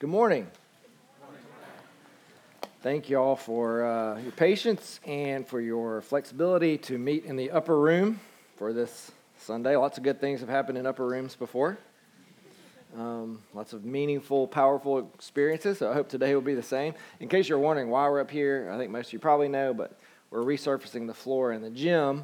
Good 0.00 0.10
morning. 0.10 0.46
Thank 2.82 3.10
you 3.10 3.18
all 3.18 3.34
for 3.34 3.84
uh, 3.84 4.20
your 4.20 4.30
patience 4.30 5.00
and 5.04 5.44
for 5.44 5.60
your 5.60 6.02
flexibility 6.02 6.78
to 6.78 6.96
meet 6.96 7.24
in 7.24 7.34
the 7.34 7.50
upper 7.50 7.76
room 7.76 8.20
for 8.58 8.72
this 8.72 9.10
Sunday. 9.38 9.74
Lots 9.74 9.98
of 9.98 10.04
good 10.04 10.20
things 10.20 10.38
have 10.38 10.48
happened 10.48 10.78
in 10.78 10.86
upper 10.86 11.04
rooms 11.04 11.34
before. 11.34 11.78
Um, 12.96 13.40
lots 13.52 13.72
of 13.72 13.84
meaningful, 13.84 14.46
powerful 14.46 15.10
experiences. 15.16 15.78
So 15.78 15.90
I 15.90 15.94
hope 15.94 16.08
today 16.08 16.32
will 16.32 16.42
be 16.42 16.54
the 16.54 16.62
same. 16.62 16.94
In 17.18 17.28
case 17.28 17.48
you're 17.48 17.58
wondering 17.58 17.90
why 17.90 18.08
we're 18.08 18.20
up 18.20 18.30
here, 18.30 18.70
I 18.72 18.78
think 18.78 18.92
most 18.92 19.08
of 19.08 19.14
you 19.14 19.18
probably 19.18 19.48
know, 19.48 19.74
but 19.74 19.98
we're 20.30 20.44
resurfacing 20.44 21.08
the 21.08 21.14
floor 21.14 21.50
in 21.52 21.60
the 21.60 21.70
gym 21.70 22.22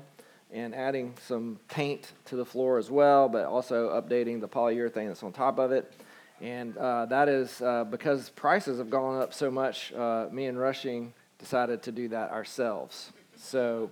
and 0.53 0.77
adding 0.77 1.15
some 1.27 1.59
paint 1.67 2.13
to 2.27 2.37
the 2.37 2.45
floor 2.45 2.79
as 2.79 2.89
well, 2.89 3.29
but 3.29 3.47
also 3.47 4.01
updating 4.01 4.41
the 4.41 4.47
polyurethane 4.47 5.09
that's 5.09 5.25
on 5.25 5.33
top 5.33 5.59
of 5.59 5.73
it. 5.73 5.93
And 6.41 6.77
uh, 6.77 7.07
that 7.07 7.29
is 7.29 7.63
uh, 7.63 7.85
because 7.85 8.31
prices 8.31 8.79
have 8.79 8.91
gone 8.91 9.21
up 9.21 9.33
so 9.33 9.51
much, 9.51 9.93
uh, 9.93 10.27
me 10.31 10.47
and 10.47 10.59
Rushing 10.59 11.15
decided 11.39 11.83
to 11.83 11.93
do 11.93 12.09
that 12.09 12.31
ourselves. 12.31 13.13
So 13.37 13.91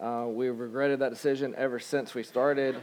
uh, 0.00 0.26
we've 0.28 0.58
regretted 0.58 1.00
that 1.00 1.10
decision 1.10 1.54
ever 1.56 1.78
since 1.78 2.14
we 2.14 2.22
started. 2.22 2.76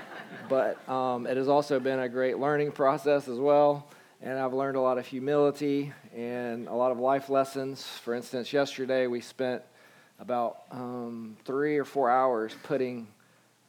but 0.48 0.86
um, 0.88 1.26
it 1.26 1.36
has 1.36 1.48
also 1.48 1.80
been 1.80 2.00
a 2.00 2.08
great 2.08 2.38
learning 2.38 2.72
process 2.72 3.28
as 3.28 3.38
well. 3.38 3.86
And 4.20 4.38
I've 4.38 4.52
learned 4.52 4.76
a 4.76 4.80
lot 4.80 4.98
of 4.98 5.06
humility 5.06 5.92
and 6.14 6.68
a 6.68 6.74
lot 6.74 6.92
of 6.92 6.98
life 6.98 7.28
lessons. 7.28 7.82
For 7.84 8.14
instance, 8.14 8.52
yesterday 8.52 9.06
we 9.06 9.20
spent 9.20 9.62
about 10.20 10.58
um, 10.70 11.36
three 11.44 11.78
or 11.78 11.84
four 11.84 12.08
hours 12.10 12.54
putting 12.62 13.08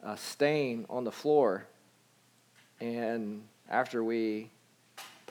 a 0.02 0.16
stain 0.16 0.86
on 0.88 1.04
the 1.04 1.10
floor. 1.10 1.66
And 2.80 3.42
after 3.68 4.04
we 4.04 4.50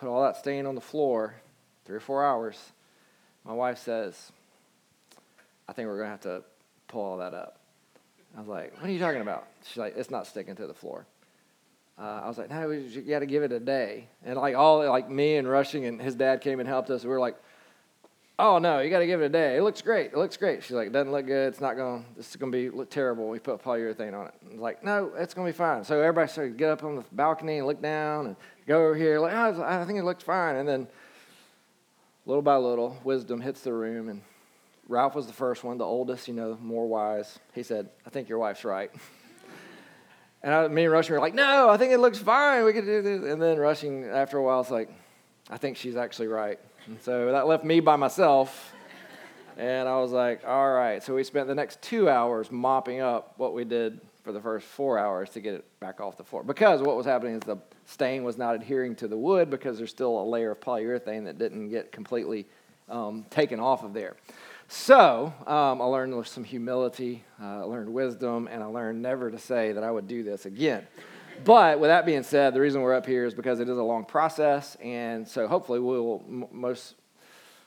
put 0.04 0.10
all 0.10 0.24
that 0.24 0.36
stain 0.36 0.66
on 0.66 0.76
the 0.76 0.82
floor, 0.82 1.34
three 1.86 1.96
or 1.96 2.02
four 2.02 2.26
hours, 2.26 2.60
my 3.46 3.54
wife 3.54 3.78
says, 3.78 4.34
I 5.68 5.72
think 5.72 5.88
we're 5.88 5.96
going 5.98 6.08
to 6.08 6.12
have 6.12 6.22
to 6.22 6.44
pull 6.90 7.02
all 7.02 7.18
that 7.20 7.34
up. 7.34 7.58
I 8.36 8.40
was 8.40 8.50
like, 8.50 8.74
What 8.82 8.90
are 8.90 8.92
you 8.92 9.00
talking 9.00 9.22
about? 9.22 9.48
She's 9.66 9.78
like, 9.78 9.96
It's 9.96 10.12
not 10.12 10.28
sticking 10.28 10.56
to 10.56 10.68
the 10.68 10.74
floor. 10.74 11.06
Uh, 11.98 12.22
I 12.24 12.28
was 12.28 12.38
like, 12.38 12.50
No, 12.50 12.70
you 12.70 13.02
got 13.02 13.20
to 13.20 13.26
give 13.26 13.44
it 13.44 13.54
a 13.54 13.60
day. 13.62 14.08
And 14.26 14.36
like 14.36 14.56
all, 14.56 14.86
like 14.90 15.10
me 15.10 15.38
and 15.38 15.48
Rushing 15.48 15.86
and 15.86 16.02
his 16.02 16.16
dad 16.16 16.42
came 16.42 16.60
and 16.60 16.68
helped 16.68 16.90
us. 16.90 17.04
We 17.04 17.10
were 17.10 17.20
like, 17.20 17.38
Oh 18.40 18.58
no, 18.58 18.80
you 18.80 18.90
got 18.90 19.00
to 19.00 19.06
give 19.06 19.22
it 19.22 19.26
a 19.26 19.30
day. 19.30 19.58
It 19.58 19.62
looks 19.62 19.82
great. 19.82 20.08
It 20.08 20.18
looks 20.18 20.38
great. 20.38 20.64
She's 20.64 20.72
like, 20.72 20.88
it 20.88 20.94
doesn't 20.94 21.12
look 21.12 21.28
good. 21.28 21.50
It's 21.50 21.62
not 21.62 21.76
going. 21.76 22.04
This 22.18 22.30
is 22.32 22.36
going 22.36 22.52
to 22.52 22.58
be 22.58 22.76
look 22.76 22.90
terrible. 22.90 23.30
We 23.30 23.38
put 23.38 23.64
polyurethane 23.64 24.14
on 24.14 24.28
it. 24.28 24.34
I 24.46 24.50
was 24.50 24.60
like, 24.60 24.84
no, 24.84 25.12
it's 25.16 25.36
going 25.36 25.46
to 25.46 25.54
be 25.54 25.58
fine. 25.58 25.84
So 25.84 26.00
everybody 26.00 26.32
started 26.32 26.52
to 26.52 26.58
get 26.58 26.72
up 26.72 26.84
on 26.84 26.96
the 26.96 27.04
balcony 27.12 27.60
and 27.60 27.68
look 27.68 27.82
down 27.82 28.28
and 28.28 28.36
go 28.66 28.86
over 28.86 28.96
here. 28.96 29.20
Like, 29.20 29.34
oh, 29.34 29.64
I 29.64 29.86
think 29.86 30.00
it 30.00 30.04
looks 30.04 30.24
fine. 30.24 30.56
And 30.56 30.68
then, 30.68 30.88
little 32.26 32.42
by 32.42 32.56
little, 32.58 32.98
wisdom 33.04 33.40
hits 33.40 33.62
the 33.62 33.72
room. 33.72 34.10
And 34.10 34.22
Ralph 34.88 35.14
was 35.14 35.28
the 35.28 35.34
first 35.34 35.64
one, 35.64 35.78
the 35.78 35.86
oldest, 35.86 36.28
you 36.28 36.34
know, 36.34 36.58
more 36.60 36.88
wise. 36.88 37.38
He 37.54 37.62
said, 37.62 37.90
I 38.04 38.10
think 38.10 38.30
your 38.30 38.40
wife's 38.40 38.66
right. 38.66 38.90
and 40.42 40.52
I, 40.52 40.68
me 40.70 40.86
and 40.86 40.92
Rushing 40.92 41.14
were 41.14 41.22
like, 41.22 41.36
no, 41.36 41.70
I 41.70 41.78
think 41.78 41.94
it 41.94 42.00
looks 42.00 42.18
fine. 42.18 42.66
We 42.66 42.74
could 42.74 42.86
do 42.86 43.04
this. 43.04 43.32
And 43.32 43.40
then 43.40 43.60
Rushing, 43.60 44.06
after 44.06 44.40
a 44.40 44.44
while, 44.44 44.62
it's 44.62 44.72
like, 44.72 44.90
I 45.52 45.58
think 45.58 45.78
she's 45.78 45.96
actually 45.96 46.30
right. 46.30 46.60
And 46.88 47.02
so 47.02 47.32
that 47.32 47.48
left 47.48 47.64
me 47.64 47.80
by 47.80 47.96
myself. 47.96 48.74
And 49.58 49.88
I 49.88 50.00
was 50.00 50.12
like, 50.12 50.42
all 50.46 50.74
right. 50.74 51.02
So 51.02 51.16
we 51.16 51.24
spent 51.24 51.48
the 51.48 51.56
next 51.56 51.82
two 51.82 52.10
hours 52.10 52.52
mopping 52.52 53.00
up 53.00 53.36
what 53.38 53.54
we 53.54 53.64
did 53.64 54.02
for 54.24 54.32
the 54.32 54.42
first 54.42 54.66
four 54.66 54.98
hours 54.98 55.30
to 55.32 55.42
get 55.42 55.54
it 55.54 55.80
back 55.80 56.02
off 56.02 56.18
the 56.18 56.24
floor. 56.24 56.44
Because 56.44 56.82
what 56.82 56.96
was 56.96 57.06
happening 57.06 57.36
is 57.36 57.42
the 57.42 57.58
stain 57.86 58.24
was 58.24 58.38
not 58.38 58.56
adhering 58.56 58.96
to 58.96 59.08
the 59.08 59.18
wood 59.18 59.50
because 59.50 59.78
there's 59.78 59.92
still 59.92 60.22
a 60.22 60.26
layer 60.26 60.52
of 60.52 60.60
polyurethane 60.60 61.26
that 61.26 61.38
didn't 61.38 61.70
get 61.70 61.92
completely 61.92 62.46
um, 62.90 63.26
taken 63.30 63.60
off 63.60 63.84
of 63.84 63.94
there. 63.94 64.16
So 64.68 65.34
um, 65.46 65.82
I 65.82 65.86
learned 65.86 66.26
some 66.26 66.44
humility, 66.44 67.24
uh, 67.42 67.46
I 67.46 67.62
learned 67.62 67.94
wisdom, 67.94 68.48
and 68.50 68.64
I 68.64 68.66
learned 68.66 69.02
never 69.02 69.30
to 69.30 69.38
say 69.38 69.74
that 69.74 69.84
I 69.84 69.92
would 69.92 70.08
do 70.08 70.24
this 70.24 70.46
again. 70.46 70.88
But 71.46 71.80
with 71.80 71.90
that 71.90 72.06
being 72.06 72.24
said, 72.24 72.54
the 72.54 72.62
reason 72.62 72.82
we're 72.82 72.94
up 72.94 73.06
here 73.06 73.26
is 73.26 73.34
because 73.34 73.60
it 73.60 73.68
is 73.68 73.78
a 73.78 73.84
long 73.84 74.06
process, 74.06 74.76
and 74.82 75.28
so 75.28 75.48
hopefully 75.48 75.80
we 75.80 76.00
will 76.00 76.24
most 76.52 76.96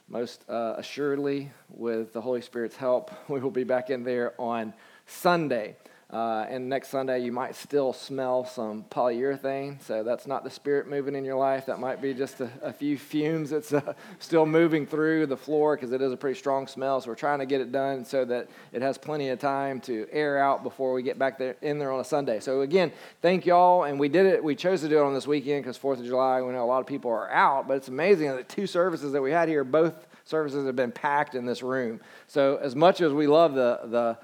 most 0.09 0.49
uh, 0.49 0.75
assuredly, 0.77 1.51
with 1.69 2.13
the 2.13 2.21
Holy 2.21 2.41
Spirit's 2.41 2.77
help, 2.77 3.11
we 3.29 3.41
will 3.41 3.51
be 3.51 3.65
back 3.65 3.91
in 3.91 4.05
there 4.05 4.41
on 4.41 4.73
Sunday. 5.07 5.77
Uh, 6.09 6.47
and 6.49 6.69
next 6.69 6.91
Sunday, 6.91 7.19
you 7.19 7.33
might 7.33 7.57
still 7.57 7.93
smell 7.93 8.45
some 8.45 8.85
polyurethane. 8.91 9.83
So 9.83 10.05
that's 10.05 10.25
not 10.29 10.45
the 10.45 10.51
spirit 10.51 10.87
moving 10.89 11.17
in 11.17 11.25
your 11.25 11.35
life. 11.35 11.67
That 11.67 11.81
might 11.81 12.01
be 12.01 12.15
just 12.15 12.41
a, 12.41 12.49
a 12.63 12.73
few 12.73 12.97
fumes 12.97 13.51
that's 13.51 13.73
uh, 13.73 13.93
still 14.21 14.47
moving 14.47 14.87
through 14.87 15.27
the 15.27 15.37
floor 15.37 15.75
because 15.75 15.91
it 15.91 16.01
is 16.01 16.13
a 16.13 16.17
pretty 16.17 16.39
strong 16.39 16.69
smell. 16.69 17.01
So 17.01 17.09
we're 17.09 17.17
trying 17.17 17.41
to 17.41 17.47
get 17.47 17.61
it 17.61 17.73
done 17.73 18.05
so 18.05 18.25
that 18.25 18.49
it 18.73 18.83
has 18.83 18.99
plenty 18.99 19.31
of 19.31 19.41
time 19.41 19.81
to 19.81 20.07
air 20.13 20.39
out 20.39 20.63
before 20.63 20.93
we 20.93 21.03
get 21.03 21.19
back 21.19 21.39
there 21.39 21.57
in 21.61 21.81
there 21.81 21.91
on 21.91 21.99
a 21.99 22.05
Sunday. 22.05 22.39
So 22.39 22.61
again, 22.61 22.93
thank 23.21 23.45
y'all. 23.45 23.83
And 23.83 23.99
we 23.99 24.09
did 24.09 24.27
it. 24.27 24.45
We 24.45 24.55
chose 24.55 24.83
to 24.83 24.89
do 24.89 24.99
it 24.99 25.03
on 25.03 25.13
this 25.13 25.27
weekend 25.27 25.65
because 25.65 25.77
Fourth 25.77 25.99
of 25.99 26.07
July. 26.07 26.41
We 26.41 26.53
know 26.53 26.63
a 26.63 26.67
lot 26.67 26.81
of 26.81 26.87
people 26.87 27.11
are 27.11 27.29
out, 27.33 27.67
but 27.67 27.79
it's 27.79 27.89
amazing 27.89 28.29
that 28.29 28.49
two 28.49 28.69
services 28.69 29.13
that 29.13 29.23
we 29.23 29.33
had 29.33 29.49
here, 29.49 29.65
both 29.65 30.07
services 30.25 30.67
have 30.67 30.77
been 30.77 30.93
packed 30.93 31.35
in 31.35 31.47
this 31.47 31.65
room. 31.65 32.01
So 32.29 32.59
as 32.63 32.77
much 32.77 33.01
as 33.01 33.13
we 33.13 33.27
love 33.27 33.55
the 33.55 33.81
the 33.87 34.19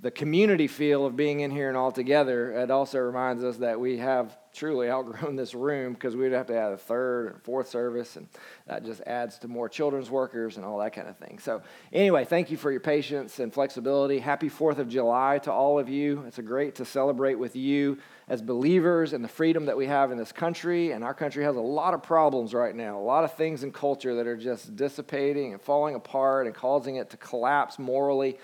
the 0.00 0.10
community 0.12 0.68
feel 0.68 1.04
of 1.04 1.16
being 1.16 1.40
in 1.40 1.50
here 1.50 1.68
and 1.68 1.76
all 1.76 1.90
together, 1.90 2.52
it 2.52 2.70
also 2.70 3.00
reminds 3.00 3.42
us 3.42 3.56
that 3.56 3.80
we 3.80 3.98
have 3.98 4.36
truly 4.54 4.88
outgrown 4.88 5.34
this 5.34 5.54
room 5.54 5.92
because 5.92 6.14
we'd 6.14 6.30
have 6.30 6.46
to 6.46 6.54
have 6.54 6.72
a 6.72 6.76
third 6.76 7.32
and 7.32 7.42
fourth 7.42 7.68
service, 7.68 8.14
and 8.14 8.28
that 8.66 8.84
just 8.84 9.00
adds 9.02 9.38
to 9.38 9.48
more 9.48 9.68
children's 9.68 10.08
workers 10.08 10.56
and 10.56 10.64
all 10.64 10.78
that 10.78 10.92
kind 10.92 11.08
of 11.08 11.16
thing. 11.16 11.40
So, 11.40 11.62
anyway, 11.92 12.24
thank 12.24 12.48
you 12.50 12.56
for 12.56 12.70
your 12.70 12.80
patience 12.80 13.40
and 13.40 13.52
flexibility. 13.52 14.20
Happy 14.20 14.48
4th 14.48 14.78
of 14.78 14.88
July 14.88 15.38
to 15.42 15.52
all 15.52 15.80
of 15.80 15.88
you. 15.88 16.22
It's 16.28 16.38
a 16.38 16.42
great 16.42 16.76
to 16.76 16.84
celebrate 16.84 17.34
with 17.34 17.56
you 17.56 17.98
as 18.28 18.40
believers 18.40 19.12
and 19.12 19.24
the 19.24 19.28
freedom 19.28 19.66
that 19.66 19.76
we 19.76 19.86
have 19.86 20.12
in 20.12 20.18
this 20.18 20.30
country. 20.30 20.92
And 20.92 21.02
our 21.02 21.14
country 21.14 21.42
has 21.42 21.56
a 21.56 21.60
lot 21.60 21.92
of 21.92 22.04
problems 22.04 22.54
right 22.54 22.74
now, 22.74 22.98
a 22.98 23.02
lot 23.02 23.24
of 23.24 23.34
things 23.34 23.64
in 23.64 23.72
culture 23.72 24.14
that 24.14 24.28
are 24.28 24.36
just 24.36 24.76
dissipating 24.76 25.54
and 25.54 25.62
falling 25.62 25.96
apart 25.96 26.46
and 26.46 26.54
causing 26.54 26.96
it 26.96 27.10
to 27.10 27.16
collapse 27.16 27.80
morally. 27.80 28.38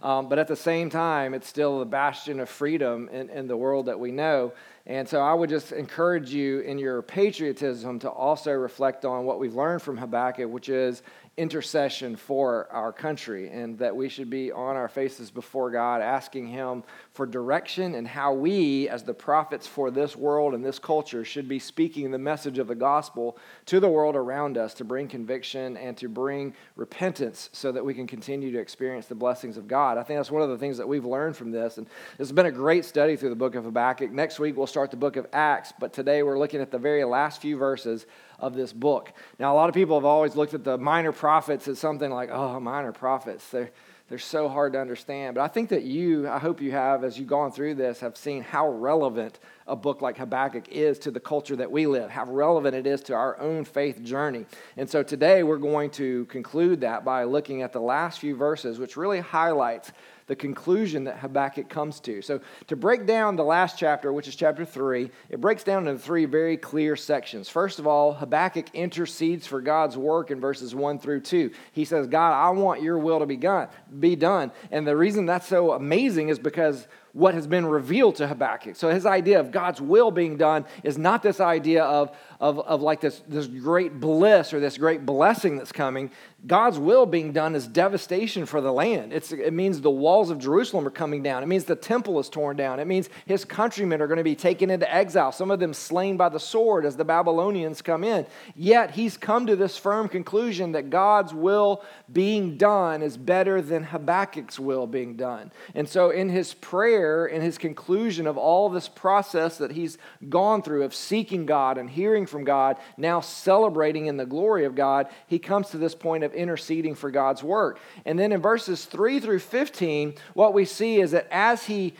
Um, 0.00 0.28
but 0.28 0.38
at 0.38 0.46
the 0.46 0.56
same 0.56 0.90
time, 0.90 1.34
it's 1.34 1.48
still 1.48 1.80
the 1.80 1.84
bastion 1.84 2.38
of 2.38 2.48
freedom 2.48 3.08
in, 3.08 3.30
in 3.30 3.48
the 3.48 3.56
world 3.56 3.86
that 3.86 3.98
we 3.98 4.12
know. 4.12 4.52
And 4.86 5.08
so 5.08 5.20
I 5.20 5.34
would 5.34 5.50
just 5.50 5.72
encourage 5.72 6.32
you 6.32 6.60
in 6.60 6.78
your 6.78 7.02
patriotism 7.02 7.98
to 8.00 8.10
also 8.10 8.52
reflect 8.52 9.04
on 9.04 9.24
what 9.24 9.40
we've 9.40 9.54
learned 9.54 9.82
from 9.82 9.96
Habakkuk, 9.96 10.50
which 10.50 10.68
is 10.68 11.02
intercession 11.36 12.16
for 12.16 12.66
our 12.72 12.92
country 12.92 13.48
and 13.48 13.78
that 13.78 13.94
we 13.94 14.08
should 14.08 14.28
be 14.28 14.50
on 14.50 14.76
our 14.76 14.88
faces 14.88 15.30
before 15.30 15.70
God 15.70 16.02
asking 16.02 16.48
Him 16.48 16.82
for 17.18 17.26
direction 17.26 17.96
and 17.96 18.06
how 18.06 18.32
we, 18.32 18.88
as 18.88 19.02
the 19.02 19.12
prophets 19.12 19.66
for 19.66 19.90
this 19.90 20.14
world 20.14 20.54
and 20.54 20.64
this 20.64 20.78
culture, 20.78 21.24
should 21.24 21.48
be 21.48 21.58
speaking 21.58 22.12
the 22.12 22.16
message 22.16 22.58
of 22.58 22.68
the 22.68 22.76
gospel 22.76 23.36
to 23.66 23.80
the 23.80 23.88
world 23.88 24.14
around 24.14 24.56
us 24.56 24.72
to 24.72 24.84
bring 24.84 25.08
conviction 25.08 25.76
and 25.78 25.96
to 25.96 26.08
bring 26.08 26.54
repentance 26.76 27.50
so 27.52 27.72
that 27.72 27.84
we 27.84 27.92
can 27.92 28.06
continue 28.06 28.52
to 28.52 28.60
experience 28.60 29.06
the 29.06 29.16
blessings 29.16 29.56
of 29.56 29.66
God. 29.66 29.98
I 29.98 30.04
think 30.04 30.16
that's 30.20 30.30
one 30.30 30.42
of 30.42 30.48
the 30.48 30.58
things 30.58 30.78
that 30.78 30.86
we've 30.86 31.04
learned 31.04 31.36
from 31.36 31.50
this. 31.50 31.76
And 31.78 31.88
it's 32.20 32.30
been 32.30 32.46
a 32.46 32.52
great 32.52 32.84
study 32.84 33.16
through 33.16 33.30
the 33.30 33.34
book 33.34 33.56
of 33.56 33.64
Habakkuk. 33.64 34.12
Next 34.12 34.38
week, 34.38 34.56
we'll 34.56 34.68
start 34.68 34.92
the 34.92 34.96
book 34.96 35.16
of 35.16 35.26
Acts, 35.32 35.72
but 35.80 35.92
today 35.92 36.22
we're 36.22 36.38
looking 36.38 36.60
at 36.60 36.70
the 36.70 36.78
very 36.78 37.02
last 37.02 37.42
few 37.42 37.56
verses 37.56 38.06
of 38.38 38.54
this 38.54 38.72
book. 38.72 39.12
Now, 39.40 39.52
a 39.52 39.56
lot 39.56 39.68
of 39.68 39.74
people 39.74 39.96
have 39.96 40.04
always 40.04 40.36
looked 40.36 40.54
at 40.54 40.62
the 40.62 40.78
minor 40.78 41.10
prophets 41.10 41.66
as 41.66 41.80
something 41.80 42.12
like, 42.12 42.30
oh, 42.30 42.60
minor 42.60 42.92
prophets. 42.92 43.50
They're, 43.50 43.72
they're 44.08 44.18
so 44.18 44.48
hard 44.48 44.72
to 44.72 44.80
understand. 44.80 45.34
But 45.34 45.42
I 45.42 45.48
think 45.48 45.68
that 45.68 45.82
you, 45.82 46.28
I 46.28 46.38
hope 46.38 46.62
you 46.62 46.70
have, 46.72 47.04
as 47.04 47.18
you've 47.18 47.28
gone 47.28 47.52
through 47.52 47.74
this, 47.74 48.00
have 48.00 48.16
seen 48.16 48.42
how 48.42 48.70
relevant 48.70 49.38
a 49.66 49.76
book 49.76 50.00
like 50.00 50.16
Habakkuk 50.16 50.68
is 50.68 50.98
to 51.00 51.10
the 51.10 51.20
culture 51.20 51.56
that 51.56 51.70
we 51.70 51.86
live, 51.86 52.10
how 52.10 52.24
relevant 52.24 52.74
it 52.74 52.86
is 52.86 53.02
to 53.02 53.14
our 53.14 53.38
own 53.38 53.64
faith 53.64 54.02
journey. 54.02 54.46
And 54.78 54.88
so 54.88 55.02
today 55.02 55.42
we're 55.42 55.58
going 55.58 55.90
to 55.90 56.24
conclude 56.26 56.80
that 56.80 57.04
by 57.04 57.24
looking 57.24 57.60
at 57.60 57.74
the 57.74 57.80
last 57.80 58.18
few 58.18 58.34
verses, 58.34 58.78
which 58.78 58.96
really 58.96 59.20
highlights 59.20 59.92
the 60.28 60.36
conclusion 60.36 61.04
that 61.04 61.18
Habakkuk 61.18 61.68
comes 61.68 61.98
to. 62.00 62.22
So, 62.22 62.40
to 62.68 62.76
break 62.76 63.06
down 63.06 63.34
the 63.34 63.44
last 63.44 63.78
chapter, 63.78 64.12
which 64.12 64.28
is 64.28 64.36
chapter 64.36 64.64
3, 64.64 65.10
it 65.30 65.40
breaks 65.40 65.64
down 65.64 65.88
into 65.88 66.00
three 66.00 66.26
very 66.26 66.56
clear 66.56 66.94
sections. 66.94 67.48
First 67.48 67.78
of 67.78 67.86
all, 67.86 68.12
Habakkuk 68.12 68.66
intercedes 68.74 69.46
for 69.46 69.60
God's 69.60 69.96
work 69.96 70.30
in 70.30 70.40
verses 70.40 70.74
1 70.74 71.00
through 71.00 71.22
2. 71.22 71.50
He 71.72 71.84
says, 71.84 72.06
God, 72.06 72.32
I 72.32 72.50
want 72.50 72.82
your 72.82 72.98
will 72.98 73.18
to 73.18 73.26
be 73.26 73.36
done. 73.36 73.68
Be 73.98 74.14
done. 74.14 74.52
And 74.70 74.86
the 74.86 74.96
reason 74.96 75.26
that's 75.26 75.48
so 75.48 75.72
amazing 75.72 76.28
is 76.28 76.38
because 76.38 76.86
what 77.12 77.34
has 77.34 77.46
been 77.46 77.66
revealed 77.66 78.16
to 78.16 78.26
Habakkuk. 78.26 78.76
So 78.76 78.90
his 78.90 79.06
idea 79.06 79.40
of 79.40 79.50
God's 79.50 79.80
will 79.80 80.10
being 80.10 80.36
done 80.36 80.66
is 80.82 80.98
not 80.98 81.22
this 81.22 81.40
idea 81.40 81.84
of, 81.84 82.14
of, 82.40 82.58
of 82.60 82.82
like 82.82 83.00
this, 83.00 83.22
this 83.26 83.46
great 83.46 83.98
bliss 83.98 84.52
or 84.52 84.60
this 84.60 84.78
great 84.78 85.04
blessing 85.04 85.56
that's 85.56 85.72
coming. 85.72 86.10
God's 86.46 86.78
will 86.78 87.06
being 87.06 87.32
done 87.32 87.56
is 87.56 87.66
devastation 87.66 88.46
for 88.46 88.60
the 88.60 88.72
land. 88.72 89.12
It's, 89.12 89.32
it 89.32 89.52
means 89.52 89.80
the 89.80 89.90
walls 89.90 90.30
of 90.30 90.38
Jerusalem 90.38 90.86
are 90.86 90.90
coming 90.90 91.22
down. 91.22 91.42
It 91.42 91.46
means 91.46 91.64
the 91.64 91.74
temple 91.74 92.20
is 92.20 92.28
torn 92.28 92.56
down. 92.56 92.78
It 92.78 92.86
means 92.86 93.08
his 93.26 93.44
countrymen 93.44 94.00
are 94.00 94.06
going 94.06 94.18
to 94.18 94.24
be 94.24 94.36
taken 94.36 94.70
into 94.70 94.92
exile, 94.92 95.32
some 95.32 95.50
of 95.50 95.58
them 95.58 95.74
slain 95.74 96.16
by 96.16 96.28
the 96.28 96.38
sword 96.38 96.84
as 96.86 96.96
the 96.96 97.04
Babylonians 97.04 97.82
come 97.82 98.04
in. 98.04 98.26
Yet 98.54 98.92
he's 98.92 99.16
come 99.16 99.46
to 99.46 99.56
this 99.56 99.76
firm 99.76 100.08
conclusion 100.08 100.72
that 100.72 100.90
God's 100.90 101.34
will 101.34 101.82
being 102.12 102.56
done 102.56 103.02
is 103.02 103.16
better 103.16 103.60
than 103.60 103.82
Habakkuk's 103.82 104.60
will 104.60 104.86
being 104.86 105.16
done. 105.16 105.50
And 105.74 105.88
so 105.88 106.10
in 106.10 106.28
his 106.28 106.54
prayer, 106.54 106.97
in 107.26 107.42
his 107.42 107.58
conclusion 107.58 108.26
of 108.26 108.36
all 108.36 108.68
this 108.68 108.88
process 108.88 109.58
that 109.58 109.72
he's 109.72 109.98
gone 110.28 110.62
through 110.62 110.82
of 110.82 110.94
seeking 110.94 111.46
God 111.46 111.78
and 111.78 111.88
hearing 111.88 112.26
from 112.26 112.44
God, 112.44 112.76
now 112.96 113.20
celebrating 113.20 114.06
in 114.06 114.16
the 114.16 114.26
glory 114.26 114.64
of 114.64 114.74
God, 114.74 115.08
he 115.26 115.38
comes 115.38 115.70
to 115.70 115.78
this 115.78 115.94
point 115.94 116.24
of 116.24 116.34
interceding 116.34 116.94
for 116.94 117.10
God's 117.10 117.42
work. 117.42 117.80
And 118.04 118.18
then 118.18 118.32
in 118.32 118.40
verses 118.40 118.84
3 118.84 119.20
through 119.20 119.40
15, 119.40 120.14
what 120.34 120.54
we 120.54 120.64
see 120.64 121.00
is 121.00 121.12
that 121.12 121.28
as 121.30 121.64
he 121.64 121.94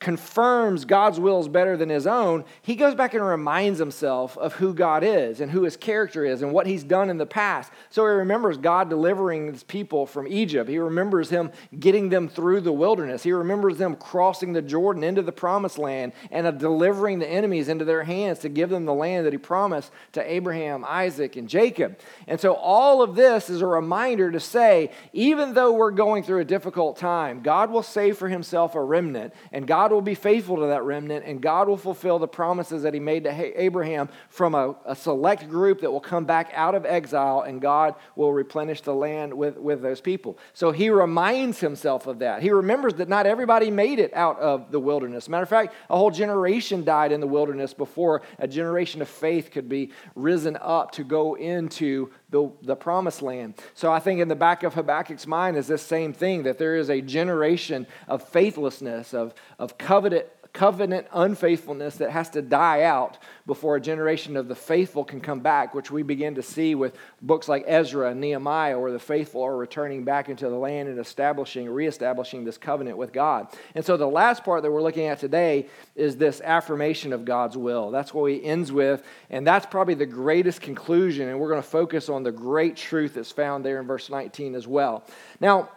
confirms 0.00 0.86
God's 0.86 1.20
will 1.20 1.40
is 1.40 1.48
better 1.48 1.76
than 1.76 1.90
his 1.90 2.06
own, 2.06 2.46
he 2.62 2.74
goes 2.74 2.94
back 2.94 3.12
and 3.12 3.24
reminds 3.24 3.78
himself 3.78 4.36
of 4.38 4.54
who 4.54 4.72
God 4.72 5.04
is 5.04 5.42
and 5.42 5.50
who 5.50 5.62
his 5.62 5.76
character 5.76 6.24
is 6.24 6.40
and 6.40 6.52
what 6.52 6.66
he's 6.66 6.82
done 6.82 7.10
in 7.10 7.18
the 7.18 7.26
past. 7.26 7.70
So 7.90 8.06
he 8.06 8.12
remembers 8.12 8.56
God 8.56 8.88
delivering 8.88 9.52
his 9.52 9.62
people 9.62 10.06
from 10.06 10.26
Egypt. 10.26 10.70
He 10.70 10.78
remembers 10.78 11.28
him 11.28 11.52
getting 11.78 12.08
them 12.08 12.28
through 12.28 12.62
the 12.62 12.72
wilderness. 12.72 13.22
He 13.22 13.32
remembers 13.32 13.76
them 13.76 13.94
crossing 13.94 14.54
the 14.54 14.62
Jordan 14.62 15.04
into 15.04 15.20
the 15.20 15.32
promised 15.32 15.76
land 15.76 16.14
and 16.30 16.46
of 16.46 16.56
delivering 16.56 17.18
the 17.18 17.28
enemies 17.28 17.68
into 17.68 17.84
their 17.84 18.04
hands 18.04 18.38
to 18.38 18.48
give 18.48 18.70
them 18.70 18.86
the 18.86 18.94
land 18.94 19.26
that 19.26 19.34
he 19.34 19.38
promised 19.38 19.92
to 20.12 20.32
Abraham, 20.32 20.82
Isaac, 20.88 21.36
and 21.36 21.46
Jacob. 21.46 21.98
And 22.26 22.40
so 22.40 22.54
all 22.54 23.02
of 23.02 23.16
this 23.16 23.50
is 23.50 23.60
a 23.60 23.66
reminder 23.66 24.30
to 24.32 24.40
say, 24.40 24.92
even 25.12 25.52
though 25.52 25.72
we're 25.72 25.90
going 25.90 26.22
through 26.22 26.40
a 26.40 26.44
difficult 26.44 26.96
time, 26.96 27.42
God 27.42 27.70
will 27.70 27.82
save 27.82 28.16
for 28.16 28.30
himself 28.30 28.74
a 28.74 28.82
remnant 28.82 29.34
and 29.52 29.66
God 29.66 29.89
God 29.90 29.96
will 29.96 30.02
be 30.02 30.14
faithful 30.14 30.58
to 30.58 30.66
that 30.66 30.84
remnant, 30.84 31.24
and 31.26 31.40
God 31.40 31.66
will 31.66 31.76
fulfill 31.76 32.20
the 32.20 32.28
promises 32.28 32.84
that 32.84 32.94
He 32.94 33.00
made 33.00 33.24
to 33.24 33.60
Abraham 33.60 34.08
from 34.28 34.54
a, 34.54 34.76
a, 34.84 34.94
select 34.94 35.50
group 35.50 35.80
that 35.80 35.90
will 35.90 36.00
come 36.00 36.24
back 36.24 36.52
out 36.54 36.76
of 36.76 36.86
exile, 36.86 37.40
and 37.40 37.60
God 37.60 37.96
will 38.14 38.32
replenish 38.32 38.82
the 38.82 38.94
land 38.94 39.34
with, 39.34 39.56
with 39.56 39.82
those 39.82 40.00
people. 40.00 40.38
So 40.52 40.70
He 40.70 40.90
reminds 40.90 41.58
Himself 41.58 42.06
of 42.06 42.20
that. 42.20 42.40
He 42.40 42.50
remembers 42.50 42.94
that 42.94 43.08
not 43.08 43.26
everybody 43.26 43.68
made 43.68 43.98
it 43.98 44.14
out 44.14 44.38
of 44.38 44.70
the 44.70 44.78
wilderness. 44.78 45.28
Matter 45.28 45.42
of 45.42 45.48
fact, 45.48 45.74
a 45.88 45.96
whole 45.96 46.12
generation 46.12 46.84
died 46.84 47.10
in 47.10 47.18
the 47.18 47.26
wilderness 47.26 47.74
before 47.74 48.22
a 48.38 48.46
generation 48.46 49.02
of 49.02 49.08
faith 49.08 49.50
could 49.50 49.68
be 49.68 49.90
risen 50.14 50.56
up 50.60 50.92
to 50.92 51.02
go 51.02 51.34
into 51.34 52.12
the, 52.30 52.50
the 52.62 52.76
promised 52.76 53.22
land. 53.22 53.54
So 53.74 53.92
I 53.92 53.98
think 53.98 54.20
in 54.20 54.28
the 54.28 54.36
back 54.36 54.62
of 54.62 54.74
Habakkuk's 54.74 55.26
mind 55.26 55.56
is 55.56 55.66
this 55.66 55.82
same 55.82 56.12
thing 56.12 56.44
that 56.44 56.58
there 56.58 56.76
is 56.76 56.88
a 56.88 57.00
generation 57.00 57.86
of 58.08 58.26
faithlessness, 58.28 59.12
of, 59.12 59.34
of 59.58 59.78
covenant, 59.78 60.26
covenant 60.52 61.06
unfaithfulness 61.12 61.96
that 61.96 62.10
has 62.10 62.30
to 62.30 62.42
die 62.42 62.82
out 62.82 63.18
before 63.46 63.76
a 63.76 63.80
generation 63.80 64.36
of 64.36 64.48
the 64.48 64.54
faithful 64.54 65.04
can 65.04 65.20
come 65.20 65.40
back, 65.40 65.74
which 65.74 65.90
we 65.90 66.02
begin 66.02 66.34
to 66.34 66.42
see 66.42 66.74
with 66.74 66.96
books 67.22 67.48
like 67.48 67.64
Ezra 67.66 68.10
and 68.10 68.20
Nehemiah, 68.20 68.78
where 68.78 68.92
the 68.92 68.98
faithful 68.98 69.42
are 69.42 69.56
returning 69.56 70.04
back 70.04 70.28
into 70.28 70.48
the 70.48 70.56
land 70.56 70.88
and 70.88 70.98
establishing, 70.98 71.68
reestablishing 71.68 72.44
this 72.44 72.58
covenant 72.58 72.96
with 72.96 73.12
God. 73.12 73.48
And 73.74 73.84
so 73.84 73.96
the 73.96 74.06
last 74.06 74.44
part 74.44 74.62
that 74.62 74.70
we're 74.70 74.82
looking 74.82 75.06
at 75.06 75.18
today 75.18 75.68
is 75.94 76.16
this 76.16 76.40
affirmation 76.40 77.12
of 77.12 77.24
God's 77.24 77.56
will. 77.56 77.90
That's 77.90 78.12
what 78.12 78.30
he 78.30 78.44
ends 78.44 78.72
with, 78.72 79.04
and 79.30 79.46
that's 79.46 79.66
probably 79.66 79.94
the 79.94 80.06
greatest 80.06 80.60
conclusion. 80.60 81.28
And 81.28 81.38
we're 81.38 81.50
going 81.50 81.62
to 81.62 81.68
focus 81.68 82.08
on 82.08 82.22
the 82.22 82.32
great 82.32 82.76
truth 82.76 83.14
that's 83.14 83.32
found 83.32 83.64
there 83.64 83.80
in 83.80 83.86
verse 83.86 84.10
19 84.10 84.54
as 84.54 84.66
well. 84.66 85.04
Now, 85.40 85.70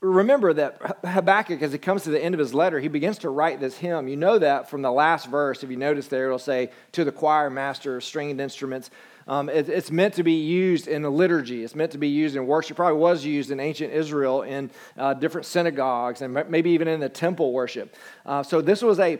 remember 0.00 0.52
that 0.52 0.98
Habakkuk, 1.04 1.62
as 1.62 1.72
he 1.72 1.78
comes 1.78 2.04
to 2.04 2.10
the 2.10 2.22
end 2.22 2.34
of 2.34 2.38
his 2.38 2.54
letter, 2.54 2.80
he 2.80 2.88
begins 2.88 3.18
to 3.18 3.30
write 3.30 3.60
this 3.60 3.78
hymn. 3.78 4.08
You 4.08 4.16
know 4.16 4.38
that 4.38 4.68
from 4.68 4.82
the 4.82 4.92
last 4.92 5.26
verse. 5.28 5.62
If 5.62 5.70
you 5.70 5.76
notice 5.76 6.08
there, 6.08 6.26
it'll 6.26 6.38
say, 6.38 6.70
To 6.92 7.04
the 7.04 7.12
choir 7.12 7.50
master, 7.50 8.00
stringed 8.00 8.40
instruments. 8.40 8.90
Um, 9.28 9.48
it, 9.48 9.68
it's 9.68 9.90
meant 9.90 10.14
to 10.14 10.22
be 10.22 10.34
used 10.34 10.86
in 10.86 11.04
a 11.04 11.10
liturgy. 11.10 11.64
It's 11.64 11.74
meant 11.74 11.90
to 11.92 11.98
be 11.98 12.08
used 12.08 12.36
in 12.36 12.46
worship. 12.46 12.72
It 12.72 12.76
probably 12.76 13.00
was 13.00 13.24
used 13.24 13.50
in 13.50 13.58
ancient 13.58 13.92
Israel 13.92 14.42
in 14.42 14.70
uh, 14.96 15.14
different 15.14 15.46
synagogues 15.46 16.22
and 16.22 16.32
maybe 16.48 16.70
even 16.70 16.86
in 16.86 17.00
the 17.00 17.08
temple 17.08 17.52
worship. 17.52 17.96
Uh, 18.24 18.44
so 18.44 18.60
this 18.60 18.82
was 18.82 19.00
a 19.00 19.16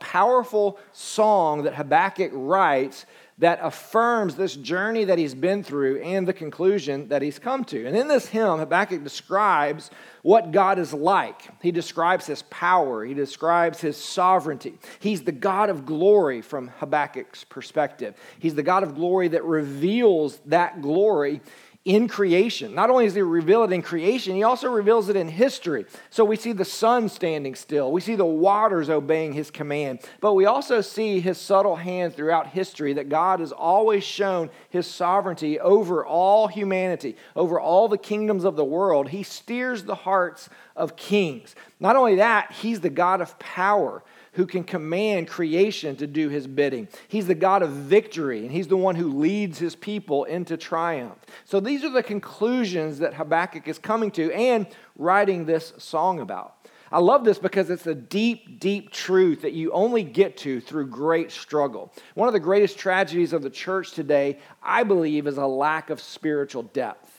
powerful 0.00 0.78
song 0.92 1.62
that 1.62 1.74
Habakkuk 1.74 2.32
writes 2.34 3.06
that 3.40 3.58
affirms 3.62 4.36
this 4.36 4.54
journey 4.54 5.04
that 5.04 5.18
he's 5.18 5.34
been 5.34 5.64
through 5.64 6.00
and 6.02 6.28
the 6.28 6.32
conclusion 6.32 7.08
that 7.08 7.22
he's 7.22 7.38
come 7.38 7.64
to. 7.64 7.86
And 7.86 7.96
in 7.96 8.06
this 8.06 8.26
hymn, 8.26 8.58
Habakkuk 8.58 9.02
describes 9.02 9.90
what 10.22 10.52
God 10.52 10.78
is 10.78 10.92
like. 10.92 11.48
He 11.62 11.72
describes 11.72 12.26
his 12.26 12.42
power, 12.42 13.04
he 13.04 13.14
describes 13.14 13.80
his 13.80 13.96
sovereignty. 13.96 14.78
He's 14.98 15.22
the 15.22 15.32
God 15.32 15.70
of 15.70 15.86
glory 15.86 16.42
from 16.42 16.68
Habakkuk's 16.68 17.44
perspective. 17.44 18.14
He's 18.38 18.54
the 18.54 18.62
God 18.62 18.82
of 18.82 18.94
glory 18.94 19.28
that 19.28 19.44
reveals 19.44 20.38
that 20.46 20.82
glory 20.82 21.40
in 21.86 22.08
creation. 22.08 22.74
Not 22.74 22.90
only 22.90 23.06
does 23.06 23.14
he 23.14 23.22
reveal 23.22 23.64
it 23.64 23.72
in 23.72 23.80
creation, 23.80 24.34
he 24.34 24.42
also 24.42 24.70
reveals 24.70 25.08
it 25.08 25.16
in 25.16 25.28
history. 25.28 25.86
So 26.10 26.26
we 26.26 26.36
see 26.36 26.52
the 26.52 26.64
sun 26.64 27.08
standing 27.08 27.54
still, 27.54 27.90
we 27.90 28.02
see 28.02 28.16
the 28.16 28.24
waters 28.26 28.90
obeying 28.90 29.32
his 29.32 29.50
command, 29.50 30.00
but 30.20 30.34
we 30.34 30.44
also 30.44 30.82
see 30.82 31.20
his 31.20 31.38
subtle 31.38 31.76
hand 31.76 32.14
throughout 32.14 32.48
history 32.48 32.92
that 32.94 33.08
God 33.08 33.40
has 33.40 33.50
always 33.50 34.04
shown 34.04 34.50
his 34.68 34.86
sovereignty 34.86 35.58
over 35.58 36.04
all 36.04 36.48
humanity, 36.48 37.16
over 37.34 37.58
all 37.58 37.88
the 37.88 37.98
kingdoms 37.98 38.44
of 38.44 38.56
the 38.56 38.64
world. 38.64 39.08
He 39.08 39.22
steers 39.22 39.84
the 39.84 39.94
hearts 39.94 40.50
of 40.76 40.96
kings. 40.96 41.54
Not 41.78 41.96
only 41.96 42.16
that, 42.16 42.52
he's 42.52 42.80
the 42.80 42.90
God 42.90 43.22
of 43.22 43.38
power 43.38 44.02
who 44.32 44.46
can 44.46 44.64
command 44.64 45.28
creation 45.28 45.96
to 45.96 46.06
do 46.06 46.28
his 46.28 46.46
bidding. 46.46 46.88
He's 47.08 47.26
the 47.26 47.34
God 47.34 47.62
of 47.62 47.70
victory, 47.70 48.40
and 48.40 48.50
he's 48.50 48.68
the 48.68 48.76
one 48.76 48.94
who 48.94 49.18
leads 49.18 49.58
his 49.58 49.74
people 49.74 50.24
into 50.24 50.56
triumph. 50.56 51.18
So 51.44 51.60
these 51.60 51.84
are 51.84 51.90
the 51.90 52.02
conclusions 52.02 52.98
that 52.98 53.14
Habakkuk 53.14 53.66
is 53.66 53.78
coming 53.78 54.10
to 54.12 54.32
and 54.32 54.66
writing 54.96 55.46
this 55.46 55.72
song 55.78 56.20
about. 56.20 56.56
I 56.92 56.98
love 56.98 57.24
this 57.24 57.38
because 57.38 57.70
it's 57.70 57.86
a 57.86 57.94
deep, 57.94 58.58
deep 58.58 58.90
truth 58.90 59.42
that 59.42 59.52
you 59.52 59.70
only 59.70 60.02
get 60.02 60.36
to 60.38 60.60
through 60.60 60.88
great 60.88 61.30
struggle. 61.30 61.92
One 62.14 62.26
of 62.26 62.32
the 62.34 62.40
greatest 62.40 62.78
tragedies 62.78 63.32
of 63.32 63.42
the 63.42 63.50
church 63.50 63.92
today, 63.92 64.38
I 64.60 64.82
believe, 64.82 65.28
is 65.28 65.38
a 65.38 65.46
lack 65.46 65.90
of 65.90 66.00
spiritual 66.00 66.64
depth. 66.64 67.09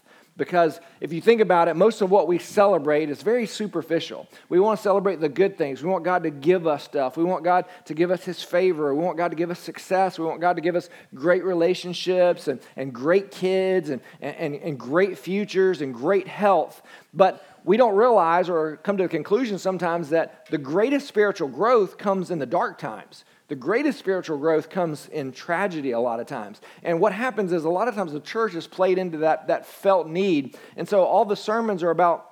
Because 0.42 0.80
if 1.00 1.14
you 1.14 1.22
think 1.22 1.40
about 1.40 1.68
it, 1.68 1.76
most 1.76 2.02
of 2.02 2.10
what 2.10 2.28
we 2.28 2.40
celebrate 2.40 3.12
is 3.12 3.22
very 3.22 3.46
superficial. 3.46 4.28
We 4.50 4.60
want 4.60 4.80
to 4.80 4.82
celebrate 4.82 5.18
the 5.18 5.30
good 5.30 5.56
things. 5.56 5.84
We 5.84 5.90
want 5.92 6.04
God 6.04 6.24
to 6.24 6.32
give 6.32 6.66
us 6.66 6.84
stuff. 6.84 7.16
We 7.16 7.24
want 7.24 7.44
God 7.44 7.66
to 7.86 7.94
give 7.94 8.10
us 8.10 8.24
His 8.24 8.42
favor. 8.42 8.96
We 8.96 9.04
want 9.04 9.20
God 9.20 9.28
to 9.28 9.36
give 9.36 9.52
us 9.52 9.60
success. 9.60 10.18
We 10.18 10.26
want 10.26 10.42
God 10.42 10.56
to 10.56 10.62
give 10.64 10.76
us 10.76 10.90
great 11.14 11.44
relationships 11.44 12.48
and, 12.48 12.60
and 12.76 12.92
great 12.92 13.30
kids 13.30 13.92
and, 13.92 14.02
and, 14.20 14.56
and 14.56 14.80
great 14.80 15.20
futures 15.20 15.80
and 15.84 15.94
great 15.94 16.28
health. 16.28 16.82
But 17.14 17.46
we 17.64 17.78
don't 17.78 17.96
realize 17.96 18.50
or 18.50 18.78
come 18.78 18.98
to 18.98 19.04
a 19.04 19.10
conclusion 19.10 19.60
sometimes 19.60 20.10
that 20.10 20.48
the 20.50 20.58
greatest 20.58 21.08
spiritual 21.08 21.50
growth 21.50 22.00
comes 22.00 22.32
in 22.32 22.40
the 22.40 22.48
dark 22.48 22.80
times. 22.80 23.26
The 23.52 23.58
greatest 23.58 24.00
spiritual 24.00 24.38
growth 24.38 24.70
comes 24.70 25.10
in 25.10 25.34
tragedy 25.34 25.92
a 25.92 26.00
lot 26.00 26.22
of 26.22 26.26
times. 26.26 26.62
And 26.84 27.02
what 27.02 27.12
happens 27.12 27.52
is 27.52 27.66
a 27.66 27.70
lot 27.70 27.90
of 27.90 27.96
times 27.96 28.14
the 28.14 28.22
church 28.22 28.56
is 28.56 28.66
played 28.66 28.98
into 28.98 29.18
that, 29.18 29.48
that 29.48 29.66
felt 29.66 30.08
need. 30.08 30.58
And 30.78 30.88
so 30.88 31.04
all 31.04 31.26
the 31.26 31.36
sermons 31.36 31.84
are 31.84 31.90
about 31.90 32.32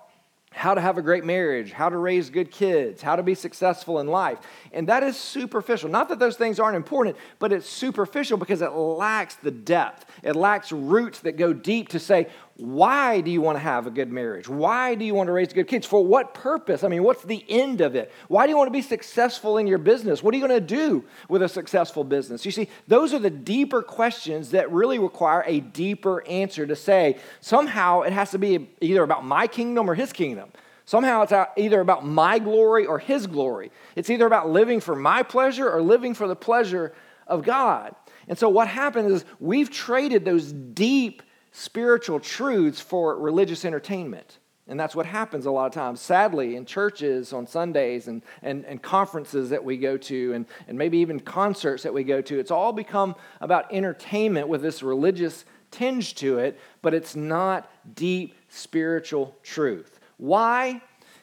how 0.51 0.73
to 0.73 0.79
have 0.79 0.97
a 0.97 1.01
great 1.01 1.25
marriage, 1.25 1.73
how 1.73 1.89
to 1.89 1.97
raise 1.97 2.29
good 2.29 2.51
kids, 2.51 3.01
how 3.01 3.17
to 3.17 3.21
be 3.21 3.35
successful 3.35 3.99
in 3.99 4.07
life. 4.07 4.39
And 4.71 4.87
that 4.87 5.03
is 5.03 5.17
superficial. 5.17 5.89
Not 5.89 6.07
that 6.07 6.19
those 6.19 6.37
things 6.37 6.57
aren't 6.57 6.77
important, 6.77 7.17
but 7.37 7.51
it's 7.51 7.67
superficial 7.67 8.37
because 8.37 8.61
it 8.61 8.69
lacks 8.69 9.35
the 9.35 9.51
depth. 9.51 10.05
It 10.23 10.37
lacks 10.37 10.71
roots 10.71 11.19
that 11.19 11.33
go 11.33 11.51
deep 11.51 11.89
to 11.89 11.99
say, 11.99 12.29
why 12.59 13.21
do 13.21 13.31
you 13.31 13.41
want 13.41 13.55
to 13.55 13.59
have 13.59 13.87
a 13.87 13.89
good 13.89 14.11
marriage? 14.11 14.49
Why 14.49 14.93
do 14.93 15.05
you 15.05 15.15
want 15.15 15.27
to 15.27 15.31
raise 15.31 15.53
good 15.53 15.67
kids? 15.67 15.87
For 15.87 16.05
what 16.05 16.33
purpose? 16.33 16.83
I 16.83 16.89
mean, 16.89 17.03
what's 17.03 17.23
the 17.23 17.43
end 17.47 17.79
of 17.79 17.95
it? 17.95 18.11
Why 18.27 18.45
do 18.45 18.49
you 18.51 18.57
want 18.57 18.67
to 18.67 18.73
be 18.73 18.81
successful 18.81 19.57
in 19.57 19.65
your 19.65 19.77
business? 19.77 20.21
What 20.21 20.33
are 20.33 20.37
you 20.37 20.45
going 20.45 20.59
to 20.59 20.65
do 20.65 21.05
with 21.29 21.41
a 21.41 21.47
successful 21.47 22.03
business? 22.03 22.45
You 22.45 22.51
see, 22.51 22.67
those 22.87 23.13
are 23.13 23.19
the 23.19 23.29
deeper 23.29 23.81
questions 23.81 24.51
that 24.51 24.69
really 24.71 24.99
require 24.99 25.43
a 25.47 25.61
deeper 25.61 26.25
answer 26.27 26.67
to 26.67 26.75
say, 26.75 27.17
somehow 27.39 28.01
it 28.01 28.11
has 28.11 28.31
to 28.31 28.37
be 28.37 28.69
either 28.81 29.03
about 29.03 29.23
my 29.23 29.47
kingdom 29.47 29.89
or 29.89 29.95
his 29.95 30.11
kingdom. 30.11 30.51
Somehow 30.83 31.21
it's 31.21 31.33
either 31.55 31.79
about 31.79 32.05
my 32.05 32.39
glory 32.39 32.85
or 32.85 32.99
his 32.99 33.25
glory. 33.25 33.71
It's 33.95 34.09
either 34.09 34.25
about 34.25 34.49
living 34.49 34.81
for 34.81 34.95
my 34.95 35.23
pleasure 35.23 35.71
or 35.71 35.81
living 35.81 36.13
for 36.13 36.27
the 36.27 36.35
pleasure 36.35 36.93
of 37.25 37.43
God. 37.43 37.95
And 38.27 38.37
so 38.37 38.49
what 38.49 38.67
happens 38.67 39.11
is 39.11 39.25
we've 39.39 39.69
traded 39.69 40.25
those 40.25 40.51
deep 40.51 41.23
spiritual 41.51 42.19
truths 42.19 42.79
for 42.79 43.17
religious 43.17 43.65
entertainment. 43.65 44.39
And 44.67 44.79
that's 44.79 44.95
what 44.95 45.07
happens 45.07 45.47
a 45.47 45.51
lot 45.51 45.65
of 45.65 45.73
times, 45.73 45.99
sadly, 45.99 46.55
in 46.55 46.63
churches 46.63 47.33
on 47.33 47.47
Sundays 47.47 48.07
and, 48.07 48.21
and, 48.43 48.63
and 48.65 48.79
conferences 48.79 49.49
that 49.49 49.63
we 49.63 49.77
go 49.77 49.97
to, 49.97 50.33
and, 50.33 50.45
and 50.67 50.77
maybe 50.77 50.99
even 50.99 51.19
concerts 51.19 51.81
that 51.83 51.93
we 51.93 52.03
go 52.03 52.21
to. 52.21 52.39
It's 52.39 52.51
all 52.51 52.71
become 52.71 53.15
about 53.41 53.73
entertainment 53.73 54.47
with 54.47 54.61
this 54.61 54.83
religious 54.83 55.43
tinge 55.71 56.13
to 56.15 56.37
it, 56.37 56.59
but 56.83 56.93
it's 56.93 57.15
not 57.15 57.71
deep 57.95 58.35
spiritual 58.49 59.35
truth. 59.41 59.99
Why? 60.17 60.81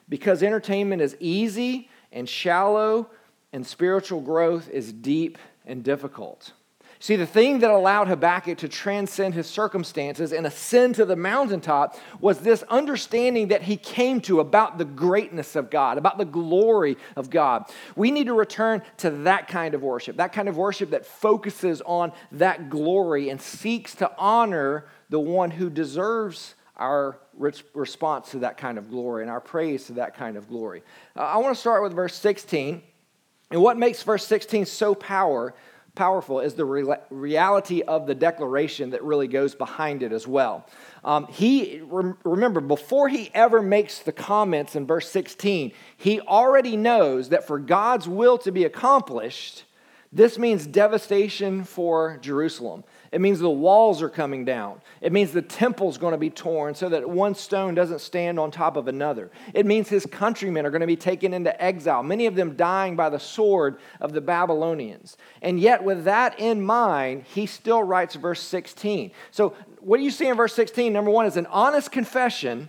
Because 0.09 0.43
entertainment 0.43 1.01
is 1.01 1.17
easy 1.21 1.89
and 2.11 2.29
shallow, 2.29 3.11
and 3.53 3.65
spiritual 3.65 4.21
growth 4.23 4.69
is 4.71 4.93
deep 4.93 5.39
and 5.67 5.85
difficult. 5.85 6.53
See, 7.07 7.15
the 7.15 7.25
thing 7.25 7.61
that 7.61 7.71
allowed 7.71 8.09
Habakkuk 8.09 8.59
to 8.59 8.69
transcend 8.69 9.33
his 9.33 9.47
circumstances 9.47 10.33
and 10.33 10.45
ascend 10.45 10.97
to 10.97 11.05
the 11.05 11.15
mountaintop 11.15 11.97
was 12.21 12.41
this 12.41 12.65
understanding 12.65 13.47
that 13.47 13.63
he 13.63 13.77
came 13.77 14.21
to 14.23 14.41
about 14.41 14.77
the 14.77 14.85
greatness 14.85 15.55
of 15.55 15.71
God, 15.71 15.99
about 15.99 16.19
the 16.19 16.25
glory 16.25 16.97
of 17.15 17.31
God. 17.31 17.71
We 17.95 18.11
need 18.11 18.27
to 18.27 18.35
return 18.35 18.83
to 18.97 19.11
that 19.23 19.47
kind 19.47 19.75
of 19.75 19.85
worship, 19.85 20.17
that 20.17 20.33
kind 20.33 20.49
of 20.49 20.57
worship 20.57 20.91
that 20.91 21.07
focuses 21.07 21.81
on 21.83 22.11
that 22.33 22.71
glory 22.71 23.29
and 23.29 23.41
seeks 23.41 23.95
to 23.95 24.11
honor 24.19 24.87
the 25.09 25.21
one 25.21 25.53
who 25.53 25.71
deserves 25.71 26.57
our 26.77 27.21
response 27.37 28.33
to 28.33 28.41
that 28.41 28.57
kind 28.57 28.79
of 28.79 28.91
glory 28.91 29.23
and 29.23 29.31
our 29.31 29.41
praise 29.41 29.87
to 29.87 29.93
that 29.93 30.17
kind 30.17 30.37
of 30.37 30.49
glory. 30.49 30.83
Uh, 31.15 31.21
I 31.21 31.37
want 31.37 31.55
to 31.55 31.61
start 31.61 31.85
with 31.85 31.93
verse 31.93 32.17
16. 32.17 32.83
And 33.53 33.63
what 33.63 33.79
makes 33.79 34.03
verse 34.03 34.27
16 34.27 34.67
so 34.67 34.93
power, 34.93 35.55
powerful 35.97 36.39
is 36.39 36.55
the 36.55 36.65
re- 36.65 36.97
reality 37.11 37.83
of 37.83 38.07
the 38.07 38.15
declaration 38.15 38.91
that 38.91 39.03
really 39.03 39.27
goes 39.27 39.55
behind 39.55 40.03
it 40.03 40.13
as 40.13 40.27
well. 40.27 40.67
Um, 41.05 41.27
he, 41.27 41.83
remember, 41.83 42.61
before 42.61 43.09
he 43.09 43.31
ever 43.35 43.61
makes 43.61 43.99
the 43.99 44.13
comments 44.13 44.77
in 44.77 44.87
verse 44.87 45.11
16, 45.11 45.73
he 45.97 46.21
already 46.21 46.77
knows 46.77 47.31
that 47.31 47.47
for 47.47 47.59
God's 47.59 48.07
will 48.07 48.39
to 48.39 48.53
be 48.53 48.65
accomplished, 48.65 49.65
this 50.13 50.39
means 50.39 50.67
devastation 50.67 51.65
for 51.65 52.19
Jerusalem. 52.19 52.85
It 53.13 53.21
means 53.21 53.39
the 53.39 53.49
walls 53.49 54.03
are 54.03 54.09
coming 54.09 54.45
down. 54.45 54.81
It 55.01 55.13
means 55.13 55.33
the 55.33 55.43
temple's 55.43 55.99
going 55.99 56.13
to 56.13 56.19
be 56.19 56.31
torn 56.31 56.75
so 56.75 56.89
that 56.89 57.09
one 57.09 57.35
stone 57.35 57.75
doesn't 57.75 58.01
stand 58.01 58.39
on 58.39 58.51
top 58.51 58.77
of 58.77 58.89
another. 58.89 59.31
It 59.55 59.67
means 59.67 59.89
his 59.89 60.07
countrymen 60.07 60.67
are 60.67 60.71
going 60.71 60.81
to 60.81 60.87
be 60.87 60.97
taken 60.97 61.33
into 61.33 61.63
exile, 61.63 62.03
many 62.03 62.27
of 62.27 62.35
them 62.35 62.57
dying 62.57 62.97
by 62.97 63.09
the 63.09 63.21
sword 63.21 63.79
of 64.01 64.13
the 64.13 64.21
Babylonians. 64.21 65.17
And 65.43 65.61
yet, 65.61 65.85
with 65.85 66.05
that 66.05 66.39
in 66.41 66.63
mind, 66.63 67.25
he 67.25 67.47
still 67.47 67.83
writes 67.83 68.15
verse 68.15 68.41
16. 68.43 69.13
So, 69.31 69.55
what 69.81 69.99
do 69.99 70.03
you 70.03 70.11
see 70.11 70.27
in 70.27 70.37
verse 70.37 70.55
16? 70.55 70.93
Number 70.93 71.11
one 71.11 71.27
is 71.27 71.37
an 71.37 71.47
honest 71.47 71.93
confession, 71.93 72.69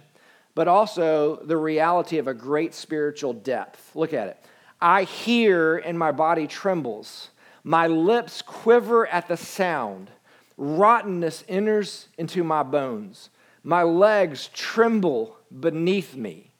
but 0.54 0.68
also 0.68 1.38
the 1.38 1.58
reality 1.58 2.20
of 2.20 2.28
a 2.28 2.34
great 2.34 2.74
spiritual 2.74 3.34
depth. 3.34 3.96
Look 3.96 4.14
at 4.14 4.28
it. 4.28 4.38
I 4.80 5.04
hear 5.04 5.78
and 5.78 5.98
my 5.98 6.12
body 6.12 6.48
trembles. 6.48 7.30
My 7.64 7.88
lips 7.88 8.42
quiver 8.42 9.08
at 9.08 9.28
the 9.28 9.38
sound. 9.38 10.10
Rottenness 10.58 11.44
enters 11.48 12.08
into 12.18 12.44
my 12.44 12.64
bones. 12.64 13.30
My 13.64 13.84
legs 13.84 14.50
tremble 14.54 15.38
beneath 15.58 16.16
me. 16.16 16.52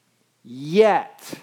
Yet 0.44 1.34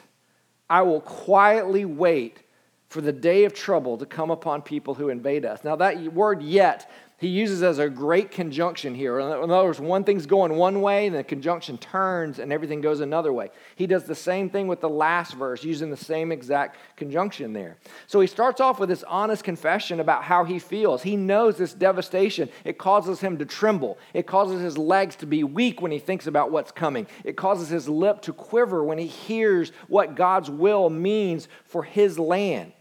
I 0.69 0.81
will 0.81 1.01
quietly 1.01 1.85
wait 1.85 2.39
for 2.87 3.01
the 3.01 3.11
day 3.11 3.43
of 3.43 3.53
trouble 3.53 3.97
to 3.97 4.05
come 4.05 4.31
upon 4.31 4.61
people 4.61 4.93
who 4.93 5.09
invade 5.09 5.43
us. 5.43 5.63
Now, 5.63 5.75
that 5.75 6.13
word 6.13 6.41
yet 6.41 6.89
he 7.17 7.29
uses 7.29 7.63
as 7.63 7.79
a 7.79 7.89
great 7.89 8.29
conjunction 8.29 8.93
here. 8.93 9.19
In 9.19 9.25
other 9.25 9.65
words, 9.65 9.79
one 9.79 10.03
thing's 10.03 10.25
going 10.25 10.53
one 10.57 10.81
way, 10.81 11.07
and 11.07 11.15
the 11.15 11.23
conjunction 11.23 11.77
turns, 11.77 12.39
and 12.39 12.51
everything 12.51 12.81
goes 12.81 12.99
another 12.99 13.31
way. 13.31 13.51
He 13.77 13.87
does 13.87 14.03
the 14.03 14.15
same 14.15 14.49
thing 14.49 14.67
with 14.67 14.81
the 14.81 14.89
last 14.89 15.33
verse, 15.33 15.63
using 15.63 15.89
the 15.89 15.95
same 15.95 16.33
exact 16.33 16.77
conjunction 16.97 17.53
there. 17.53 17.77
So 18.07 18.19
he 18.19 18.27
starts 18.27 18.59
off 18.59 18.79
with 18.79 18.89
this 18.89 19.03
honest 19.03 19.45
confession 19.45 20.01
about 20.01 20.23
how 20.23 20.43
he 20.43 20.59
feels. 20.59 21.03
He 21.03 21.15
knows 21.15 21.57
this 21.57 21.73
devastation. 21.73 22.49
It 22.65 22.77
causes 22.77 23.21
him 23.21 23.37
to 23.37 23.45
tremble, 23.45 23.97
it 24.13 24.27
causes 24.27 24.61
his 24.61 24.77
legs 24.77 25.15
to 25.17 25.25
be 25.25 25.45
weak 25.45 25.81
when 25.81 25.91
he 25.91 25.99
thinks 25.99 26.27
about 26.27 26.51
what's 26.51 26.73
coming, 26.73 27.07
it 27.23 27.37
causes 27.37 27.69
his 27.69 27.87
lip 27.87 28.21
to 28.23 28.33
quiver 28.33 28.83
when 28.83 28.97
he 28.97 29.07
hears 29.07 29.71
what 29.87 30.15
God's 30.15 30.49
will 30.49 30.89
means 30.89 31.47
for 31.63 31.83
his 31.83 32.19
land. 32.19 32.73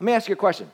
Let 0.00 0.04
me 0.04 0.12
ask 0.12 0.28
you 0.28 0.32
a 0.32 0.36
question. 0.36 0.70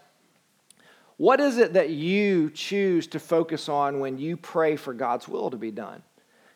What 1.17 1.41
is 1.41 1.57
it 1.59 1.73
that 1.73 1.91
you 1.91 2.51
choose 2.51 3.07
to 3.09 3.21
focus 3.21 3.69
on 3.69 4.01
when 4.01 4.19
you 4.19 4.37
pray 4.37 4.77
for 4.77 4.93
God's 4.93 5.27
will 5.27 5.51
to 5.51 5.57
be 5.57 5.71
done? 5.71 6.03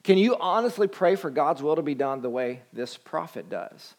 Can 0.02 0.19
you 0.19 0.37
honestly 0.38 0.88
pray 0.88 1.17
for 1.17 1.31
God's 1.31 1.62
will 1.62 1.76
to 1.76 1.83
be 1.83 1.95
done 1.95 2.21
the 2.21 2.31
way 2.31 2.62
this 2.73 2.97
prophet 2.97 3.49
does? 3.49 3.95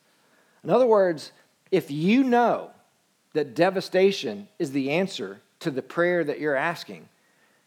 In 0.63 0.70
other 0.70 0.86
words, 0.86 1.32
if 1.72 1.89
you 1.89 2.24
know 2.24 2.72
that 3.34 3.56
devastation 3.56 4.48
is 4.60 4.72
the 4.72 4.91
answer 4.91 5.41
to 5.60 5.72
the 5.72 5.82
prayer 5.82 6.24
that 6.24 6.39
you're 6.39 6.56
asking, 6.56 7.08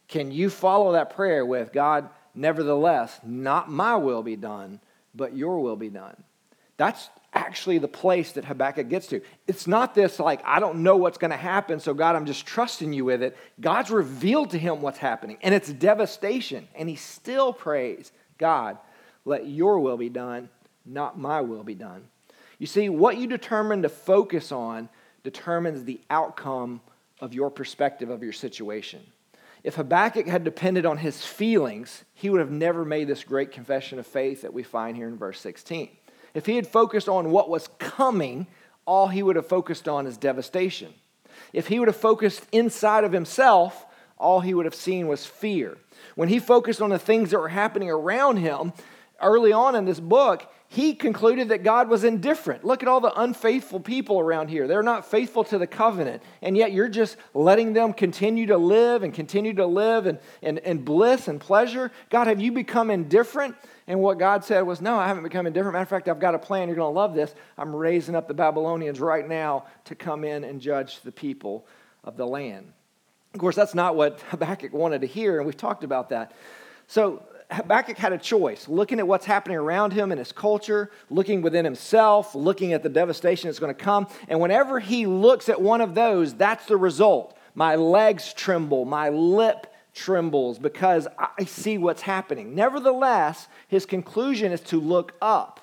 can 0.09 0.31
you 0.31 0.51
follow 0.51 0.93
that 0.93 1.15
prayer 1.15 1.45
with, 1.47 1.73
God, 1.73 2.09
nevertheless, 2.35 3.19
not 3.25 3.71
my 3.71 3.97
will 3.97 4.23
be 4.23 4.37
done, 4.37 4.81
but 5.15 5.37
your 5.37 5.61
will 5.61 5.77
be 5.77 5.89
done? 5.89 6.23
That's 6.77 7.09
actually 7.35 7.79
the 7.79 7.88
place 7.88 8.33
that 8.33 8.45
Habakkuk 8.45 8.88
gets 8.88 9.09
to. 9.09 9.21
It's 9.47 9.67
not 9.67 9.95
this 9.95 10.19
like, 10.19 10.41
I 10.45 10.61
don't 10.61 10.83
know 10.83 10.97
what's 10.97 11.19
going 11.19 11.33
to 11.33 11.37
happen, 11.37 11.81
so 11.81 11.93
God, 11.93 12.17
I'm 12.17 12.26
just 12.26 12.47
trusting 12.47 12.93
you 12.93 13.05
with 13.05 13.23
it. 13.23 13.37
God's 13.61 13.91
revealed 13.91 14.50
to 14.50 14.59
him 14.59 14.81
what's 14.81 14.99
happening, 14.99 15.38
and 15.43 15.55
it's 15.55 15.73
devastation. 15.73 16.69
And 16.75 16.88
he 16.88 16.97
still 16.97 17.53
prays, 17.53 18.12
God, 18.38 18.79
let 19.25 19.47
your 19.47 19.81
will 19.81 19.97
be 19.97 20.09
done, 20.09 20.49
not 20.87 21.19
my 21.19 21.41
will 21.41 21.64
be 21.64 21.75
done. 21.75 22.05
You 22.59 22.67
see, 22.67 22.88
what 22.88 23.19
you 23.19 23.26
determine 23.26 23.83
to 23.83 23.88
focus 23.88 24.53
on 24.53 24.88
determines 25.23 25.85
the 25.85 26.00
outcome 26.11 26.81
of 27.21 27.35
your 27.35 27.50
perspective 27.50 28.11
of 28.11 28.23
your 28.23 28.33
situation. 28.33 29.00
If 29.64 29.76
Habakkuk 29.76 30.26
had 30.26 30.45
depended 30.45 30.85
on 30.85 30.99
his 30.99 31.25
feelings, 31.25 32.05
he 32.12 32.29
would 32.29 32.41
have 32.41 32.50
never 32.50 32.85
made 32.85 33.09
this 33.09 33.25
great 33.25 33.50
confession 33.50 33.99
of 33.99 34.07
faith 34.07 34.43
that 34.43 34.53
we 34.53 34.62
find 34.62 34.97
here 34.97 35.09
in 35.09 35.17
verse 35.17 35.41
16. 35.41 35.88
If 36.35 36.47
he 36.47 36.57
had 36.57 36.67
focused 36.67 37.09
on 37.09 37.31
what 37.31 37.49
was 37.49 37.69
coming, 37.79 38.47
all 38.87 39.09
he 39.09 39.23
would 39.23 39.37
have 39.37 39.47
focused 39.47 39.88
on 39.88 40.07
is 40.07 40.17
devastation. 40.17 40.93
If 41.53 41.69
he 41.69 41.79
would 41.79 41.88
have 41.88 41.97
focused 41.97 42.43
inside 42.53 43.05
of 43.05 43.12
himself, 43.12 43.87
all 44.19 44.41
he 44.41 44.55
would 44.55 44.64
have 44.64 44.75
seen 44.75 45.09
was 45.09 45.25
fear. 45.25 45.79
When 46.14 46.29
he 46.29 46.38
focused 46.38 46.83
on 46.83 46.91
the 46.91 46.99
things 46.99 47.31
that 47.31 47.38
were 47.38 47.49
happening 47.49 47.91
around 47.91 48.38
him, 48.38 48.73
early 49.21 49.53
on 49.53 49.75
in 49.75 49.85
this 49.85 50.00
book, 50.00 50.50
he 50.69 50.95
concluded 50.95 51.50
that 51.50 51.62
God 51.62 51.88
was 51.88 52.03
indifferent. 52.03 52.64
Look 52.64 52.83
at 52.83 52.88
all 52.88 53.00
the 53.00 53.21
unfaithful 53.21 53.79
people 53.79 54.19
around 54.19 54.49
here. 54.49 54.67
They're 54.67 54.83
not 54.83 55.09
faithful 55.09 55.45
to 55.45 55.59
the 55.59 55.69
covenant, 55.69 56.23
and 56.43 56.57
yet 56.57 56.73
you're 56.73 56.88
just 56.88 57.17
letting 57.33 57.75
them 57.75 57.93
continue 57.93 58.47
to 58.47 58.57
live 58.57 59.05
and 59.05 59.14
continue 59.14 59.55
to 59.55 59.67
live 59.67 60.07
in, 60.07 60.19
in, 60.43 60.59
in 60.59 60.79
bliss 60.79 61.29
and 61.29 61.41
pleasure. 61.41 61.93
God, 62.11 62.26
have 62.26 62.41
you 62.41 62.50
become 62.50 62.91
indifferent? 62.91 63.55
And 63.87 64.00
what 64.00 64.19
God 64.19 64.45
said 64.45 64.62
was, 64.62 64.81
No, 64.81 64.97
I 64.97 65.07
haven't 65.07 65.25
become 65.25 65.47
indifferent. 65.47 65.75
Matter 65.75 65.83
of 65.83 65.88
fact, 65.88 66.09
I've 66.09 66.21
got 66.21 66.35
a 66.35 66.38
plan. 66.38 66.69
You're 66.69 66.76
going 66.76 66.93
to 66.93 66.99
love 66.99 67.14
this. 67.14 67.35
I'm 67.59 67.75
raising 67.75 68.14
up 68.14 68.29
the 68.29 68.35
Babylonians 68.35 69.00
right 69.00 69.29
now 69.29 69.67
to 69.85 69.95
come 69.95 70.25
in 70.25 70.45
and 70.45 70.61
judge 70.61 71.00
the 71.03 71.12
people 71.12 71.67
of 72.03 72.17
the 72.17 72.26
land. 72.26 72.73
Of 73.35 73.41
course, 73.41 73.57
that's 73.57 73.75
not 73.75 73.97
what 73.97 74.21
Habakkuk 74.29 74.73
wanted 74.73 75.03
to 75.03 75.07
hear, 75.07 75.38
and 75.38 75.47
we've 75.47 75.57
talked 75.57 75.85
about 75.85 76.11
that. 76.11 76.33
So 76.87 77.23
Habakkuk 77.50 77.99
had 77.99 78.12
a 78.12 78.19
choice 78.19 78.69
looking 78.69 78.99
at 78.99 79.07
what's 79.07 79.26
happening 79.26 79.57
around 79.59 79.93
him 79.93 80.12
in 80.12 80.19
his 80.19 80.33
culture, 80.33 80.91
looking 81.11 81.43
within 81.43 81.64
himself, 81.64 82.35
looking 82.35 82.73
at 82.73 82.83
the 82.83 82.88
devastation 82.88 83.49
that's 83.49 83.59
going 83.59 83.75
to 83.75 83.83
come. 83.83 84.07
And 84.29 84.41
whenever 84.41 84.81
he 84.81 85.07
looks 85.07 85.49
at 85.49 85.61
one 85.61 85.81
of 85.81 85.95
those, 85.95 86.35
that's 86.35 86.67
the 86.67 86.76
result. 86.76 87.37
My 87.55 87.76
legs 87.76 88.33
tremble, 88.33 88.85
my 88.85 89.11
lip 89.11 89.67
trembles 89.95 90.59
because 90.59 91.07
I 91.19 91.45
see 91.45 91.79
what's 91.79 92.03
happening. 92.03 92.55
Nevertheless, 92.55 93.49
his 93.69 93.87
conclusion 93.87 94.53
is 94.53 94.61
to 94.63 94.81
look 94.81 95.15
up, 95.23 95.61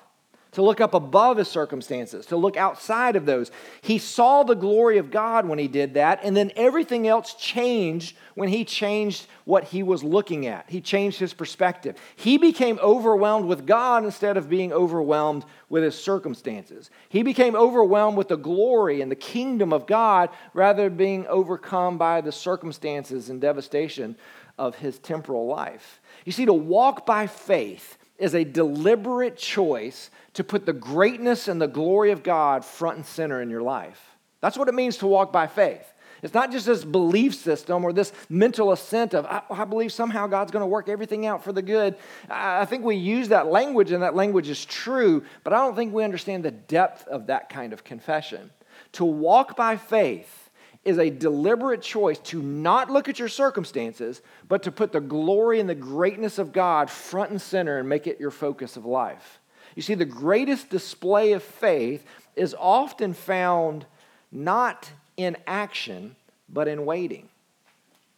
to 0.52 0.62
look 0.62 0.80
up 0.80 0.94
above 0.94 1.36
his 1.36 1.48
circumstances, 1.48 2.26
to 2.26 2.36
look 2.36 2.56
outside 2.56 3.14
of 3.14 3.26
those. 3.26 3.50
He 3.82 3.98
saw 3.98 4.42
the 4.42 4.54
glory 4.54 4.98
of 4.98 5.10
God 5.10 5.46
when 5.46 5.58
he 5.58 5.68
did 5.68 5.94
that, 5.94 6.20
and 6.24 6.36
then 6.36 6.50
everything 6.56 7.06
else 7.06 7.34
changed 7.34 8.16
when 8.34 8.48
he 8.48 8.64
changed 8.64 9.26
what 9.44 9.64
he 9.64 9.82
was 9.82 10.02
looking 10.02 10.46
at. 10.46 10.68
He 10.68 10.80
changed 10.80 11.18
his 11.18 11.34
perspective. 11.34 11.96
He 12.16 12.38
became 12.38 12.78
overwhelmed 12.82 13.46
with 13.46 13.66
God 13.66 14.04
instead 14.04 14.36
of 14.36 14.48
being 14.48 14.72
overwhelmed 14.72 15.44
with 15.72 15.82
his 15.82 15.98
circumstances. 15.98 16.90
He 17.08 17.22
became 17.22 17.56
overwhelmed 17.56 18.18
with 18.18 18.28
the 18.28 18.36
glory 18.36 19.00
and 19.00 19.10
the 19.10 19.16
kingdom 19.16 19.72
of 19.72 19.86
God 19.86 20.28
rather 20.52 20.90
than 20.90 20.98
being 20.98 21.26
overcome 21.28 21.96
by 21.96 22.20
the 22.20 22.30
circumstances 22.30 23.30
and 23.30 23.40
devastation 23.40 24.16
of 24.58 24.74
his 24.74 24.98
temporal 24.98 25.46
life. 25.46 26.02
You 26.26 26.32
see, 26.32 26.44
to 26.44 26.52
walk 26.52 27.06
by 27.06 27.26
faith 27.26 27.96
is 28.18 28.34
a 28.34 28.44
deliberate 28.44 29.38
choice 29.38 30.10
to 30.34 30.44
put 30.44 30.66
the 30.66 30.74
greatness 30.74 31.48
and 31.48 31.58
the 31.58 31.68
glory 31.68 32.10
of 32.10 32.22
God 32.22 32.66
front 32.66 32.98
and 32.98 33.06
center 33.06 33.40
in 33.40 33.48
your 33.48 33.62
life. 33.62 34.10
That's 34.42 34.58
what 34.58 34.68
it 34.68 34.74
means 34.74 34.98
to 34.98 35.06
walk 35.06 35.32
by 35.32 35.46
faith. 35.46 35.90
It's 36.22 36.34
not 36.34 36.52
just 36.52 36.66
this 36.66 36.84
belief 36.84 37.34
system 37.34 37.84
or 37.84 37.92
this 37.92 38.12
mental 38.28 38.70
assent 38.70 39.12
of, 39.12 39.26
I, 39.26 39.42
I 39.50 39.64
believe 39.64 39.92
somehow 39.92 40.28
God's 40.28 40.52
going 40.52 40.62
to 40.62 40.68
work 40.68 40.88
everything 40.88 41.26
out 41.26 41.42
for 41.42 41.52
the 41.52 41.62
good. 41.62 41.96
I, 42.30 42.60
I 42.60 42.64
think 42.64 42.84
we 42.84 42.94
use 42.94 43.28
that 43.28 43.48
language, 43.48 43.90
and 43.90 44.02
that 44.04 44.14
language 44.14 44.48
is 44.48 44.64
true, 44.64 45.24
but 45.42 45.52
I 45.52 45.56
don't 45.56 45.74
think 45.74 45.92
we 45.92 46.04
understand 46.04 46.44
the 46.44 46.52
depth 46.52 47.08
of 47.08 47.26
that 47.26 47.48
kind 47.48 47.72
of 47.72 47.82
confession. 47.82 48.50
To 48.92 49.04
walk 49.04 49.56
by 49.56 49.76
faith 49.76 50.50
is 50.84 50.98
a 50.98 51.10
deliberate 51.10 51.82
choice 51.82 52.18
to 52.18 52.42
not 52.42 52.90
look 52.90 53.08
at 53.08 53.18
your 53.18 53.28
circumstances, 53.28 54.22
but 54.48 54.62
to 54.64 54.72
put 54.72 54.92
the 54.92 55.00
glory 55.00 55.60
and 55.60 55.68
the 55.68 55.74
greatness 55.74 56.38
of 56.38 56.52
God 56.52 56.90
front 56.90 57.30
and 57.30 57.40
center 57.40 57.78
and 57.78 57.88
make 57.88 58.06
it 58.06 58.20
your 58.20 58.30
focus 58.30 58.76
of 58.76 58.84
life. 58.84 59.40
You 59.74 59.82
see, 59.82 59.94
the 59.94 60.04
greatest 60.04 60.70
display 60.70 61.32
of 61.32 61.42
faith 61.42 62.04
is 62.36 62.54
often 62.58 63.14
found 63.14 63.86
not 64.30 64.90
in 65.22 65.36
action, 65.46 66.16
but 66.48 66.68
in 66.68 66.84
waiting. 66.84 67.28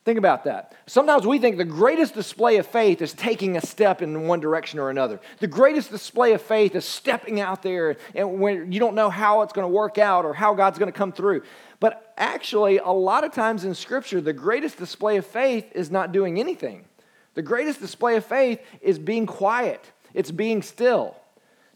Think 0.05 0.19
about 0.19 0.45
that. 0.45 0.75
Sometimes 0.87 1.27
we 1.27 1.39
think 1.39 1.57
the 1.57 1.65
greatest 1.65 2.13
display 2.13 2.59
of 2.59 2.67
faith 2.67 3.01
is 3.01 3.15
taking 3.15 3.57
a 3.57 3.63
step 3.63 4.03
in 4.03 4.27
one 4.27 4.39
direction 4.39 4.79
or 4.79 4.91
another. 4.91 5.19
The 5.39 5.47
greatest 5.47 5.91
display 5.91 6.35
of 6.35 6.43
faith 6.43 6.75
is 6.75 6.85
stepping 6.85 7.41
out 7.41 7.63
there 7.63 7.97
and 8.15 8.39
when 8.39 8.71
you 8.71 8.81
don't 8.81 8.95
know 8.95 9.09
how 9.09 9.41
it's 9.41 9.55
going 9.55 9.65
to 9.65 9.75
work 9.75 9.97
out 9.97 10.27
or 10.27 10.35
how 10.35 10.53
God's 10.53 10.79
going 10.79 10.93
to 10.93 10.99
come 10.99 11.11
through. 11.11 11.43
But 11.81 12.13
actually, 12.19 12.79
a 12.79 12.91
lot 12.91 13.25
of 13.25 13.33
times 13.33 13.65
in 13.65 13.75
Scripture, 13.75 14.21
the 14.21 14.35
greatest 14.35 14.77
display 14.77 15.17
of 15.17 15.25
faith 15.25 15.73
is 15.75 15.91
not 15.91 16.13
doing 16.13 16.39
anything. 16.39 16.85
The 17.33 17.43
greatest 17.43 17.81
display 17.81 18.17
of 18.17 18.27
faith 18.27 18.61
is 18.83 18.99
being 18.99 19.25
quiet, 19.25 19.91
it's 20.13 20.31
being 20.31 20.61
still. 20.61 21.17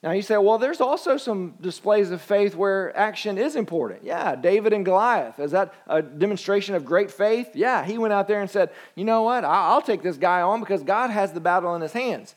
Now 0.02 0.12
you 0.12 0.22
say, 0.22 0.36
well, 0.36 0.58
there's 0.58 0.80
also 0.80 1.16
some 1.16 1.54
displays 1.60 2.12
of 2.12 2.22
faith 2.22 2.54
where 2.54 2.96
action 2.96 3.36
is 3.36 3.56
important. 3.56 4.04
Yeah, 4.04 4.36
David 4.36 4.72
and 4.72 4.84
Goliath. 4.84 5.40
Is 5.40 5.50
that 5.50 5.74
a 5.88 6.02
demonstration 6.02 6.76
of 6.76 6.84
great 6.84 7.10
faith? 7.10 7.50
Yeah, 7.54 7.84
he 7.84 7.98
went 7.98 8.12
out 8.12 8.28
there 8.28 8.40
and 8.40 8.48
said, 8.48 8.70
you 8.94 9.04
know 9.04 9.22
what? 9.22 9.44
I'll 9.44 9.82
take 9.82 10.02
this 10.02 10.16
guy 10.16 10.40
on 10.40 10.60
because 10.60 10.84
God 10.84 11.10
has 11.10 11.32
the 11.32 11.40
battle 11.40 11.74
in 11.74 11.82
his 11.82 11.92
hands. 11.92 12.36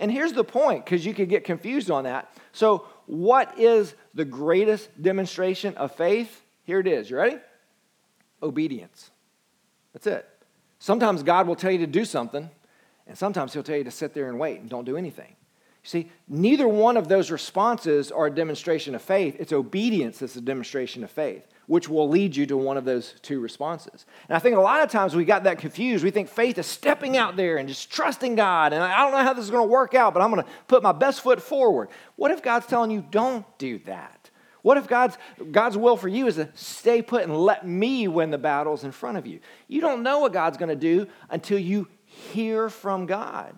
And 0.00 0.10
here's 0.10 0.32
the 0.32 0.44
point, 0.44 0.84
because 0.84 1.06
you 1.06 1.14
could 1.14 1.28
get 1.28 1.44
confused 1.44 1.90
on 1.90 2.04
that. 2.04 2.30
So, 2.52 2.86
what 3.06 3.58
is 3.58 3.94
the 4.14 4.24
greatest 4.24 4.90
demonstration 5.00 5.74
of 5.76 5.94
faith? 5.94 6.42
Here 6.64 6.80
it 6.80 6.86
is. 6.86 7.08
You 7.08 7.16
ready? 7.16 7.38
Obedience. 8.42 9.10
That's 9.92 10.06
it. 10.06 10.28
Sometimes 10.78 11.22
God 11.22 11.46
will 11.46 11.56
tell 11.56 11.70
you 11.70 11.78
to 11.78 11.86
do 11.86 12.04
something, 12.04 12.50
and 13.06 13.16
sometimes 13.16 13.54
He'll 13.54 13.62
tell 13.62 13.76
you 13.76 13.84
to 13.84 13.90
sit 13.90 14.12
there 14.12 14.28
and 14.28 14.38
wait 14.38 14.60
and 14.60 14.68
don't 14.68 14.84
do 14.84 14.96
anything. 14.96 15.34
See, 15.86 16.10
neither 16.26 16.66
one 16.66 16.96
of 16.96 17.06
those 17.06 17.30
responses 17.30 18.10
are 18.10 18.26
a 18.26 18.30
demonstration 18.30 18.96
of 18.96 19.02
faith. 19.02 19.36
It's 19.38 19.52
obedience 19.52 20.18
that's 20.18 20.34
a 20.34 20.40
demonstration 20.40 21.04
of 21.04 21.12
faith, 21.12 21.46
which 21.68 21.88
will 21.88 22.08
lead 22.08 22.34
you 22.34 22.44
to 22.46 22.56
one 22.56 22.76
of 22.76 22.84
those 22.84 23.14
two 23.22 23.38
responses. 23.38 24.04
And 24.28 24.34
I 24.34 24.40
think 24.40 24.56
a 24.56 24.60
lot 24.60 24.82
of 24.82 24.90
times 24.90 25.14
we 25.14 25.24
got 25.24 25.44
that 25.44 25.58
confused. 25.58 26.02
We 26.02 26.10
think 26.10 26.28
faith 26.28 26.58
is 26.58 26.66
stepping 26.66 27.16
out 27.16 27.36
there 27.36 27.56
and 27.56 27.68
just 27.68 27.88
trusting 27.88 28.34
God. 28.34 28.72
And 28.72 28.82
I 28.82 28.98
don't 29.02 29.12
know 29.12 29.22
how 29.22 29.32
this 29.32 29.44
is 29.44 29.50
going 29.52 29.62
to 29.62 29.72
work 29.72 29.94
out, 29.94 30.12
but 30.12 30.22
I'm 30.22 30.32
going 30.32 30.42
to 30.42 30.50
put 30.66 30.82
my 30.82 30.90
best 30.90 31.20
foot 31.20 31.40
forward. 31.40 31.88
What 32.16 32.32
if 32.32 32.42
God's 32.42 32.66
telling 32.66 32.90
you, 32.90 33.06
don't 33.08 33.46
do 33.56 33.78
that? 33.86 34.28
What 34.62 34.78
if 34.78 34.88
God's, 34.88 35.16
God's 35.52 35.76
will 35.76 35.96
for 35.96 36.08
you 36.08 36.26
is 36.26 36.34
to 36.34 36.48
stay 36.54 37.00
put 37.00 37.22
and 37.22 37.36
let 37.36 37.64
me 37.64 38.08
win 38.08 38.32
the 38.32 38.38
battles 38.38 38.82
in 38.82 38.90
front 38.90 39.18
of 39.18 39.26
you? 39.28 39.38
You 39.68 39.80
don't 39.80 40.02
know 40.02 40.18
what 40.18 40.32
God's 40.32 40.56
going 40.56 40.70
to 40.70 40.74
do 40.74 41.06
until 41.30 41.60
you 41.60 41.86
hear 42.06 42.68
from 42.68 43.06
God. 43.06 43.54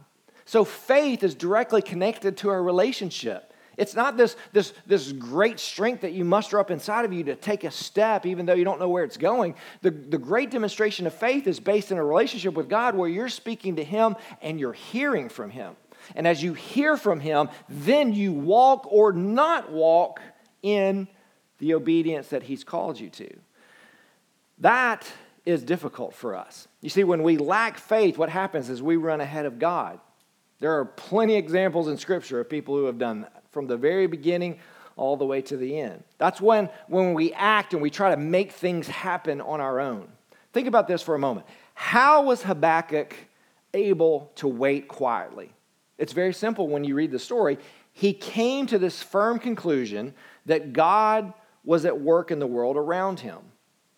So 0.48 0.64
faith 0.64 1.24
is 1.24 1.34
directly 1.34 1.82
connected 1.82 2.38
to 2.38 2.48
our 2.48 2.62
relationship. 2.62 3.52
It's 3.76 3.94
not 3.94 4.16
this, 4.16 4.34
this, 4.54 4.72
this 4.86 5.12
great 5.12 5.60
strength 5.60 6.00
that 6.00 6.14
you 6.14 6.24
muster 6.24 6.58
up 6.58 6.70
inside 6.70 7.04
of 7.04 7.12
you 7.12 7.22
to 7.24 7.36
take 7.36 7.64
a 7.64 7.70
step, 7.70 8.24
even 8.24 8.46
though 8.46 8.54
you 8.54 8.64
don't 8.64 8.80
know 8.80 8.88
where 8.88 9.04
it's 9.04 9.18
going. 9.18 9.56
The, 9.82 9.90
the 9.90 10.16
great 10.16 10.50
demonstration 10.50 11.06
of 11.06 11.12
faith 11.12 11.46
is 11.46 11.60
based 11.60 11.92
in 11.92 11.98
a 11.98 12.02
relationship 12.02 12.54
with 12.54 12.70
God 12.70 12.94
where 12.94 13.10
you're 13.10 13.28
speaking 13.28 13.76
to 13.76 13.84
Him 13.84 14.16
and 14.40 14.58
you're 14.58 14.72
hearing 14.72 15.28
from 15.28 15.50
Him. 15.50 15.76
And 16.16 16.26
as 16.26 16.42
you 16.42 16.54
hear 16.54 16.96
from 16.96 17.20
Him, 17.20 17.50
then 17.68 18.14
you 18.14 18.32
walk 18.32 18.90
or 18.90 19.12
not 19.12 19.70
walk 19.70 20.22
in 20.62 21.08
the 21.58 21.74
obedience 21.74 22.28
that 22.28 22.44
He's 22.44 22.64
called 22.64 22.98
you 22.98 23.10
to. 23.10 23.36
That 24.60 25.06
is 25.44 25.62
difficult 25.62 26.14
for 26.14 26.34
us. 26.34 26.68
You 26.80 26.88
see, 26.88 27.04
when 27.04 27.22
we 27.22 27.36
lack 27.36 27.76
faith, 27.76 28.16
what 28.16 28.30
happens 28.30 28.70
is 28.70 28.82
we 28.82 28.96
run 28.96 29.20
ahead 29.20 29.44
of 29.44 29.58
God. 29.58 30.00
There 30.60 30.78
are 30.78 30.84
plenty 30.84 31.34
of 31.34 31.44
examples 31.44 31.88
in 31.88 31.96
Scripture 31.98 32.40
of 32.40 32.48
people 32.48 32.76
who 32.76 32.86
have 32.86 32.98
done 32.98 33.22
that 33.22 33.44
from 33.52 33.66
the 33.66 33.76
very 33.76 34.06
beginning 34.06 34.58
all 34.96 35.16
the 35.16 35.24
way 35.24 35.40
to 35.42 35.56
the 35.56 35.78
end. 35.78 36.02
That's 36.18 36.40
when, 36.40 36.68
when 36.88 37.14
we 37.14 37.32
act 37.32 37.72
and 37.72 37.80
we 37.80 37.90
try 37.90 38.10
to 38.10 38.16
make 38.16 38.52
things 38.52 38.88
happen 38.88 39.40
on 39.40 39.60
our 39.60 39.80
own. 39.80 40.08
Think 40.52 40.66
about 40.66 40.88
this 40.88 41.02
for 41.02 41.14
a 41.14 41.18
moment. 41.18 41.46
How 41.74 42.22
was 42.22 42.42
Habakkuk 42.42 43.14
able 43.72 44.32
to 44.36 44.48
wait 44.48 44.88
quietly? 44.88 45.52
It's 45.98 46.12
very 46.12 46.32
simple 46.32 46.68
when 46.68 46.84
you 46.84 46.94
read 46.94 47.12
the 47.12 47.18
story. 47.18 47.58
He 47.92 48.12
came 48.12 48.66
to 48.66 48.78
this 48.78 49.02
firm 49.02 49.38
conclusion 49.38 50.14
that 50.46 50.72
God 50.72 51.32
was 51.64 51.84
at 51.84 52.00
work 52.00 52.30
in 52.30 52.38
the 52.38 52.46
world 52.46 52.76
around 52.76 53.20
him. 53.20 53.38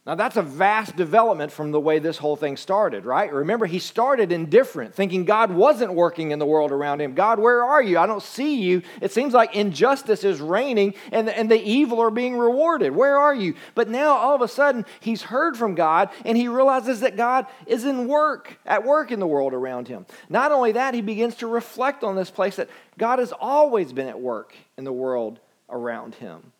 Now, 0.06 0.14
that's 0.14 0.38
a 0.38 0.42
vast 0.42 0.96
development 0.96 1.52
from 1.52 1.72
the 1.72 1.80
way 1.80 1.98
this 1.98 2.16
whole 2.16 2.34
thing 2.34 2.56
started, 2.56 3.04
right? 3.04 3.30
Remember, 3.30 3.66
he 3.66 3.78
started 3.78 4.32
indifferent, 4.32 4.94
thinking 4.94 5.26
God 5.26 5.52
wasn't 5.52 5.92
working 5.92 6.30
in 6.30 6.38
the 6.38 6.46
world 6.46 6.72
around 6.72 7.02
him. 7.02 7.14
God, 7.14 7.38
where 7.38 7.62
are 7.62 7.82
you? 7.82 7.98
I 7.98 8.06
don't 8.06 8.22
see 8.22 8.62
you. 8.62 8.80
It 9.02 9.12
seems 9.12 9.34
like 9.34 9.54
injustice 9.54 10.24
is 10.24 10.40
reigning 10.40 10.94
and, 11.12 11.28
and 11.28 11.50
the 11.50 11.62
evil 11.62 12.00
are 12.00 12.10
being 12.10 12.38
rewarded. 12.38 12.96
Where 12.96 13.18
are 13.18 13.34
you? 13.34 13.54
But 13.74 13.90
now, 13.90 14.14
all 14.16 14.34
of 14.34 14.40
a 14.40 14.48
sudden, 14.48 14.86
he's 15.00 15.20
heard 15.20 15.58
from 15.58 15.74
God 15.74 16.08
and 16.24 16.34
he 16.34 16.48
realizes 16.48 17.00
that 17.00 17.18
God 17.18 17.44
is 17.66 17.84
in 17.84 18.08
work, 18.08 18.58
at 18.64 18.86
work 18.86 19.12
in 19.12 19.20
the 19.20 19.26
world 19.26 19.52
around 19.52 19.86
him. 19.86 20.06
Not 20.30 20.50
only 20.50 20.72
that, 20.72 20.94
he 20.94 21.02
begins 21.02 21.34
to 21.36 21.46
reflect 21.46 22.04
on 22.04 22.16
this 22.16 22.30
place 22.30 22.56
that 22.56 22.70
God 22.96 23.18
has 23.18 23.32
always 23.32 23.92
been 23.92 24.08
at 24.08 24.18
work 24.18 24.56
in 24.78 24.84
the 24.84 24.92
world 24.94 25.40
around 25.68 26.14
him. 26.14 26.52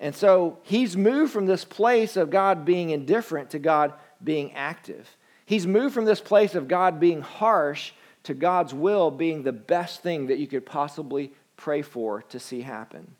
And 0.00 0.14
so 0.14 0.58
he's 0.62 0.96
moved 0.96 1.32
from 1.32 1.46
this 1.46 1.64
place 1.64 2.16
of 2.16 2.30
God 2.30 2.64
being 2.64 2.90
indifferent 2.90 3.50
to 3.50 3.58
God 3.58 3.92
being 4.24 4.52
active. 4.54 5.16
He's 5.44 5.66
moved 5.66 5.94
from 5.94 6.06
this 6.06 6.20
place 6.20 6.54
of 6.54 6.68
God 6.68 6.98
being 6.98 7.20
harsh 7.20 7.92
to 8.22 8.34
God's 8.34 8.72
will 8.72 9.10
being 9.10 9.42
the 9.42 9.52
best 9.52 10.02
thing 10.02 10.26
that 10.28 10.38
you 10.38 10.46
could 10.46 10.64
possibly 10.64 11.32
pray 11.56 11.82
for 11.82 12.22
to 12.22 12.40
see 12.40 12.62
happen. 12.62 13.14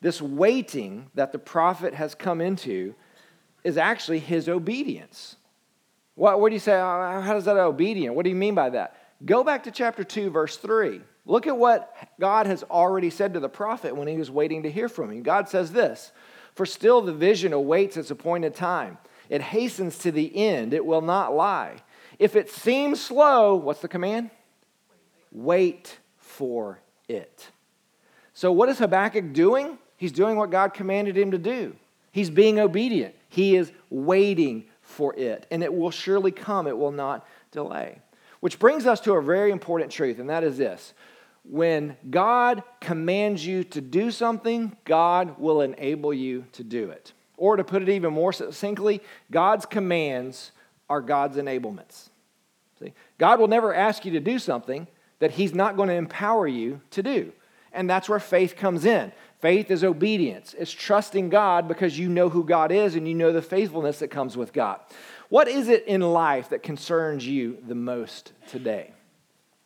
This 0.00 0.20
waiting 0.20 1.10
that 1.14 1.32
the 1.32 1.38
prophet 1.38 1.94
has 1.94 2.14
come 2.14 2.40
into 2.40 2.94
is 3.64 3.76
actually 3.76 4.18
his 4.18 4.48
obedience. 4.48 5.36
What, 6.14 6.40
what 6.40 6.48
do 6.48 6.54
you 6.54 6.60
say? 6.60 6.72
How 6.72 7.32
does 7.34 7.44
that 7.44 7.56
obedient? 7.56 8.14
What 8.14 8.24
do 8.24 8.30
you 8.30 8.36
mean 8.36 8.54
by 8.54 8.70
that? 8.70 8.96
Go 9.24 9.44
back 9.44 9.64
to 9.64 9.70
chapter 9.70 10.04
2, 10.04 10.30
verse 10.30 10.56
3. 10.56 11.00
Look 11.28 11.46
at 11.46 11.58
what 11.58 11.94
God 12.18 12.46
has 12.46 12.64
already 12.64 13.10
said 13.10 13.34
to 13.34 13.40
the 13.40 13.50
prophet 13.50 13.94
when 13.94 14.08
he 14.08 14.16
was 14.16 14.30
waiting 14.30 14.62
to 14.62 14.70
hear 14.70 14.88
from 14.88 15.10
him. 15.10 15.22
God 15.22 15.48
says 15.48 15.70
this 15.70 16.10
For 16.54 16.66
still 16.66 17.02
the 17.02 17.12
vision 17.12 17.52
awaits 17.52 17.98
its 17.98 18.10
appointed 18.10 18.54
time, 18.54 18.98
it 19.28 19.42
hastens 19.42 19.98
to 19.98 20.10
the 20.10 20.34
end, 20.34 20.72
it 20.72 20.84
will 20.84 21.02
not 21.02 21.36
lie. 21.36 21.76
If 22.18 22.34
it 22.34 22.50
seems 22.50 23.00
slow, 23.00 23.54
what's 23.54 23.80
the 23.80 23.88
command? 23.88 24.30
Wait 25.30 25.98
for 26.16 26.80
it. 27.08 27.50
So, 28.32 28.50
what 28.50 28.70
is 28.70 28.78
Habakkuk 28.78 29.34
doing? 29.34 29.78
He's 29.98 30.12
doing 30.12 30.36
what 30.36 30.50
God 30.50 30.72
commanded 30.72 31.18
him 31.18 31.32
to 31.32 31.38
do. 31.38 31.76
He's 32.10 32.30
being 32.30 32.58
obedient. 32.58 33.14
He 33.28 33.54
is 33.54 33.70
waiting 33.90 34.64
for 34.80 35.14
it, 35.14 35.46
and 35.50 35.62
it 35.62 35.74
will 35.74 35.90
surely 35.90 36.30
come, 36.30 36.66
it 36.66 36.78
will 36.78 36.90
not 36.90 37.26
delay. 37.52 38.00
Which 38.40 38.58
brings 38.58 38.86
us 38.86 39.00
to 39.00 39.12
a 39.14 39.22
very 39.22 39.50
important 39.50 39.92
truth, 39.92 40.18
and 40.18 40.30
that 40.30 40.42
is 40.42 40.56
this 40.56 40.94
when 41.48 41.96
God 42.10 42.62
commands 42.80 43.44
you 43.44 43.64
to 43.64 43.80
do 43.80 44.10
something, 44.10 44.76
God 44.84 45.38
will 45.38 45.62
enable 45.62 46.12
you 46.12 46.44
to 46.52 46.62
do 46.62 46.90
it. 46.90 47.12
Or 47.36 47.56
to 47.56 47.64
put 47.64 47.82
it 47.82 47.88
even 47.88 48.12
more 48.12 48.32
succinctly, 48.32 49.00
God's 49.30 49.64
commands 49.64 50.52
are 50.90 51.00
God's 51.00 51.36
enablements. 51.36 52.10
See? 52.80 52.92
God 53.16 53.40
will 53.40 53.48
never 53.48 53.74
ask 53.74 54.04
you 54.04 54.12
to 54.12 54.20
do 54.20 54.38
something 54.38 54.86
that 55.20 55.32
He's 55.32 55.54
not 55.54 55.76
going 55.76 55.88
to 55.88 55.94
empower 55.94 56.46
you 56.46 56.80
to 56.90 57.02
do. 57.02 57.32
And 57.72 57.88
that's 57.88 58.08
where 58.08 58.20
faith 58.20 58.56
comes 58.56 58.84
in. 58.84 59.12
Faith 59.40 59.70
is 59.70 59.84
obedience, 59.84 60.54
it's 60.58 60.72
trusting 60.72 61.28
God 61.28 61.68
because 61.68 61.96
you 61.96 62.08
know 62.08 62.28
who 62.28 62.42
God 62.42 62.72
is 62.72 62.96
and 62.96 63.06
you 63.06 63.14
know 63.14 63.32
the 63.32 63.40
faithfulness 63.40 64.00
that 64.00 64.08
comes 64.08 64.36
with 64.36 64.52
God. 64.52 64.80
What 65.28 65.46
is 65.46 65.68
it 65.68 65.86
in 65.86 66.00
life 66.00 66.48
that 66.48 66.62
concerns 66.62 67.26
you 67.26 67.58
the 67.66 67.76
most 67.76 68.32
today? 68.48 68.92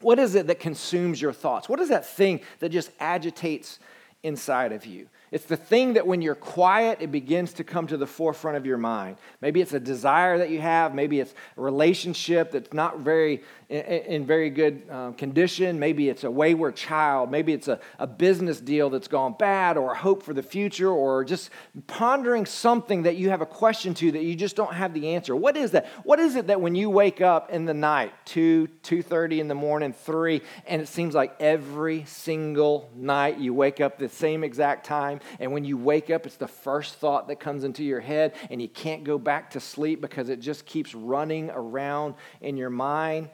What 0.02 0.18
is 0.18 0.34
it 0.34 0.46
that 0.48 0.60
consumes 0.60 1.20
your 1.20 1.32
thoughts? 1.32 1.68
What 1.68 1.80
is 1.80 1.88
that 1.88 2.06
thing 2.06 2.40
that 2.58 2.68
just 2.70 2.90
agitates 3.00 3.78
inside 4.22 4.72
of 4.72 4.86
you? 4.86 5.08
It's 5.32 5.46
the 5.46 5.56
thing 5.56 5.94
that 5.94 6.06
when 6.06 6.20
you're 6.20 6.34
quiet, 6.34 6.98
it 7.00 7.10
begins 7.10 7.54
to 7.54 7.64
come 7.64 7.86
to 7.86 7.96
the 7.96 8.06
forefront 8.06 8.58
of 8.58 8.66
your 8.66 8.76
mind. 8.76 9.16
Maybe 9.40 9.62
it's 9.62 9.72
a 9.72 9.80
desire 9.80 10.36
that 10.36 10.50
you 10.50 10.60
have. 10.60 10.94
Maybe 10.94 11.20
it's 11.20 11.34
a 11.56 11.60
relationship 11.60 12.52
that's 12.52 12.74
not 12.74 12.98
very 12.98 13.42
in, 13.72 14.26
very 14.26 14.50
good 14.50 14.82
um, 14.90 15.14
condition. 15.14 15.78
Maybe 15.78 16.08
it's 16.08 16.24
a 16.24 16.30
wayward 16.30 16.76
child. 16.76 17.30
Maybe 17.30 17.52
it's 17.52 17.68
a, 17.68 17.80
a 17.98 18.06
business 18.06 18.60
deal 18.60 18.90
that's 18.90 19.08
gone 19.08 19.34
bad, 19.38 19.76
or 19.76 19.92
a 19.92 19.96
hope 19.96 20.22
for 20.22 20.34
the 20.34 20.42
future, 20.42 20.90
or 20.90 21.24
just 21.24 21.50
pondering 21.86 22.46
something 22.46 23.02
that 23.02 23.16
you 23.16 23.30
have 23.30 23.40
a 23.40 23.46
question 23.46 23.94
to 23.94 24.12
that 24.12 24.22
you 24.22 24.34
just 24.34 24.56
don't 24.56 24.74
have 24.74 24.94
the 24.94 25.14
answer. 25.14 25.34
What 25.34 25.56
is 25.56 25.72
that? 25.72 25.86
What 26.04 26.20
is 26.20 26.36
it 26.36 26.48
that 26.48 26.60
when 26.60 26.74
you 26.74 26.90
wake 26.90 27.20
up 27.20 27.50
in 27.50 27.64
the 27.64 27.74
night, 27.74 28.12
two, 28.24 28.68
two 28.82 29.02
thirty 29.02 29.40
in 29.40 29.48
the 29.48 29.54
morning, 29.54 29.92
three, 29.92 30.42
and 30.66 30.80
it 30.82 30.88
seems 30.88 31.14
like 31.14 31.34
every 31.40 32.04
single 32.04 32.90
night 32.94 33.38
you 33.38 33.54
wake 33.54 33.80
up 33.80 33.98
the 33.98 34.08
same 34.08 34.44
exact 34.44 34.86
time 34.86 35.20
and 35.40 35.52
when 35.52 35.64
you 35.64 35.76
wake 35.76 36.10
up, 36.10 36.26
it's 36.26 36.36
the 36.36 36.48
first 36.48 36.94
thought 36.96 37.28
that 37.28 37.40
comes 37.40 37.64
into 37.64 37.82
your 37.82 38.00
head, 38.00 38.34
and 38.50 38.60
you 38.60 38.68
can't 38.68 39.04
go 39.04 39.18
back 39.18 39.50
to 39.50 39.60
sleep 39.60 40.00
because 40.00 40.28
it 40.28 40.40
just 40.40 40.66
keeps 40.66 40.94
running 40.94 41.50
around 41.50 42.14
in 42.40 42.56
your 42.56 42.70
mind. 42.70 43.30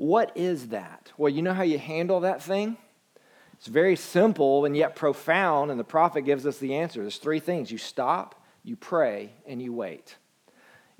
What 0.00 0.32
is 0.34 0.68
that? 0.68 1.12
Well, 1.18 1.28
you 1.28 1.42
know 1.42 1.52
how 1.52 1.62
you 1.62 1.78
handle 1.78 2.20
that 2.20 2.42
thing? 2.42 2.78
It's 3.52 3.66
very 3.66 3.96
simple 3.96 4.64
and 4.64 4.74
yet 4.74 4.96
profound, 4.96 5.70
and 5.70 5.78
the 5.78 5.84
prophet 5.84 6.22
gives 6.22 6.46
us 6.46 6.56
the 6.56 6.76
answer. 6.76 7.02
There's 7.02 7.18
three 7.18 7.38
things 7.38 7.70
you 7.70 7.76
stop, 7.76 8.42
you 8.64 8.76
pray, 8.76 9.34
and 9.46 9.60
you 9.60 9.74
wait 9.74 10.16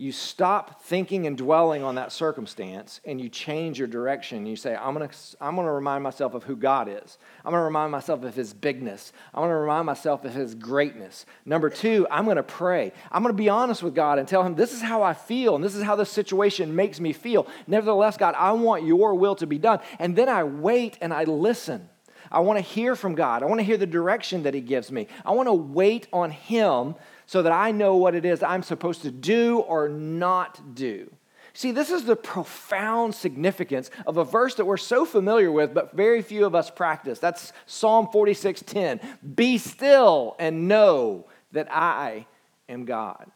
you 0.01 0.13
stop 0.13 0.81
thinking 0.81 1.27
and 1.27 1.37
dwelling 1.37 1.85
on 1.85 1.97
that 1.97 2.11
circumstance 2.11 3.03
and 3.05 3.21
you 3.21 3.29
change 3.29 3.79
your 3.79 3.87
direction. 3.87 4.47
You 4.47 4.57
say, 4.57 4.75
I'm 4.75 4.95
going 4.95 5.07
to 5.07 5.15
I'm 5.43 5.57
to 5.57 5.63
remind 5.65 6.03
myself 6.03 6.33
of 6.33 6.43
who 6.43 6.57
God 6.57 6.89
is. 6.89 7.19
I'm 7.45 7.51
going 7.51 7.61
to 7.61 7.65
remind 7.65 7.93
myself 7.93 8.25
of 8.25 8.35
his 8.35 8.55
bigness. 8.55 9.13
I'm 9.35 9.43
going 9.43 9.51
to 9.51 9.57
remind 9.57 9.85
myself 9.85 10.25
of 10.25 10.33
his 10.33 10.55
greatness. 10.55 11.27
Number 11.45 11.69
two, 11.69 12.07
I'm 12.11 12.25
going 12.25 12.39
to 12.39 12.43
pray. 12.43 12.95
I'm 13.13 13.23
going 13.23 13.35
to 13.35 13.37
be 13.37 13.51
honest 13.51 13.83
with 13.83 13.95
God 13.95 14.19
and 14.19 14.27
tell 14.27 14.43
him, 14.43 14.55
this 14.55 14.73
is 14.73 14.81
how 14.81 15.03
I 15.03 15.13
feel 15.13 15.55
and 15.55 15.63
this 15.63 15.75
is 15.75 15.83
how 15.83 15.97
this 15.97 16.09
situation 16.09 16.75
makes 16.75 16.99
me 16.99 17.13
feel. 17.13 17.47
Nevertheless, 17.67 18.17
God, 18.17 18.35
I 18.39 18.53
want 18.53 18.87
your 18.87 19.15
will 19.15 19.35
to 19.35 19.47
be 19.47 19.59
done. 19.59 19.81
And 19.99 20.17
then 20.17 20.31
I 20.31 20.45
wait 20.45 20.97
and 21.03 21.13
I 21.13 21.25
listen. 21.25 21.91
I 22.33 22.41
want 22.41 22.59
to 22.59 22.63
hear 22.63 22.97
from 22.97 23.17
God. 23.17 23.43
I 23.43 23.47
want 23.47 23.59
to 23.59 23.65
hear 23.65 23.77
the 23.77 23.87
direction 23.87 24.45
that 24.45 24.55
he 24.55 24.61
gives 24.61 24.91
me. 24.91 25.09
I 25.27 25.33
want 25.33 25.49
to 25.49 25.53
wait 25.53 26.07
on 26.13 26.31
him 26.31 26.95
so 27.31 27.43
that 27.43 27.53
I 27.53 27.71
know 27.71 27.95
what 27.95 28.17
it 28.17 28.25
is 28.25 28.43
I'm 28.43 28.65
supposed 28.65 29.03
to 29.03 29.13
do 29.13 29.61
or 29.61 29.89
not 29.89 30.75
do. 30.75 31.13
See, 31.53 31.71
this 31.71 31.93
is 31.93 32.05
the 32.05 32.17
profound 32.17 33.15
significance 33.15 33.89
of 34.05 34.17
a 34.17 34.25
verse 34.25 34.57
that 34.57 34.65
we're 34.65 34.77
so 34.77 35.05
familiar 35.05 35.53
with, 35.53 35.73
but 35.73 35.93
very 35.93 36.23
few 36.23 36.45
of 36.45 36.57
us 36.57 36.73
practice. 36.73 37.21
That's 37.21 37.53
Psalm 37.67 38.09
46:10. 38.13 38.99
Be 39.37 39.59
still 39.59 40.35
and 40.41 40.67
know 40.67 41.29
that 41.53 41.69
I 41.71 42.27
am 42.69 42.85
God. 42.85 43.31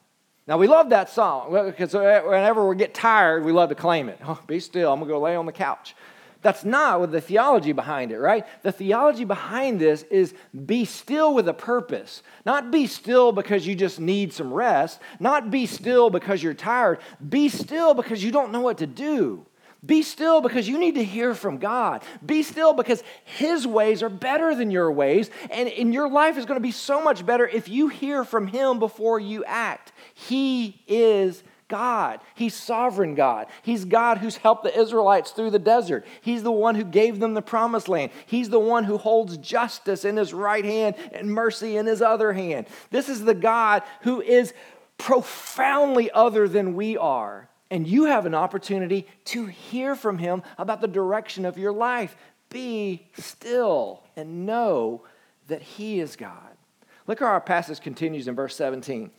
Now, 0.49 0.59
we 0.59 0.67
love 0.67 0.91
that 0.91 1.09
song 1.09 1.53
because 1.53 1.95
whenever 1.95 2.69
we 2.69 2.75
get 2.75 2.95
tired, 2.95 3.45
we 3.45 3.53
love 3.53 3.69
to 3.69 3.77
claim 3.77 4.09
it. 4.09 4.19
Oh, 4.27 4.41
be 4.49 4.59
still, 4.59 4.93
I'm 4.93 4.99
going 4.99 5.09
to 5.09 5.15
go 5.15 5.21
lay 5.21 5.37
on 5.37 5.47
the 5.47 5.53
couch. 5.53 5.95
That's 6.45 6.63
not 6.63 7.01
what 7.01 7.11
the 7.11 7.23
theology 7.23 7.73
behind 7.73 8.13
it, 8.13 8.19
right? 8.19 8.45
The 8.63 8.71
theology 8.71 9.25
behind 9.25 9.81
this 9.81 10.03
is 10.11 10.35
be 10.67 10.85
still 10.85 11.35
with 11.35 11.49
a 11.49 11.55
purpose. 11.55 12.23
Not 12.45 12.71
be 12.71 12.87
still 12.87 13.33
because 13.33 13.67
you 13.67 13.75
just 13.75 13.99
need 13.99 14.31
some 14.31 14.53
rest. 14.53 15.01
Not 15.19 15.51
be 15.51 15.65
still 15.65 16.11
because 16.11 16.43
you're 16.43 16.53
tired. 16.53 16.99
Be 17.27 17.49
still 17.49 17.95
because 17.95 18.23
you 18.23 18.31
don't 18.31 18.53
know 18.53 18.61
what 18.61 18.77
to 18.79 18.87
do. 18.87 19.47
Be 19.87 20.03
still 20.03 20.43
because 20.43 20.69
you 20.69 20.79
need 20.79 20.97
to 20.97 21.05
hear 21.05 21.35
from 21.35 21.57
God. 21.57 22.03
Be 22.25 22.43
still 22.43 22.75
because 22.75 23.03
His 23.25 23.67
ways 23.67 24.03
are 24.03 24.11
better 24.11 24.55
than 24.55 24.71
your 24.71 24.93
ways. 24.93 25.31
And 25.51 25.67
in 25.67 25.95
your 25.95 26.11
life 26.11 26.37
is 26.37 26.45
going 26.45 26.61
to 26.61 26.63
be 26.63 26.73
so 26.73 27.03
much 27.03 27.25
better 27.25 27.49
if 27.49 27.71
you 27.71 27.89
hear 27.89 28.23
from 28.23 28.49
Him 28.49 28.79
before 28.79 29.19
you 29.19 29.45
act. 29.47 29.93
He 30.13 30.83
is 30.87 31.43
God. 31.75 32.21
He's 32.37 32.55
sovereign 32.55 33.17
God. 33.17 33.49
He's 33.63 33.85
God 33.85 34.19
who's 34.19 34.37
helped 34.37 34.63
the 34.63 34.81
Israelites 34.81 35.33
through 35.33 35.51
the 35.51 35.59
desert. 35.59 36.07
He's 36.21 36.45
the 36.45 36.53
one 36.53 36.77
who 36.77 36.85
gave 36.85 37.19
them 37.19 37.35
the 37.35 37.43
promised 37.43 37.89
land. 37.89 38.13
He's 38.27 38.49
the 38.49 38.61
one 38.61 38.85
who 38.85 38.97
holds 38.97 39.37
justice 39.39 40.05
in 40.05 40.17
his 40.17 40.33
right 40.33 40.65
hand 40.65 40.95
and 41.11 41.35
mercy 41.35 41.77
in 41.77 41.87
his 41.87 42.01
other 42.01 42.33
hand. 42.33 42.69
This 42.93 43.09
is 43.09 43.25
the 43.25 43.35
God 43.35 43.83
who 44.03 44.23
is 44.23 44.55
profoundly 44.99 46.13
other 46.13 46.47
than 46.47 46.77
we 46.77 46.97
are. 46.97 47.49
And 47.73 47.89
you 47.89 48.05
have 48.05 48.25
an 48.25 48.37
opportunity 48.37 49.09
to 49.25 49.47
hear 49.47 49.97
from 49.97 50.19
him 50.19 50.45
about 50.57 50.81
the 50.81 50.87
direction 50.87 51.45
of 51.45 51.59
your 51.59 51.73
life. 51.73 52.17
Be 52.51 53.09
still 53.19 54.05
and 54.15 54.47
know 54.47 55.03
that 55.49 55.61
he 55.61 55.99
is 55.99 56.15
God. 56.15 56.57
Look 57.09 57.19
how 57.19 57.27
our 57.27 57.41
passage 57.41 57.81
continues 57.81 58.29
in 58.29 58.37
verse 58.37 58.55
17. 58.55 59.11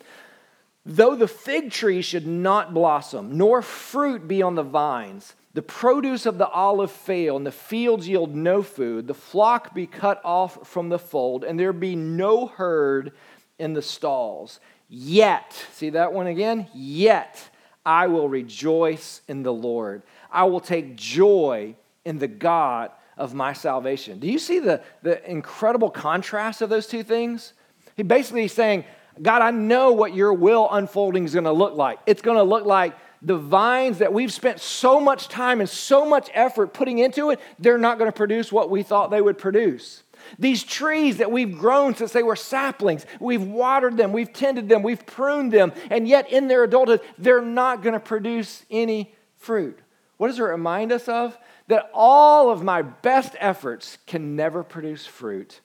Though 0.86 1.16
the 1.16 1.28
fig 1.28 1.72
tree 1.72 2.02
should 2.02 2.28
not 2.28 2.74
blossom, 2.74 3.38
nor 3.38 3.62
fruit 3.62 4.28
be 4.28 4.42
on 4.42 4.56
the 4.56 4.64
vines, 4.64 5.34
the 5.56 5.62
produce 5.62 6.26
of 6.26 6.38
the 6.38 6.48
olive 6.50 6.92
fail, 6.92 7.38
and 7.38 7.46
the 7.46 7.52
fields 7.52 8.08
yield 8.08 8.36
no 8.36 8.62
food, 8.62 9.08
the 9.08 9.14
flock 9.14 9.74
be 9.74 9.88
cut 9.88 10.22
off 10.24 10.68
from 10.68 10.90
the 10.90 11.00
fold, 11.00 11.44
and 11.44 11.60
there 11.60 11.74
be 11.74 11.96
no 11.96 12.46
herd 12.46 13.14
in 13.58 13.74
the 13.74 13.82
stalls. 13.82 14.60
Yet, 14.88 15.54
see 15.74 15.90
that 15.92 16.14
one 16.14 16.28
again? 16.28 16.68
Yet 16.74 17.50
I 17.86 18.08
will 18.08 18.30
rejoice 18.30 19.22
in 19.28 19.44
the 19.44 19.54
Lord. 19.54 20.04
I 20.32 20.44
will 20.44 20.60
take 20.60 20.96
joy 20.96 21.76
in 22.04 22.20
the 22.20 22.28
God 22.28 22.92
of 23.18 23.34
my 23.34 23.54
salvation. 23.54 24.20
Do 24.20 24.28
you 24.28 24.38
see 24.38 24.60
the, 24.60 24.82
the 25.02 25.28
incredible 25.30 25.90
contrast 25.90 26.62
of 26.62 26.70
those 26.70 26.86
two 26.86 27.02
things? 27.02 27.54
He 27.96 28.04
basically 28.04 28.46
is 28.46 28.54
saying, 28.54 28.84
God, 29.22 29.42
I 29.42 29.52
know 29.52 29.94
what 29.94 30.14
your 30.14 30.34
will 30.34 30.68
unfolding 30.72 31.26
is 31.26 31.34
going 31.34 31.46
to 31.46 31.52
look 31.52 31.76
like. 31.76 32.00
It's 32.06 32.22
going 32.22 32.38
to 32.38 32.44
look 32.44 32.66
like 32.66 32.96
the 33.22 33.38
vines 33.38 33.98
that 33.98 34.14
we've 34.14 34.32
spent 34.32 34.60
so 34.60 35.00
much 35.00 35.28
time 35.28 35.60
and 35.60 35.70
so 35.70 36.06
much 36.06 36.30
effort 36.34 36.74
putting 36.74 37.00
into 37.00 37.32
it, 37.32 37.40
they're 37.58 37.78
not 37.78 37.98
going 37.98 38.10
to 38.10 38.16
produce 38.16 38.52
what 38.52 38.70
we 38.70 38.84
thought 38.84 39.10
they 39.10 39.22
would 39.22 39.38
produce. 39.38 40.04
These 40.38 40.64
trees 40.64 41.18
that 41.18 41.32
we've 41.32 41.58
grown 41.58 41.96
since 41.96 42.12
they 42.12 42.24
were 42.24 42.36
saplings, 42.36 43.06
we've 43.20 43.44
watered 43.44 43.98
them, 43.98 44.12
we've 44.12 44.32
tended 44.32 44.70
them, 44.70 44.84
we've 44.84 45.06
pruned 45.06 45.52
them, 45.52 45.74
and 45.90 46.08
yet 46.08 46.32
in 46.32 46.48
their 46.48 46.64
adulthood, 46.64 47.02
they're 47.18 47.42
not 47.42 47.82
going 47.82 47.94
to 47.94 48.00
produce 48.00 48.64
any 48.70 49.14
fruit. 49.38 49.80
What 50.18 50.28
does 50.28 50.40
it 50.40 50.44
remind 50.44 50.92
us 50.92 51.08
of? 51.08 51.38
That 51.68 51.90
all 51.94 52.52
of 52.52 52.64
my 52.64 52.84
best 52.84 53.36
efforts 53.40 53.98
can 54.06 54.36
never 54.36 54.64
produce 54.64 55.06
fruit, 55.06 55.62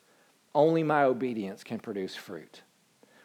only 0.54 0.82
my 0.82 1.04
obedience 1.04 1.62
can 1.62 1.78
produce 1.78 2.16
fruit. 2.16 2.62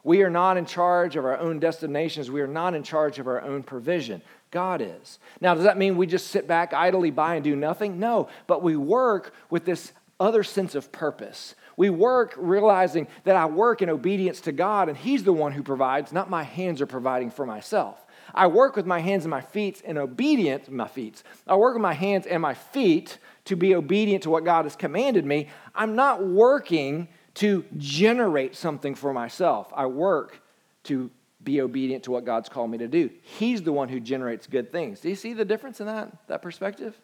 We 0.06 0.22
are 0.22 0.30
not 0.30 0.56
in 0.56 0.68
charge 0.68 1.15
of 1.15 1.26
our 1.26 1.38
own 1.39 1.60
destinations. 1.60 2.30
We 2.30 2.41
are 2.41 2.48
not 2.48 2.76
in 2.76 2.84
charge 2.84 3.18
of 3.18 3.26
our 3.28 3.41
own 3.41 3.63
provision. 3.63 4.22
God 4.52 4.80
is. 4.80 5.18
Now, 5.41 5.56
does 5.56 5.63
that 5.63 5.80
mean 5.80 5.98
we 5.98 6.06
just 6.06 6.28
sit 6.28 6.48
back 6.48 6.74
idly 6.74 7.10
by 7.10 7.34
and 7.36 7.44
do 7.44 7.56
nothing? 7.56 8.00
No, 8.00 8.30
but 8.46 8.62
we 8.62 8.78
work 8.78 9.34
with 9.50 9.65
this 9.65 9.91
other 10.20 10.44
sense 10.44 10.76
of 10.76 10.91
purpose. 10.91 11.56
We 11.76 11.89
work 11.89 12.36
realizing 12.38 13.08
that 13.24 13.36
I 13.36 13.48
work 13.48 13.82
in 13.82 13.89
obedience 13.89 14.41
to 14.41 14.52
God 14.52 14.89
and 14.89 14.98
He's 14.98 15.24
the 15.24 15.34
one 15.34 15.54
who 15.54 15.63
provides, 15.63 16.13
not 16.13 16.30
my 16.30 16.44
hands 16.44 16.82
are 16.82 16.86
providing 16.86 17.32
for 17.32 17.48
myself. 17.48 18.06
I 18.34 18.46
work 18.46 18.76
with 18.76 18.86
my 18.86 19.00
hands 19.00 19.26
and 19.26 19.32
my 19.32 19.41
feet 19.41 19.82
in 19.82 19.98
obedience, 19.98 20.70
my 20.70 20.88
feet. 20.88 21.24
I 21.48 21.56
work 21.56 21.74
with 21.74 21.82
my 21.82 21.94
hands 21.94 22.28
and 22.28 22.44
my 22.44 22.54
feet 22.54 23.18
to 23.46 23.56
be 23.56 23.74
obedient 23.74 24.22
to 24.24 24.30
what 24.30 24.46
God 24.46 24.65
has 24.65 24.76
commanded 24.76 25.26
me. 25.26 25.50
I'm 25.74 25.96
not 25.96 26.24
working 26.24 27.08
to 27.36 27.65
generate 27.78 28.56
something 28.56 28.95
for 28.95 29.13
myself. 29.13 29.71
I 29.76 29.86
work 29.86 30.41
to 30.84 31.12
be 31.43 31.62
obedient 31.62 32.04
to 32.06 32.12
what 32.12 32.26
God's 32.26 32.50
called 32.50 32.71
me 32.71 32.78
to 32.80 32.88
do. 32.88 33.10
He's 33.21 33.62
the 33.62 33.71
one 33.71 33.89
who 33.89 34.00
generates 34.00 34.48
good 34.48 34.71
things. 34.71 35.00
Do 35.02 35.10
you 35.10 35.15
see 35.15 35.34
the 35.34 35.45
difference 35.45 35.80
in 35.80 35.86
that, 35.86 36.28
that 36.28 36.41
perspective? 36.41 37.00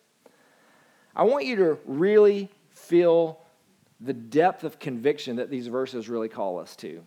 I 1.16 1.24
want 1.24 1.46
you 1.46 1.58
to 1.58 1.80
really 1.86 2.50
feel 2.70 3.40
the 4.00 4.14
depth 4.14 4.64
of 4.64 4.80
conviction 4.80 5.36
that 5.36 5.50
these 5.50 5.68
verses 5.68 6.10
really 6.10 6.30
call 6.30 6.60
us 6.60 6.76
to. 6.78 7.04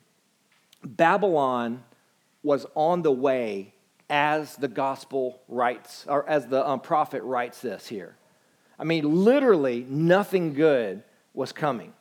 Babylon 0.84 1.82
was 2.42 2.66
on 2.74 3.02
the 3.02 3.10
way 3.10 3.74
as 4.10 4.54
the 4.56 4.68
gospel 4.68 5.40
writes, 5.48 6.04
or 6.06 6.28
as 6.28 6.46
the 6.46 6.68
um, 6.68 6.78
prophet 6.78 7.22
writes 7.22 7.60
this 7.60 7.86
here. 7.86 8.16
I 8.78 8.84
mean, 8.84 9.24
literally, 9.24 9.86
nothing 9.88 10.52
good 10.52 11.02
was 11.32 11.52
coming 11.52 11.94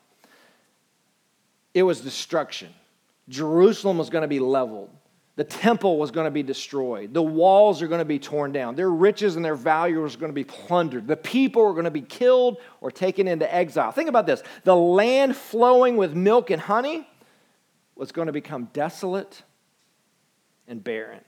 it 1.74 1.84
was 1.84 2.02
destruction. 2.02 2.70
Jerusalem 3.30 3.98
was 3.98 4.10
going 4.10 4.22
to 4.24 4.28
be 4.28 4.40
leveled. 4.40 4.90
The 5.36 5.44
temple 5.44 5.98
was 5.98 6.12
going 6.12 6.26
to 6.26 6.32
be 6.32 6.44
destroyed. 6.44 7.14
The 7.14 7.24
walls 7.24 7.82
are 7.82 7.88
going 7.88 8.00
to 8.00 8.06
be 8.06 8.20
torn 8.20 8.52
down. 8.52 8.76
Their 8.76 8.92
riches 8.92 9.36
and 9.36 9.44
their 9.44 9.56
value 9.56 10.02
was 10.02 10.16
going 10.16 10.30
to 10.30 10.36
be 10.36 10.44
plundered. 10.44 11.08
The 11.08 11.18
people 11.18 11.64
were 11.64 11.74
going 11.74 11.86
to 11.86 11.92
be 11.92 12.02
killed 12.02 12.58
or 12.82 12.92
taken 12.92 13.28
into 13.28 13.52
exile. 13.54 13.92
Think 13.92 14.10
about 14.10 14.28
this 14.28 14.44
the 14.64 14.76
land 14.76 15.36
flowing 15.36 15.98
with 15.98 16.14
milk 16.14 16.52
and 16.52 16.62
honey 16.62 17.08
was 17.96 18.12
going 18.12 18.28
to 18.28 18.32
become 18.32 18.70
desolate 18.74 19.42
and 20.68 20.84
barren. 20.84 21.22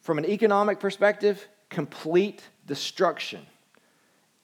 From 0.00 0.16
an 0.16 0.24
economic 0.24 0.80
perspective, 0.80 1.46
complete 1.68 2.42
destruction. 2.66 3.44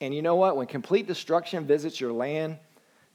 And 0.02 0.14
you 0.14 0.20
know 0.20 0.37
what? 0.37 0.57
When 0.57 0.66
complete 0.66 1.07
destruction 1.07 1.64
visits 1.64 1.98
your 1.98 2.12
land, 2.12 2.59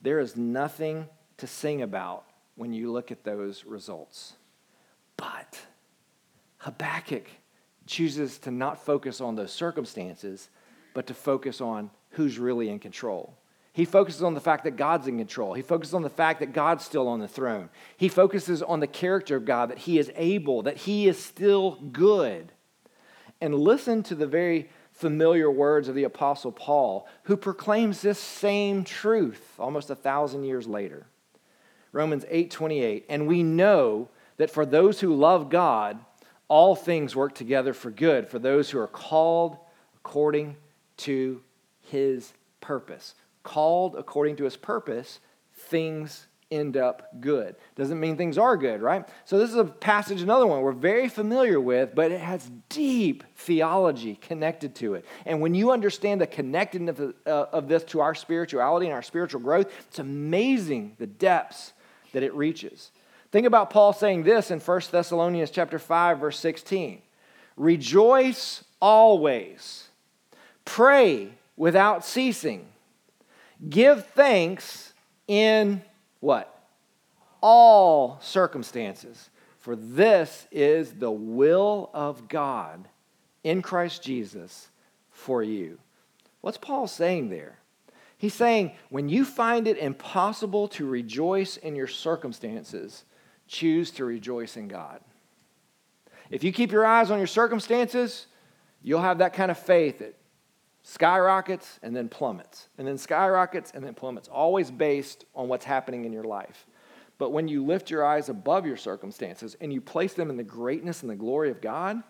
there 0.00 0.18
is 0.18 0.36
nothing 0.36 1.06
to 1.42 1.48
sing 1.48 1.82
about 1.82 2.22
when 2.54 2.72
you 2.72 2.92
look 2.92 3.10
at 3.10 3.24
those 3.24 3.64
results. 3.64 4.34
But 5.16 5.58
Habakkuk 6.58 7.26
chooses 7.84 8.38
to 8.38 8.52
not 8.52 8.84
focus 8.84 9.20
on 9.20 9.34
those 9.34 9.50
circumstances, 9.50 10.50
but 10.94 11.08
to 11.08 11.14
focus 11.14 11.60
on 11.60 11.90
who's 12.10 12.38
really 12.38 12.68
in 12.68 12.78
control. 12.78 13.34
He 13.72 13.84
focuses 13.84 14.22
on 14.22 14.34
the 14.34 14.40
fact 14.40 14.62
that 14.62 14.76
God's 14.76 15.08
in 15.08 15.18
control. 15.18 15.54
He 15.54 15.62
focuses 15.62 15.94
on 15.94 16.02
the 16.02 16.08
fact 16.08 16.38
that 16.38 16.52
God's 16.52 16.84
still 16.84 17.08
on 17.08 17.18
the 17.18 17.26
throne. 17.26 17.70
He 17.96 18.08
focuses 18.08 18.62
on 18.62 18.78
the 18.78 18.86
character 18.86 19.34
of 19.34 19.44
God, 19.44 19.70
that 19.70 19.78
He 19.78 19.98
is 19.98 20.12
able, 20.14 20.62
that 20.62 20.76
He 20.76 21.08
is 21.08 21.18
still 21.18 21.72
good. 21.90 22.52
And 23.40 23.52
listen 23.52 24.04
to 24.04 24.14
the 24.14 24.28
very 24.28 24.70
familiar 24.92 25.50
words 25.50 25.88
of 25.88 25.96
the 25.96 26.04
Apostle 26.04 26.52
Paul, 26.52 27.08
who 27.24 27.36
proclaims 27.36 28.00
this 28.00 28.20
same 28.20 28.84
truth 28.84 29.56
almost 29.58 29.90
a 29.90 29.96
thousand 29.96 30.44
years 30.44 30.68
later. 30.68 31.08
Romans 31.92 32.24
8:28, 32.28 33.04
And 33.08 33.26
we 33.26 33.42
know 33.42 34.08
that 34.38 34.50
for 34.50 34.66
those 34.66 35.00
who 35.00 35.14
love 35.14 35.50
God, 35.50 35.98
all 36.48 36.74
things 36.74 37.14
work 37.14 37.34
together 37.34 37.72
for 37.72 37.90
good, 37.90 38.28
for 38.28 38.38
those 38.38 38.70
who 38.70 38.78
are 38.78 38.88
called 38.88 39.58
according 39.94 40.56
to 40.98 41.42
his 41.80 42.32
purpose 42.60 43.14
called 43.42 43.96
according 43.96 44.36
to 44.36 44.44
his 44.44 44.56
purpose, 44.56 45.20
things 45.54 46.26
end 46.50 46.76
up 46.76 47.08
good. 47.20 47.56
Doesn't 47.76 47.98
mean 47.98 48.16
things 48.16 48.36
are 48.36 48.58
good, 48.58 48.82
right? 48.82 49.08
So, 49.24 49.38
this 49.38 49.48
is 49.48 49.56
a 49.56 49.64
passage, 49.64 50.20
another 50.20 50.46
one 50.46 50.60
we're 50.60 50.72
very 50.72 51.08
familiar 51.08 51.58
with, 51.58 51.94
but 51.94 52.12
it 52.12 52.20
has 52.20 52.50
deep 52.68 53.24
theology 53.36 54.16
connected 54.16 54.74
to 54.76 54.94
it. 54.94 55.06
And 55.24 55.40
when 55.40 55.54
you 55.54 55.70
understand 55.70 56.20
the 56.20 56.26
connectedness 56.26 56.98
of, 56.98 57.14
uh, 57.26 57.46
of 57.52 57.68
this 57.68 57.84
to 57.84 58.00
our 58.00 58.14
spirituality 58.14 58.86
and 58.86 58.94
our 58.94 59.02
spiritual 59.02 59.40
growth, 59.40 59.72
it's 59.88 59.98
amazing 59.98 60.96
the 60.98 61.06
depths 61.06 61.72
that 62.12 62.22
it 62.22 62.34
reaches. 62.34 62.90
Think 63.30 63.46
about 63.46 63.70
Paul 63.70 63.92
saying 63.92 64.24
this 64.24 64.50
in 64.50 64.60
1 64.60 64.80
Thessalonians 64.90 65.50
chapter 65.50 65.78
5 65.78 66.18
verse 66.18 66.38
16. 66.38 67.00
Rejoice 67.56 68.64
always. 68.80 69.88
Pray 70.64 71.30
without 71.56 72.04
ceasing. 72.04 72.66
Give 73.68 74.04
thanks 74.08 74.92
in 75.28 75.82
what? 76.20 76.62
All 77.40 78.18
circumstances. 78.20 79.30
For 79.58 79.76
this 79.76 80.46
is 80.50 80.92
the 80.92 81.10
will 81.10 81.90
of 81.94 82.28
God 82.28 82.88
in 83.44 83.62
Christ 83.62 84.02
Jesus 84.02 84.68
for 85.10 85.42
you. 85.42 85.78
What's 86.40 86.58
Paul 86.58 86.88
saying 86.88 87.28
there? 87.28 87.58
He's 88.22 88.34
saying 88.34 88.70
when 88.88 89.08
you 89.08 89.24
find 89.24 89.66
it 89.66 89.78
impossible 89.78 90.68
to 90.68 90.86
rejoice 90.86 91.56
in 91.56 91.74
your 91.74 91.88
circumstances, 91.88 93.04
choose 93.48 93.90
to 93.90 94.04
rejoice 94.04 94.56
in 94.56 94.68
God. 94.68 95.00
If 96.30 96.44
you 96.44 96.52
keep 96.52 96.70
your 96.70 96.86
eyes 96.86 97.10
on 97.10 97.18
your 97.18 97.26
circumstances, 97.26 98.28
you'll 98.80 99.00
have 99.00 99.18
that 99.18 99.32
kind 99.32 99.50
of 99.50 99.58
faith 99.58 99.98
that 99.98 100.14
skyrockets 100.84 101.80
and 101.82 101.96
then 101.96 102.08
plummets, 102.08 102.68
and 102.78 102.86
then 102.86 102.96
skyrockets 102.96 103.72
and 103.74 103.84
then 103.84 103.92
plummets, 103.92 104.28
always 104.28 104.70
based 104.70 105.24
on 105.34 105.48
what's 105.48 105.64
happening 105.64 106.04
in 106.04 106.12
your 106.12 106.22
life. 106.22 106.68
But 107.18 107.30
when 107.30 107.48
you 107.48 107.64
lift 107.64 107.90
your 107.90 108.04
eyes 108.04 108.28
above 108.28 108.66
your 108.66 108.76
circumstances 108.76 109.56
and 109.60 109.72
you 109.72 109.80
place 109.80 110.14
them 110.14 110.30
in 110.30 110.36
the 110.36 110.44
greatness 110.44 111.02
and 111.02 111.10
the 111.10 111.16
glory 111.16 111.50
of 111.50 111.60
God, 111.60 112.00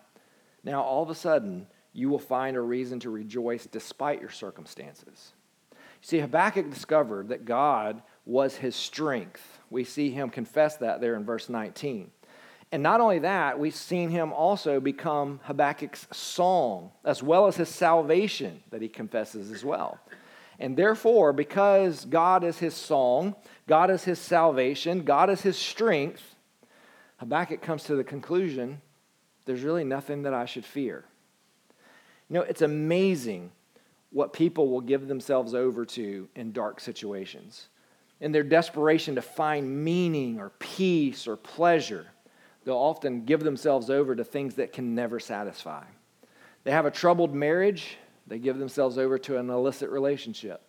now 0.63 0.83
all 0.83 1.01
of 1.01 1.09
a 1.09 1.15
sudden 1.15 1.65
you 1.91 2.07
will 2.07 2.19
find 2.19 2.55
a 2.55 2.61
reason 2.61 2.99
to 2.99 3.09
rejoice 3.09 3.65
despite 3.65 4.21
your 4.21 4.29
circumstances. 4.29 5.33
See, 6.03 6.19
Habakkuk 6.19 6.69
discovered 6.69 7.29
that 7.29 7.45
God 7.45 8.01
was 8.25 8.57
his 8.57 8.75
strength. 8.75 9.59
We 9.69 9.85
see 9.85 10.11
him 10.11 10.29
confess 10.29 10.75
that 10.77 10.99
there 10.99 11.15
in 11.15 11.23
verse 11.23 11.47
19. 11.47 12.11
And 12.73 12.83
not 12.83 12.99
only 12.99 13.19
that, 13.19 13.57
we've 13.57 13.73
seen 13.73 14.09
him 14.09 14.33
also 14.33 14.81
become 14.81 15.39
Habakkuk's 15.43 16.07
song, 16.11 16.91
as 17.05 17.23
well 17.23 17.47
as 17.47 17.55
his 17.55 17.69
salvation 17.69 18.61
that 18.69 18.81
he 18.81 18.89
confesses 18.89 19.49
as 19.49 19.63
well. 19.63 19.97
And 20.59 20.75
therefore, 20.75 21.31
because 21.31 22.03
God 22.03 22.43
is 22.43 22.57
his 22.57 22.73
song, 22.73 23.35
God 23.65 23.89
is 23.89 24.03
his 24.03 24.19
salvation, 24.19 25.03
God 25.03 25.29
is 25.29 25.41
his 25.41 25.57
strength, 25.57 26.35
Habakkuk 27.17 27.61
comes 27.61 27.85
to 27.85 27.95
the 27.95 28.03
conclusion 28.03 28.81
there's 29.45 29.63
really 29.63 29.85
nothing 29.85 30.23
that 30.23 30.33
I 30.33 30.43
should 30.45 30.65
fear. 30.65 31.05
You 32.29 32.35
know, 32.35 32.41
it's 32.41 32.61
amazing 32.61 33.51
what 34.13 34.31
people 34.31 34.69
will 34.69 34.81
give 34.81 35.07
themselves 35.07 35.53
over 35.53 35.85
to 35.85 36.29
in 36.35 36.51
dark 36.51 36.79
situations. 36.79 37.67
In 38.21 38.31
their 38.31 38.43
desperation 38.43 39.15
to 39.15 39.21
find 39.21 39.83
meaning 39.83 40.39
or 40.39 40.51
peace 40.59 41.27
or 41.27 41.35
pleasure, 41.35 42.05
they'll 42.63 42.75
often 42.75 43.25
give 43.25 43.41
themselves 43.41 43.89
over 43.89 44.15
to 44.15 44.23
things 44.23 44.55
that 44.55 44.71
can 44.71 44.95
never 44.95 45.19
satisfy. 45.19 45.83
They 46.63 46.71
have 46.71 46.85
a 46.85 46.91
troubled 46.91 47.33
marriage, 47.33 47.97
they 48.27 48.37
give 48.37 48.59
themselves 48.59 48.97
over 48.97 49.17
to 49.17 49.37
an 49.37 49.49
illicit 49.49 49.89
relationship. 49.89 50.61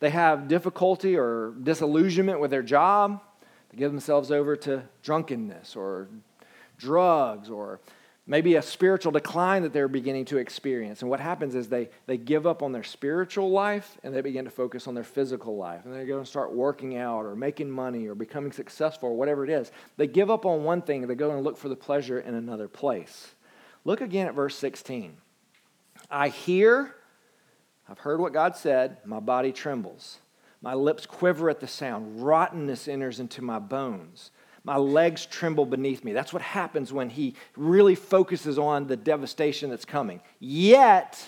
They 0.00 0.10
have 0.10 0.48
difficulty 0.48 1.16
or 1.16 1.54
disillusionment 1.62 2.40
with 2.40 2.50
their 2.50 2.62
job, 2.62 3.22
they 3.70 3.76
give 3.76 3.92
themselves 3.92 4.30
over 4.30 4.56
to 4.56 4.82
drunkenness 5.02 5.76
or 5.76 6.08
drugs 6.78 7.50
or 7.50 7.80
maybe 8.26 8.56
a 8.56 8.62
spiritual 8.62 9.12
decline 9.12 9.62
that 9.62 9.72
they're 9.72 9.88
beginning 9.88 10.24
to 10.26 10.38
experience. 10.38 11.00
And 11.00 11.10
what 11.10 11.20
happens 11.20 11.54
is 11.54 11.68
they, 11.68 11.88
they 12.06 12.16
give 12.16 12.46
up 12.46 12.62
on 12.62 12.72
their 12.72 12.82
spiritual 12.82 13.50
life 13.50 13.98
and 14.02 14.14
they 14.14 14.20
begin 14.20 14.44
to 14.44 14.50
focus 14.50 14.88
on 14.88 14.94
their 14.94 15.04
physical 15.04 15.56
life. 15.56 15.84
And 15.84 15.94
they 15.94 16.04
go 16.04 16.18
and 16.18 16.26
start 16.26 16.52
working 16.52 16.96
out 16.96 17.24
or 17.24 17.36
making 17.36 17.70
money 17.70 18.06
or 18.08 18.14
becoming 18.14 18.50
successful 18.50 19.10
or 19.10 19.16
whatever 19.16 19.44
it 19.44 19.50
is. 19.50 19.70
They 19.96 20.08
give 20.08 20.30
up 20.30 20.44
on 20.44 20.64
one 20.64 20.82
thing 20.82 21.02
and 21.02 21.10
they 21.10 21.14
go 21.14 21.30
and 21.30 21.44
look 21.44 21.56
for 21.56 21.68
the 21.68 21.76
pleasure 21.76 22.18
in 22.18 22.34
another 22.34 22.68
place. 22.68 23.32
Look 23.84 24.00
again 24.00 24.26
at 24.26 24.34
verse 24.34 24.56
16. 24.56 25.16
I 26.10 26.28
hear, 26.28 26.94
I've 27.88 27.98
heard 27.98 28.20
what 28.20 28.32
God 28.32 28.56
said, 28.56 28.98
my 29.04 29.20
body 29.20 29.52
trembles. 29.52 30.18
My 30.60 30.74
lips 30.74 31.06
quiver 31.06 31.48
at 31.48 31.60
the 31.60 31.68
sound. 31.68 32.22
Rottenness 32.22 32.88
enters 32.88 33.20
into 33.20 33.42
my 33.42 33.60
bones. 33.60 34.32
My 34.66 34.78
legs 34.78 35.26
tremble 35.26 35.64
beneath 35.64 36.02
me. 36.02 36.12
That's 36.12 36.32
what 36.32 36.42
happens 36.42 36.92
when 36.92 37.08
he 37.08 37.36
really 37.56 37.94
focuses 37.94 38.58
on 38.58 38.88
the 38.88 38.96
devastation 38.96 39.70
that's 39.70 39.84
coming. 39.84 40.20
Yet, 40.40 41.24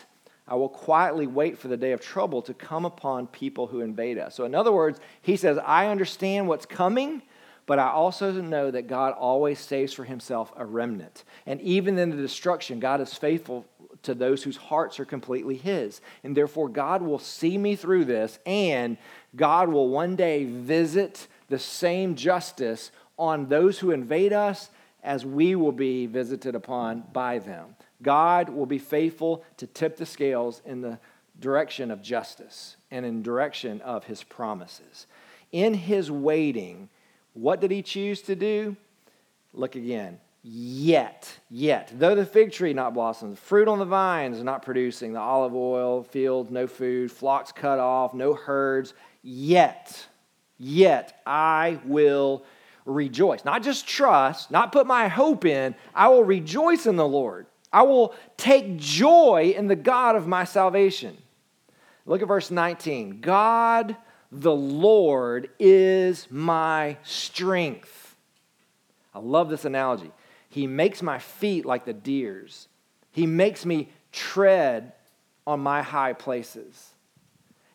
I 0.49 0.57
will 0.57 0.69
quietly 0.69 1.29
wait 1.29 1.57
for 1.57 1.69
the 1.69 1.77
day 1.77 1.93
of 1.93 2.01
trouble 2.01 2.43
to 2.43 2.53
come 2.53 2.85
upon 2.85 3.29
people 3.29 3.69
who 3.69 3.81
invade 3.81 4.19
us. 4.19 4.35
So, 4.35 4.45
in 4.45 4.57
other 4.57 4.73
words, 4.73 4.99
he 5.23 5.37
says, 5.37 5.57
I 5.65 5.87
understand 5.87 6.49
what's 6.49 6.67
coming, 6.67 7.23
but 7.67 7.79
I 7.79 7.91
also 7.91 8.33
know 8.33 8.73
that 8.73 8.89
God 8.89 9.15
always 9.15 9.61
saves 9.61 9.93
for 9.93 10.03
himself 10.03 10.53
a 10.57 10.67
remnant. 10.67 11.23
And 11.47 11.61
even 11.61 11.97
in 11.97 12.11
the 12.11 12.17
destruction, 12.17 12.81
God 12.81 13.01
is 13.01 13.15
faithful 13.15 13.65
to 14.03 14.15
those 14.15 14.43
whose 14.43 14.57
hearts 14.57 14.99
are 14.99 15.05
completely 15.05 15.57
his. 15.57 16.01
And 16.25 16.37
therefore, 16.37 16.69
God 16.69 17.03
will 17.03 17.21
see 17.21 17.57
me 17.57 17.77
through 17.77 18.07
this, 18.07 18.41
and 18.45 18.97
God 19.37 19.69
will 19.69 19.91
one 19.91 20.17
day 20.17 20.45
visit 20.45 21.29
the 21.49 21.59
same 21.61 22.17
justice 22.17 22.91
on 23.19 23.49
those 23.49 23.79
who 23.79 23.91
invade 23.91 24.33
us 24.33 24.71
as 25.03 25.25
we 25.25 25.55
will 25.55 25.73
be 25.73 26.07
visited 26.07 26.55
upon 26.55 27.05
by 27.13 27.39
them. 27.39 27.77
God 28.03 28.49
will 28.49 28.67
be 28.67 28.79
faithful 28.79 29.45
to 29.57 29.67
tip 29.67 29.97
the 29.97 30.07
scales 30.07 30.63
in 30.65 30.81
the 30.81 30.99
direction 31.41 31.91
of 31.91 32.03
justice 32.03 32.77
and 32.91 33.05
in 33.05 33.23
direction 33.23 33.81
of 33.83 34.05
his 34.05 34.23
promises. 34.23 35.07
In 35.53 35.75
his 35.75 36.11
waiting, 36.11 36.89
what 37.35 37.61
did 37.61 37.71
he 37.71 37.83
choose 37.83 38.23
to 38.23 38.35
do? 38.35 38.77
Look 39.53 39.77
again. 39.77 40.21
Yet, 40.43 41.39
yet, 41.51 41.93
though 41.95 42.15
the 42.15 42.25
fig 42.25 42.53
tree 42.53 42.73
not 42.73 42.95
blossoms, 42.95 43.39
fruit 43.39 43.69
on 43.69 43.79
the 43.79 43.85
vines 43.85 44.43
not 44.43 44.63
producing, 44.63 45.13
the 45.13 45.21
olive 45.21 45.55
oil 45.55 46.05
fields 46.05 46.51
no 46.51 46.67
food, 46.67 47.11
flocks 47.11 47.51
cut 47.51 47.79
off, 47.79 48.15
no 48.15 48.35
herds, 48.35 48.95
yet, 49.23 50.07
yet 50.57 51.21
I 51.27 51.81
will 51.85 52.45
rejoice. 52.89 53.45
Not 53.45 53.63
just 53.63 53.87
trust, 53.87 54.51
not 54.51 54.73
put 54.73 54.87
my 54.87 55.09
hope 55.09 55.45
in, 55.45 55.75
I 55.95 56.09
will 56.09 56.25
rejoice 56.25 56.87
in 56.87 56.97
the 56.97 57.07
Lord. 57.07 57.47
I 57.73 57.83
will 57.83 58.15
take 58.37 58.79
joy 58.79 59.55
in 59.57 59.67
the 59.67 59.77
God 59.77 60.17
of 60.17 60.27
my 60.27 60.45
salvation. 60.45 61.17
Look 62.07 62.23
at 62.23 62.29
verse 62.29 62.51
19. 62.51 63.21
God 63.21 63.97
the 64.31 64.55
Lord 64.55 65.51
is 65.59 66.31
my 66.31 66.99
strength. 67.03 68.17
I 69.15 69.21
love 69.21 69.49
this 69.49 69.65
analogy. 69.65 70.13
He 70.51 70.67
makes 70.67 71.03
my 71.03 71.19
feet 71.19 71.65
like 71.65 71.85
the 71.85 71.93
deer's, 71.93 72.69
He 73.11 73.27
makes 73.27 73.65
me 73.65 73.89
tread 74.13 74.93
on 75.47 75.61
my 75.61 75.83
high 75.83 76.13
places. 76.13 76.95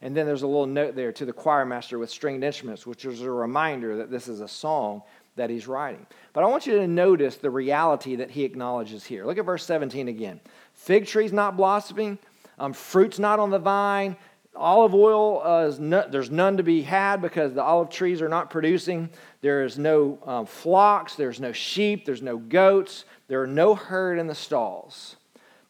And 0.04 0.16
then 0.16 0.26
there's 0.26 0.42
a 0.42 0.48
little 0.48 0.68
note 0.68 0.98
there 0.98 1.13
to 1.13 1.26
the 1.26 1.32
choir 1.32 1.66
master 1.66 1.98
with 1.98 2.10
stringed 2.10 2.44
instruments, 2.44 2.86
which 2.86 3.06
is 3.06 3.22
a 3.22 3.32
reminder 3.32 3.96
that 3.96 4.12
this 4.12 4.28
is 4.28 4.42
a 4.42 4.48
song 4.50 5.02
that 5.38 5.50
he's 5.50 5.66
writing. 5.66 6.06
But 6.34 6.44
I 6.44 6.48
want 6.48 6.68
you 6.68 6.78
to 6.78 6.88
notice 6.88 7.38
the 7.38 7.50
reality 7.50 8.18
that 8.18 8.30
he 8.30 8.44
acknowledges 8.44 9.06
here. 9.06 9.26
Look 9.26 9.38
at 9.38 9.46
verse 9.46 9.66
17 9.66 10.10
again. 10.10 10.42
Fig 10.74 11.08
tree's 11.08 11.32
not 11.32 11.56
blossoming, 11.56 12.20
um, 12.60 12.74
fruit's 12.74 13.18
not 13.18 13.39
on 13.39 13.50
the 13.50 13.60
vine, 13.60 14.18
olive 14.58 14.94
oil, 14.94 15.42
uh, 15.42 15.74
no, 15.80 16.06
there's 16.10 16.30
none 16.30 16.58
to 16.58 16.63
be 16.63 16.82
had 16.82 17.22
because 17.22 17.54
the 17.54 17.63
olive 17.63 17.89
trees 17.89 18.22
are 18.22 18.30
not 18.30 18.50
producing. 18.50 19.10
There 19.39 19.63
is 19.63 19.78
no 19.78 20.20
um, 20.26 20.46
flocks, 20.46 21.16
there's 21.16 21.39
no 21.39 21.54
sheep, 21.54 22.06
there's 22.06 22.22
no 22.22 22.36
goats, 22.38 23.06
there 23.30 23.42
are 23.42 23.48
no 23.48 23.74
herd 23.74 24.20
in 24.20 24.28
the 24.28 24.36
stalls. 24.36 25.16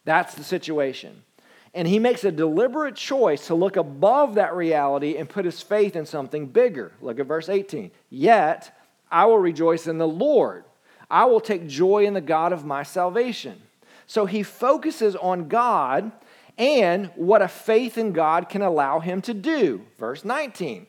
That's 0.04 0.34
the 0.34 0.42
situation. 0.42 1.22
And 1.74 1.88
he 1.88 1.98
makes 1.98 2.22
a 2.22 2.30
deliberate 2.30 2.94
choice 2.94 3.48
to 3.48 3.54
look 3.54 3.76
above 3.76 4.36
that 4.36 4.54
reality 4.54 5.16
and 5.16 5.28
put 5.28 5.44
his 5.44 5.60
faith 5.60 5.96
in 5.96 6.06
something 6.06 6.46
bigger. 6.46 6.92
Look 7.00 7.18
at 7.18 7.26
verse 7.26 7.48
18. 7.48 7.90
Yet 8.10 8.76
I 9.10 9.26
will 9.26 9.38
rejoice 9.38 9.88
in 9.88 9.98
the 9.98 10.08
Lord. 10.08 10.64
I 11.10 11.24
will 11.24 11.40
take 11.40 11.66
joy 11.66 12.06
in 12.06 12.14
the 12.14 12.20
God 12.20 12.52
of 12.52 12.64
my 12.64 12.84
salvation. 12.84 13.60
So 14.06 14.26
he 14.26 14.42
focuses 14.42 15.16
on 15.16 15.48
God 15.48 16.12
and 16.56 17.10
what 17.16 17.42
a 17.42 17.48
faith 17.48 17.98
in 17.98 18.12
God 18.12 18.48
can 18.48 18.62
allow 18.62 19.00
him 19.00 19.20
to 19.22 19.34
do. 19.34 19.82
Verse 19.98 20.24
19 20.24 20.86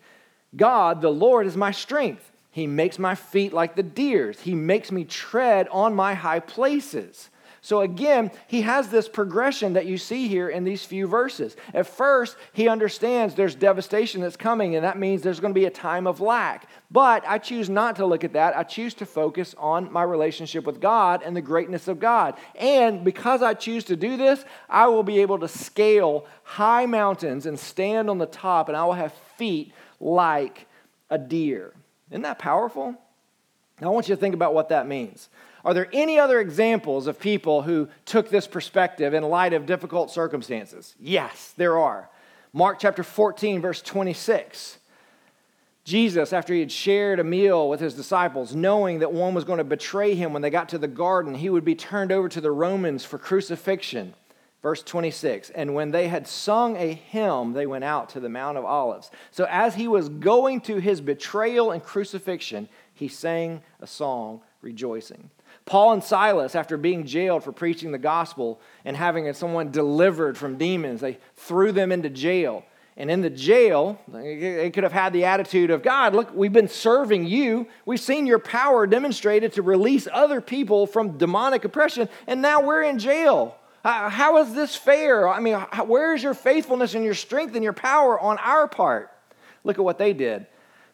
God, 0.56 1.02
the 1.02 1.12
Lord, 1.12 1.48
is 1.48 1.58
my 1.58 1.71
strength. 1.71 2.32
He 2.52 2.67
makes 2.67 2.98
my 2.98 3.15
feet 3.15 3.52
like 3.52 3.76
the 3.76 3.84
deer's, 3.84 4.41
He 4.41 4.56
makes 4.56 4.91
me 4.91 5.04
tread 5.04 5.67
on 5.69 5.93
my 5.93 6.13
high 6.13 6.39
places. 6.39 7.30
So 7.65 7.82
again, 7.82 8.30
he 8.45 8.62
has 8.62 8.89
this 8.89 9.10
progression 9.10 9.73
that 9.73 9.88
you 9.88 9.97
see 9.97 10.28
here 10.28 10.49
in 10.49 10.65
these 10.65 10.86
few 10.86 11.08
verses. 11.08 11.56
At 11.73 11.88
first, 11.88 12.38
he 12.54 12.67
understands 12.67 13.34
there's 13.34 13.56
devastation 13.56 14.21
that's 14.21 14.38
coming, 14.38 14.75
and 14.75 14.86
that 14.86 14.99
means 14.99 15.23
there's 15.23 15.39
going 15.39 15.51
to 15.51 15.60
be 15.60 15.65
a 15.65 15.71
time 15.71 16.06
of 16.06 16.21
lack. 16.21 16.69
But 16.91 17.23
I 17.28 17.39
choose 17.39 17.67
not 17.67 17.95
to 17.95 18.06
look 18.06 18.23
at 18.23 18.34
that. 18.34 18.56
I 18.56 18.62
choose 18.62 18.93
to 18.93 19.08
focus 19.08 19.56
on 19.58 19.91
my 19.91 20.04
relationship 20.04 20.63
with 20.63 20.80
God 20.80 21.23
and 21.25 21.36
the 21.36 21.41
greatness 21.41 21.88
of 21.88 21.99
God. 21.99 22.36
And 22.54 23.04
because 23.04 23.41
I 23.41 23.56
choose 23.56 23.84
to 23.86 23.95
do 23.95 24.15
this, 24.15 24.45
I 24.69 24.86
will 24.86 25.01
be 25.01 25.17
able 25.21 25.39
to 25.39 25.47
scale 25.47 26.28
high 26.43 26.86
mountains 26.86 27.47
and 27.47 27.58
stand 27.58 28.12
on 28.12 28.19
the 28.19 28.28
top, 28.28 28.67
and 28.67 28.78
I 28.78 28.86
will 28.86 28.93
have 28.93 29.12
feet 29.38 29.73
like 29.99 30.67
a 31.10 31.17
deer. 31.17 31.73
Isn't 32.12 32.21
that 32.21 32.38
powerful? 32.38 32.93
Now, 33.82 33.88
I 33.88 33.89
want 33.89 34.08
you 34.08 34.13
to 34.13 34.21
think 34.21 34.36
about 34.36 34.54
what 34.54 34.69
that 34.69 34.88
means. 34.88 35.30
Are 35.65 35.73
there 35.73 35.89
any 35.91 36.19
other 36.19 36.39
examples 36.39 37.08
of 37.08 37.19
people 37.19 37.63
who 37.63 37.89
took 38.06 38.30
this 38.30 38.45
perspective 38.45 39.15
in 39.15 39.23
light 39.23 39.51
of 39.51 39.65
difficult 39.65 40.12
circumstances? 40.12 40.93
Yes, 40.99 41.56
there 41.58 41.80
are. 41.80 42.08
Mark 42.54 42.78
chapter 42.80 43.01
14, 43.01 43.62
verse 43.62 43.82
26. 43.82 44.78
Jesus, 45.84 46.34
after 46.34 46.54
he 46.54 46.60
had 46.60 46.71
shared 46.71 47.19
a 47.19 47.23
meal 47.23 47.67
with 47.67 47.80
his 47.80 47.95
disciples, 47.95 48.56
knowing 48.56 48.99
that 48.99 49.12
one 49.12 49.34
was 49.34 49.43
going 49.43 49.58
to 49.58 49.63
betray 49.63 50.13
him 50.13 50.34
when 50.34 50.43
they 50.43 50.51
got 50.51 50.69
to 50.69 50.78
the 50.78 50.88
garden, 50.88 51.34
he 51.34 51.49
would 51.49 51.65
be 51.65 51.75
turned 51.75 52.12
over 52.12 52.30
to 52.30 52.41
the 52.41 52.51
Romans 52.51 53.04
for 53.04 53.17
crucifixion. 53.17 54.13
Verse 54.62 54.84
26 54.84 55.49
And 55.51 55.73
when 55.73 55.91
they 55.91 56.08
had 56.08 56.28
sung 56.28 56.75
a 56.78 56.93
hymn, 56.93 57.54
they 57.54 57.67
went 57.67 57.84
out 57.84 58.10
to 58.10 58.19
the 58.19 58.30
Mount 58.30 58.58
of 58.58 58.65
Olives. 58.65 59.12
So, 59.32 59.45
as 59.49 59.75
he 59.75 59.88
was 59.88 60.10
going 60.10 60.62
to 60.62 60.78
his 60.78 61.01
betrayal 61.01 61.71
and 61.71 61.84
crucifixion, 61.84 62.67
he 62.93 63.08
sang 63.08 63.62
a 63.80 63.86
song 63.86 64.41
rejoicing. 64.62 65.30
Paul 65.65 65.93
and 65.93 66.04
Silas, 66.04 66.54
after 66.54 66.78
being 66.78 67.06
jailed 67.06 67.43
for 67.43 67.51
preaching 67.51 67.91
the 67.91 67.97
gospel 67.97 68.62
and 68.84 68.95
having 68.95 69.32
someone 69.34 69.71
delivered 69.71 70.38
from 70.38 70.58
demons, 70.58 71.01
they 71.01 71.17
threw 71.36 71.71
them 71.71 71.91
into 71.91 72.10
jail. 72.10 72.63
And 72.97 73.12
in 73.12 73.21
the 73.21 73.30
jail, 73.30 73.99
they 74.08 74.69
could 74.71 74.84
have 74.84 74.93
had 74.93 75.12
the 75.12 75.25
attitude 75.25 75.69
of, 75.69 75.84
God, 75.84 76.13
look, 76.13 76.34
we've 76.34 76.54
been 76.54 76.69
serving 76.69 77.25
you. 77.25 77.67
We've 77.86 77.99
seen 77.99 78.25
your 78.25 78.39
power 78.39 78.88
demonstrated 78.88 79.54
to 79.54 79.63
release 79.63 80.08
other 80.13 80.39
people 80.39 80.88
from 80.88 81.17
demonic 81.17 81.65
oppression, 81.65 82.08
and 82.25 82.41
now 82.41 82.62
we're 82.62 82.84
in 82.84 82.99
jail. 82.99 83.58
Uh, 83.84 84.10
how 84.10 84.38
is 84.38 84.54
this 84.54 84.75
fair? 84.75 85.28
I 85.28 85.39
mean, 85.39 85.56
where 85.88 86.15
is 86.15 86.23
your 86.23 86.34
faithfulness 86.34 86.95
and 86.95 87.04
your 87.04 87.13
strength 87.15 87.54
and 87.56 87.63
your 87.63 87.73
power 87.73 88.19
on 88.19 88.38
our 88.38 88.67
part? 88.67 89.12
Look 89.63 89.78
at 89.78 89.84
what 89.84 89.97
they 89.97 90.13
did. 90.13 90.45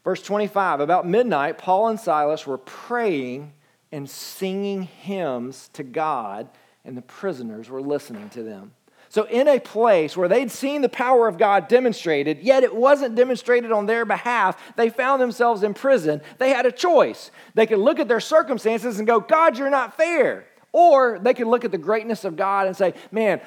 Verse 0.04 0.24
25 0.24 0.80
About 0.80 1.08
midnight, 1.08 1.58
Paul 1.58 1.90
and 1.90 2.00
Silas 2.00 2.48
were 2.48 2.58
praying 2.58 3.54
and 3.92 4.10
singing 4.10 4.84
hymns 4.84 5.70
to 5.74 5.84
God, 5.84 6.50
and 6.86 6.98
the 6.98 7.02
prisoners 7.02 7.70
were 7.70 7.82
listening 7.82 8.30
to 8.30 8.44
them. 8.44 8.72
So, 9.10 9.24
in 9.26 9.50
a 9.50 9.60
place 9.60 10.16
where 10.16 10.30
they'd 10.30 10.50
seen 10.50 10.82
the 10.82 10.88
power 10.88 11.28
of 11.28 11.38
God 11.38 11.68
demonstrated, 11.68 12.40
yet 12.40 12.64
it 12.64 12.74
wasn't 12.74 13.16
demonstrated 13.16 13.70
on 13.74 13.86
their 13.86 14.06
behalf, 14.06 14.58
they 14.78 14.90
found 14.90 15.22
themselves 15.22 15.64
in 15.64 15.74
prison. 15.74 16.22
They 16.38 16.52
had 16.52 16.66
a 16.66 16.72
choice. 16.72 17.30
They 17.54 17.68
could 17.68 17.80
look 17.80 18.00
at 18.00 18.08
their 18.08 18.22
circumstances 18.22 19.00
and 19.00 19.08
go, 19.08 19.20
God, 19.20 19.58
you're 19.58 19.70
not 19.70 19.98
fair. 19.98 20.46
Or 20.72 21.20
they 21.20 21.34
could 21.34 21.48
look 21.48 21.66
at 21.66 21.72
the 21.72 21.78
greatness 21.78 22.24
of 22.24 22.38
God 22.38 22.68
and 22.68 22.78
say, 22.78 22.94
Man, 23.12 23.42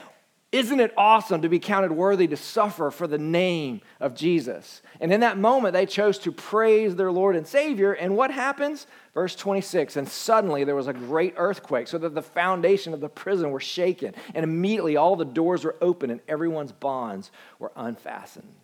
isn't 0.52 0.78
it 0.78 0.92
awesome 0.96 1.40
to 1.42 1.48
be 1.48 1.58
counted 1.58 1.92
worthy 1.92 2.28
to 2.28 2.36
suffer 2.36 2.90
for 2.90 3.06
the 3.06 3.18
name 3.18 3.80
of 4.00 4.14
Jesus? 4.14 4.82
And 5.00 5.12
in 5.12 5.20
that 5.20 5.38
moment, 5.38 5.72
they 5.72 5.86
chose 5.86 6.18
to 6.20 6.32
praise 6.32 6.96
their 6.96 7.10
Lord 7.10 7.36
and 7.36 7.46
Savior. 7.46 7.92
And 7.92 8.16
what 8.16 8.30
happens? 8.30 8.86
Verse 9.12 9.34
26 9.34 9.96
And 9.96 10.08
suddenly 10.08 10.64
there 10.64 10.74
was 10.74 10.86
a 10.86 10.92
great 10.92 11.34
earthquake, 11.36 11.88
so 11.88 11.98
that 11.98 12.14
the 12.14 12.22
foundation 12.22 12.94
of 12.94 13.00
the 13.00 13.08
prison 13.08 13.50
were 13.50 13.60
shaken. 13.60 14.14
And 14.34 14.44
immediately 14.44 14.96
all 14.96 15.16
the 15.16 15.24
doors 15.24 15.64
were 15.64 15.76
open 15.80 16.10
and 16.10 16.20
everyone's 16.28 16.72
bonds 16.72 17.30
were 17.58 17.72
unfastened. 17.76 18.54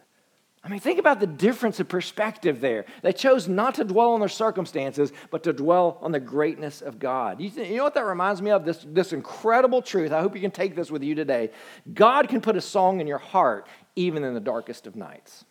I 0.62 0.68
mean, 0.68 0.80
think 0.80 0.98
about 0.98 1.20
the 1.20 1.26
difference 1.26 1.80
of 1.80 1.88
perspective 1.88 2.60
there. 2.60 2.84
They 3.00 3.14
chose 3.14 3.48
not 3.48 3.76
to 3.76 3.84
dwell 3.84 4.12
on 4.12 4.20
their 4.20 4.28
circumstances, 4.28 5.10
but 5.30 5.42
to 5.44 5.54
dwell 5.54 5.96
on 6.02 6.12
the 6.12 6.20
greatness 6.20 6.82
of 6.82 6.98
God. 6.98 7.40
You, 7.40 7.48
th- 7.48 7.70
you, 7.70 7.78
know 7.78 7.84
what 7.84 7.94
that 7.94 8.04
reminds 8.04 8.42
me 8.42 8.50
of? 8.50 8.66
This, 8.66 8.84
this 8.86 9.14
incredible 9.14 9.80
truth. 9.80 10.12
I 10.12 10.20
hope 10.20 10.34
you 10.34 10.40
can 10.42 10.50
take 10.50 10.76
this 10.76 10.90
with 10.90 11.02
you 11.02 11.14
today. 11.14 11.50
God 11.94 12.28
can 12.28 12.42
put 12.42 12.56
a 12.56 12.60
song 12.60 13.00
in 13.00 13.06
your 13.06 13.18
heart 13.18 13.66
even 13.96 14.22
in 14.22 14.34
the 14.34 14.40
darkest 14.40 14.86
of 14.86 14.96
nights. 14.96 15.46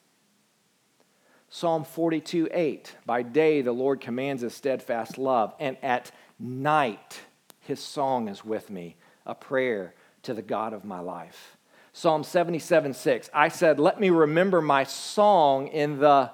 Psalm 1.49 1.83
42 1.83 2.49
8. 2.51 2.95
By 3.05 3.23
day, 3.23 3.61
the 3.61 3.71
Lord 3.71 4.01
commands 4.01 4.43
his 4.43 4.53
steadfast 4.53 5.17
love, 5.17 5.53
and 5.59 5.77
at 5.81 6.11
night, 6.39 7.21
his 7.61 7.79
song 7.79 8.27
is 8.27 8.45
with 8.45 8.69
me, 8.69 8.95
a 9.25 9.35
prayer 9.35 9.93
to 10.23 10.33
the 10.33 10.41
God 10.41 10.73
of 10.73 10.85
my 10.85 10.99
life. 10.99 11.57
Psalm 11.91 12.23
77 12.23 12.93
6. 12.93 13.29
I 13.33 13.49
said, 13.49 13.79
Let 13.79 13.99
me 13.99 14.09
remember 14.09 14.61
my 14.61 14.83
song 14.83 15.67
in 15.67 15.99
the 15.99 16.31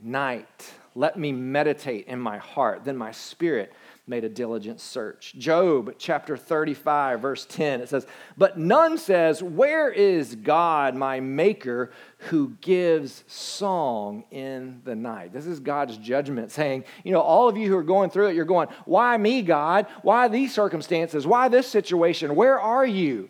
night. 0.00 0.72
Let 0.94 1.18
me 1.18 1.32
meditate 1.32 2.06
in 2.06 2.18
my 2.18 2.38
heart. 2.38 2.84
Then 2.84 2.96
my 2.96 3.12
spirit 3.12 3.72
made 4.08 4.22
a 4.22 4.28
diligent 4.28 4.80
search. 4.80 5.34
Job 5.36 5.94
chapter 5.98 6.36
35, 6.36 7.20
verse 7.20 7.44
10, 7.46 7.80
it 7.80 7.88
says, 7.88 8.06
But 8.36 8.56
none 8.56 8.98
says, 8.98 9.42
Where 9.42 9.90
is 9.90 10.36
God, 10.36 10.94
my 10.94 11.18
maker, 11.18 11.90
who 12.18 12.50
gives 12.60 13.24
song 13.26 14.24
in 14.30 14.80
the 14.84 14.94
night? 14.94 15.32
This 15.32 15.46
is 15.46 15.58
God's 15.58 15.96
judgment 15.96 16.52
saying, 16.52 16.84
You 17.02 17.12
know, 17.12 17.20
all 17.20 17.48
of 17.48 17.56
you 17.56 17.68
who 17.68 17.76
are 17.76 17.82
going 17.82 18.10
through 18.10 18.28
it, 18.28 18.36
you're 18.36 18.44
going, 18.44 18.68
Why 18.84 19.16
me, 19.16 19.42
God? 19.42 19.86
Why 20.02 20.28
these 20.28 20.54
circumstances? 20.54 21.26
Why 21.26 21.48
this 21.48 21.66
situation? 21.66 22.36
Where 22.36 22.60
are 22.60 22.86
you? 22.86 23.28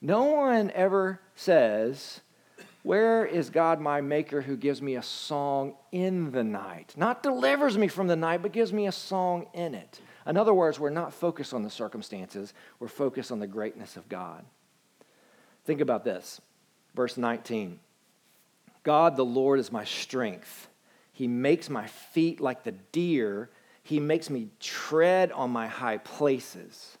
No 0.00 0.24
one 0.24 0.72
ever 0.72 1.20
says, 1.36 2.20
Where 2.82 3.24
is 3.24 3.48
God 3.48 3.80
my 3.80 4.00
maker 4.00 4.42
who 4.42 4.56
gives 4.56 4.82
me 4.82 4.96
a 4.96 5.02
song 5.02 5.74
in 5.92 6.32
the 6.32 6.42
night? 6.42 6.94
Not 6.96 7.22
delivers 7.22 7.78
me 7.78 7.86
from 7.86 8.08
the 8.08 8.16
night, 8.16 8.42
but 8.42 8.52
gives 8.52 8.72
me 8.72 8.88
a 8.88 8.92
song 8.92 9.46
in 9.54 9.76
it. 9.76 10.00
In 10.26 10.36
other 10.36 10.54
words, 10.54 10.80
we're 10.80 10.90
not 10.90 11.14
focused 11.14 11.54
on 11.54 11.62
the 11.62 11.70
circumstances, 11.70 12.52
we're 12.80 12.88
focused 12.88 13.30
on 13.30 13.38
the 13.38 13.46
greatness 13.46 13.96
of 13.96 14.08
God. 14.08 14.44
Think 15.64 15.80
about 15.80 16.04
this. 16.04 16.40
Verse 16.94 17.16
19 17.16 17.78
God 18.82 19.16
the 19.16 19.24
Lord 19.24 19.58
is 19.58 19.72
my 19.72 19.84
strength. 19.84 20.68
He 21.12 21.26
makes 21.26 21.70
my 21.70 21.86
feet 21.86 22.40
like 22.40 22.64
the 22.64 22.72
deer. 22.72 23.50
He 23.82 24.00
makes 24.00 24.28
me 24.28 24.48
tread 24.60 25.32
on 25.32 25.50
my 25.50 25.66
high 25.66 25.98
places. 25.98 26.98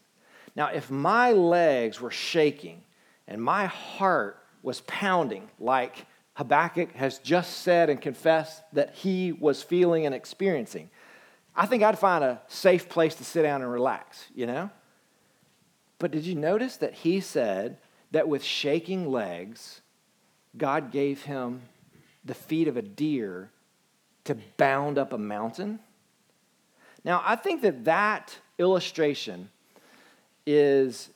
Now, 0.54 0.68
if 0.68 0.90
my 0.90 1.32
legs 1.32 2.00
were 2.00 2.10
shaking 2.10 2.82
and 3.28 3.42
my 3.42 3.66
heart 3.66 4.38
was 4.62 4.80
pounding 4.82 5.48
like 5.60 6.06
Habakkuk 6.34 6.92
has 6.92 7.18
just 7.18 7.58
said 7.58 7.90
and 7.90 8.00
confessed 8.00 8.62
that 8.72 8.94
he 8.94 9.32
was 9.32 9.62
feeling 9.62 10.06
and 10.06 10.14
experiencing, 10.14 10.90
I 11.56 11.66
think 11.66 11.82
I'd 11.82 11.98
find 11.98 12.22
a 12.22 12.40
safe 12.48 12.88
place 12.88 13.14
to 13.16 13.24
sit 13.24 13.42
down 13.42 13.62
and 13.62 13.72
relax, 13.72 14.26
you 14.34 14.46
know? 14.46 14.70
But 15.98 16.10
did 16.10 16.24
you 16.24 16.34
notice 16.34 16.76
that 16.76 16.92
he 16.92 17.20
said 17.20 17.78
that 18.10 18.28
with 18.28 18.44
shaking 18.44 19.10
legs, 19.10 19.80
God 20.56 20.92
gave 20.92 21.22
him 21.22 21.62
the 22.24 22.34
feet 22.34 22.68
of 22.68 22.76
a 22.76 22.82
deer 22.82 23.50
to 24.24 24.36
bound 24.58 24.98
up 24.98 25.14
a 25.14 25.18
mountain? 25.18 25.78
Now, 27.04 27.22
I 27.24 27.36
think 27.36 27.62
that 27.62 27.84
that 27.84 28.36
illustration 28.58 29.48
is 30.46 31.08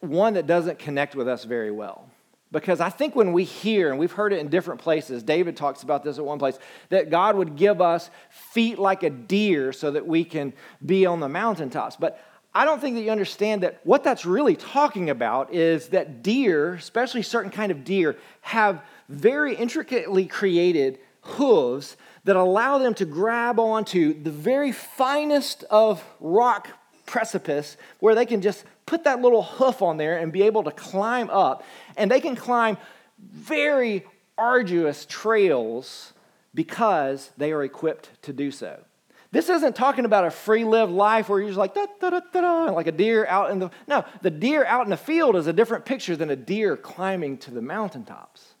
one 0.00 0.34
that 0.34 0.46
doesn't 0.46 0.78
connect 0.78 1.14
with 1.14 1.28
us 1.28 1.44
very 1.44 1.70
well. 1.70 2.10
Because 2.52 2.80
I 2.80 2.90
think 2.90 3.16
when 3.16 3.32
we 3.32 3.44
hear, 3.44 3.90
and 3.90 3.98
we've 3.98 4.12
heard 4.12 4.32
it 4.32 4.38
in 4.38 4.48
different 4.48 4.80
places, 4.80 5.22
David 5.22 5.56
talks 5.56 5.82
about 5.82 6.04
this 6.04 6.18
at 6.18 6.24
one 6.24 6.38
place, 6.38 6.58
that 6.90 7.08
God 7.08 7.34
would 7.34 7.56
give 7.56 7.80
us 7.80 8.10
feet 8.28 8.78
like 8.78 9.02
a 9.02 9.10
deer 9.10 9.72
so 9.72 9.90
that 9.90 10.06
we 10.06 10.22
can 10.22 10.52
be 10.84 11.06
on 11.06 11.18
the 11.18 11.30
mountaintops. 11.30 11.96
But 11.96 12.22
I 12.54 12.66
don't 12.66 12.78
think 12.78 12.96
that 12.96 13.02
you 13.02 13.10
understand 13.10 13.62
that 13.62 13.80
what 13.84 14.04
that's 14.04 14.26
really 14.26 14.54
talking 14.54 15.08
about 15.08 15.54
is 15.54 15.88
that 15.88 16.22
deer, 16.22 16.74
especially 16.74 17.22
certain 17.22 17.50
kind 17.50 17.72
of 17.72 17.84
deer, 17.84 18.18
have 18.42 18.82
very 19.08 19.54
intricately 19.54 20.26
created 20.26 20.98
hooves 21.22 21.96
that 22.24 22.36
allow 22.36 22.76
them 22.76 22.92
to 22.94 23.06
grab 23.06 23.58
onto 23.58 24.22
the 24.22 24.30
very 24.30 24.72
finest 24.72 25.64
of 25.70 26.04
rock 26.20 26.68
precipice 27.12 27.76
where 28.00 28.14
they 28.14 28.24
can 28.24 28.40
just 28.40 28.64
put 28.86 29.04
that 29.04 29.20
little 29.20 29.42
hoof 29.42 29.82
on 29.82 29.98
there 29.98 30.16
and 30.16 30.32
be 30.32 30.42
able 30.44 30.62
to 30.64 30.70
climb 30.70 31.28
up. 31.28 31.62
And 31.98 32.10
they 32.10 32.20
can 32.20 32.34
climb 32.34 32.78
very 33.18 34.06
arduous 34.38 35.04
trails 35.04 36.14
because 36.54 37.30
they 37.36 37.52
are 37.52 37.62
equipped 37.62 38.08
to 38.22 38.32
do 38.32 38.50
so. 38.50 38.82
This 39.30 39.50
isn't 39.50 39.76
talking 39.76 40.06
about 40.06 40.24
a 40.24 40.30
free 40.30 40.64
lived 40.64 40.92
life 40.92 41.28
where 41.28 41.38
you're 41.38 41.50
just 41.50 41.58
like, 41.58 41.74
da, 41.74 41.86
da, 42.00 42.10
da, 42.10 42.20
da, 42.32 42.64
like 42.72 42.86
a 42.86 42.92
deer 42.92 43.26
out 43.26 43.50
in 43.50 43.58
the. 43.58 43.70
No, 43.86 44.06
the 44.22 44.30
deer 44.30 44.64
out 44.64 44.84
in 44.84 44.90
the 44.90 44.96
field 44.96 45.36
is 45.36 45.46
a 45.46 45.52
different 45.52 45.84
picture 45.84 46.16
than 46.16 46.30
a 46.30 46.36
deer 46.36 46.78
climbing 46.78 47.36
to 47.38 47.50
the 47.50 47.62
mountaintops. 47.62 48.54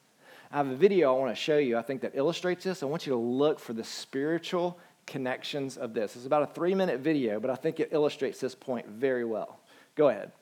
I 0.50 0.58
have 0.58 0.68
a 0.68 0.74
video 0.74 1.14
I 1.14 1.18
want 1.18 1.34
to 1.34 1.42
show 1.42 1.56
you, 1.56 1.78
I 1.78 1.82
think, 1.82 2.02
that 2.02 2.12
illustrates 2.14 2.64
this. 2.64 2.82
I 2.82 2.86
want 2.86 3.06
you 3.06 3.12
to 3.14 3.18
look 3.18 3.58
for 3.58 3.72
the 3.72 3.84
spiritual 3.84 4.78
connections 5.06 5.76
of 5.76 5.94
this. 5.94 6.16
It's 6.16 6.26
about 6.26 6.42
a 6.42 6.46
three 6.46 6.74
minute 6.74 7.00
video, 7.00 7.40
but 7.40 7.50
I 7.50 7.54
think 7.54 7.80
it 7.80 7.88
illustrates 7.92 8.40
this 8.40 8.54
point 8.54 8.86
very 8.86 9.24
well. 9.24 9.60
Go 9.94 10.08
ahead. 10.08 10.32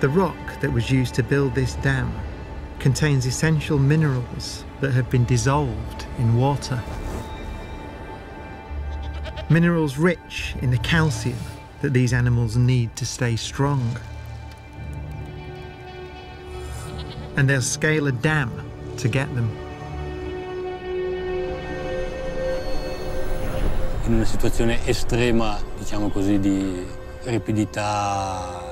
The 0.00 0.10
rock 0.10 0.60
that 0.60 0.70
was 0.70 0.90
used 0.90 1.14
to 1.14 1.22
build 1.22 1.54
this 1.54 1.74
dam 1.76 2.12
contains 2.78 3.24
essential 3.24 3.78
minerals 3.78 4.64
that 4.80 4.92
have 4.92 5.08
been 5.08 5.24
dissolved 5.24 6.06
in 6.18 6.36
water. 6.36 6.82
Minerals 9.48 9.96
rich 9.96 10.54
in 10.60 10.70
the 10.70 10.78
calcium 10.78 11.38
that 11.80 11.94
these 11.94 12.12
animals 12.12 12.56
need 12.56 12.94
to 12.96 13.06
stay 13.06 13.36
strong. 13.36 13.96
And 17.36 17.48
they'll 17.48 17.60
scale 17.60 18.06
a 18.08 18.12
dam 18.12 18.50
to 18.96 19.08
get 19.08 19.32
them. 19.34 19.50
In 24.06 24.14
una 24.14 24.24
situazione 24.24 24.78
estrema, 24.86 25.58
diciamo 25.76 26.08
così, 26.08 26.38
di 26.38 26.86
ripidità, 27.24 28.62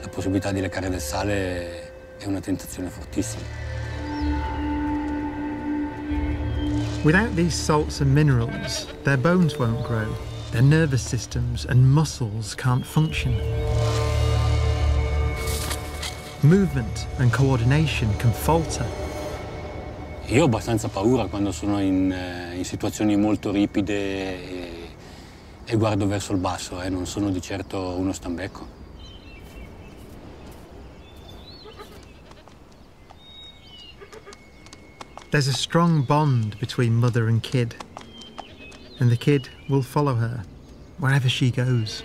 la 0.00 0.08
possibilità 0.08 0.50
di 0.50 0.60
leccare 0.60 0.88
del 0.88 1.00
sale 1.00 1.92
è 2.18 2.24
una 2.26 2.40
tentazione 2.40 2.88
fortissima. 2.88 3.42
Without 7.04 7.34
these 7.34 7.54
salts 7.54 8.00
and 8.00 8.12
minerals, 8.12 8.86
their 9.04 9.16
bones 9.16 9.58
won't 9.58 9.82
grow, 9.86 10.08
their 10.52 10.62
nervous 10.62 11.02
systems 11.02 11.66
and 11.66 11.84
muscles 11.84 12.54
can't 12.54 12.84
function. 12.86 13.34
Movement 16.44 17.06
and 17.18 17.32
coordination 17.32 18.08
can 18.16 18.32
falter. 18.32 18.84
Io 20.26 20.42
ho 20.42 20.46
abbastanza 20.46 20.88
paura 20.88 21.26
quando 21.26 21.52
sono 21.52 21.80
in, 21.80 22.10
eh, 22.10 22.56
in 22.56 22.64
situazioni 22.64 23.16
molto 23.16 23.52
ripide 23.52 23.94
e, 23.94 24.88
e 25.64 25.76
guardo 25.76 26.04
verso 26.08 26.32
il 26.32 26.38
basso, 26.38 26.82
eh. 26.82 26.88
non 26.88 27.06
sono 27.06 27.30
di 27.30 27.40
certo 27.40 27.94
uno 27.96 28.12
stambecco. 28.12 28.66
There's 35.30 35.46
a 35.46 35.52
strong 35.52 36.04
bond 36.04 36.58
between 36.58 36.92
mother 36.94 37.28
and 37.28 37.40
kid, 37.40 37.76
and 38.98 39.10
the 39.10 39.16
kid 39.16 39.48
will 39.68 39.82
follow 39.82 40.16
her 40.16 40.42
wherever 40.98 41.28
she 41.28 41.52
goes. 41.52 42.02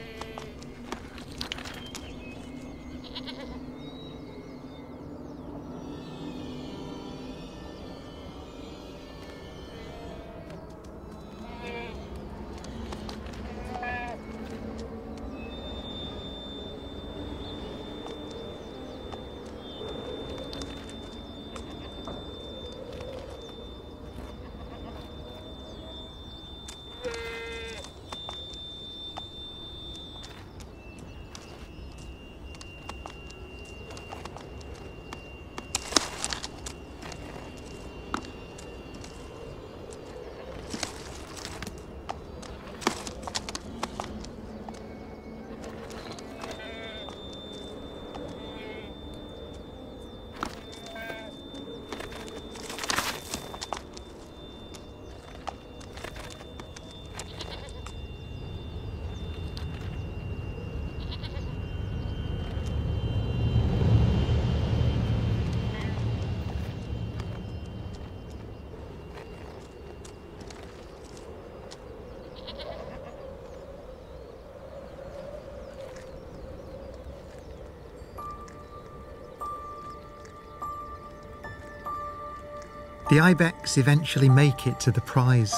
The 83.10 83.22
ibex 83.22 83.78
eventually 83.78 84.28
make 84.28 84.68
it 84.68 84.82
to 84.82 84.92
the 84.92 85.00
prize. 85.00 85.56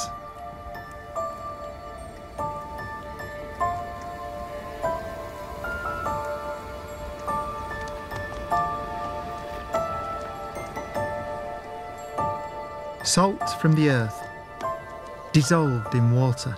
Salt 13.04 13.60
from 13.60 13.74
the 13.74 13.90
earth, 13.90 14.24
dissolved 15.34 15.96
in 15.96 16.12
water, 16.12 16.56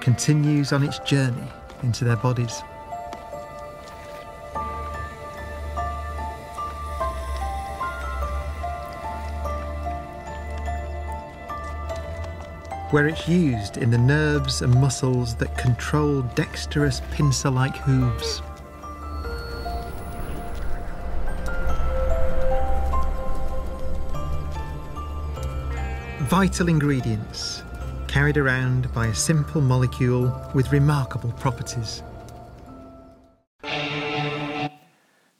continues 0.00 0.72
on 0.72 0.84
its 0.84 1.00
journey 1.00 1.48
into 1.82 2.04
their 2.04 2.14
bodies. 2.14 2.62
Where 12.96 13.08
it's 13.08 13.28
used 13.28 13.76
in 13.76 13.90
the 13.90 13.98
nerves 13.98 14.62
and 14.62 14.74
muscles 14.80 15.34
that 15.34 15.54
control 15.58 16.22
dexterous 16.34 17.02
pincer 17.10 17.50
like 17.50 17.76
hooves. 17.76 18.40
Vital 26.20 26.70
ingredients 26.70 27.62
carried 28.08 28.38
around 28.38 28.90
by 28.94 29.08
a 29.08 29.14
simple 29.14 29.60
molecule 29.60 30.34
with 30.54 30.72
remarkable 30.72 31.32
properties. 31.32 32.02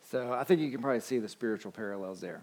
So 0.02 0.34
I 0.34 0.44
think 0.44 0.60
you 0.60 0.70
can 0.70 0.82
probably 0.82 1.00
see 1.00 1.20
the 1.20 1.28
spiritual 1.30 1.72
parallels 1.72 2.20
there. 2.20 2.42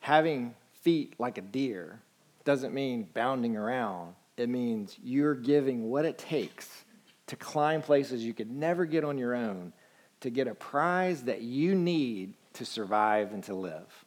Having 0.00 0.56
feet 0.72 1.14
like 1.20 1.38
a 1.38 1.42
deer 1.42 2.00
doesn't 2.44 2.74
mean 2.74 3.08
bounding 3.14 3.56
around. 3.56 4.14
It 4.36 4.48
means 4.48 4.96
you're 5.02 5.34
giving 5.34 5.90
what 5.90 6.04
it 6.04 6.18
takes 6.18 6.84
to 7.28 7.36
climb 7.36 7.82
places 7.82 8.24
you 8.24 8.34
could 8.34 8.50
never 8.50 8.84
get 8.84 9.04
on 9.04 9.18
your 9.18 9.34
own 9.34 9.72
to 10.20 10.30
get 10.30 10.46
a 10.46 10.54
prize 10.54 11.22
that 11.24 11.42
you 11.42 11.74
need 11.74 12.34
to 12.54 12.64
survive 12.64 13.32
and 13.32 13.42
to 13.44 13.54
live. 13.54 14.04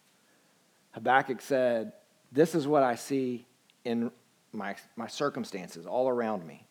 Habakkuk 0.92 1.40
said, 1.40 1.92
This 2.32 2.54
is 2.54 2.66
what 2.66 2.82
I 2.82 2.94
see 2.94 3.46
in 3.84 4.10
my, 4.52 4.74
my 4.96 5.06
circumstances 5.06 5.86
all 5.86 6.08
around 6.08 6.46
me. 6.46 6.66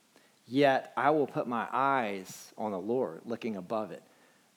Yet 0.47 0.93
I 0.97 1.11
will 1.11 1.28
put 1.28 1.47
my 1.47 1.68
eyes 1.72 2.53
on 2.57 2.72
the 2.72 2.80
Lord, 2.80 3.22
looking 3.26 3.55
above 3.55 3.91
it. 3.91 4.03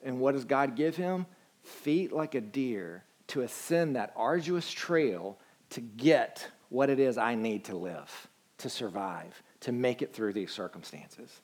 And 0.02 0.20
what 0.20 0.32
does 0.32 0.44
God 0.44 0.74
give 0.74 0.96
him? 0.96 1.26
Feet 1.62 2.12
like 2.12 2.34
a 2.34 2.40
deer 2.40 3.04
to 3.28 3.42
ascend 3.42 3.96
that 3.96 4.12
arduous 4.16 4.70
trail 4.70 5.38
to 5.70 5.80
get 5.80 6.46
what 6.68 6.90
it 6.90 6.98
is 6.98 7.18
I 7.18 7.34
need 7.34 7.64
to 7.66 7.76
live, 7.76 8.28
to 8.58 8.68
survive, 8.68 9.42
to 9.60 9.72
make 9.72 10.02
it 10.02 10.12
through 10.12 10.32
these 10.32 10.52
circumstances. 10.52 11.40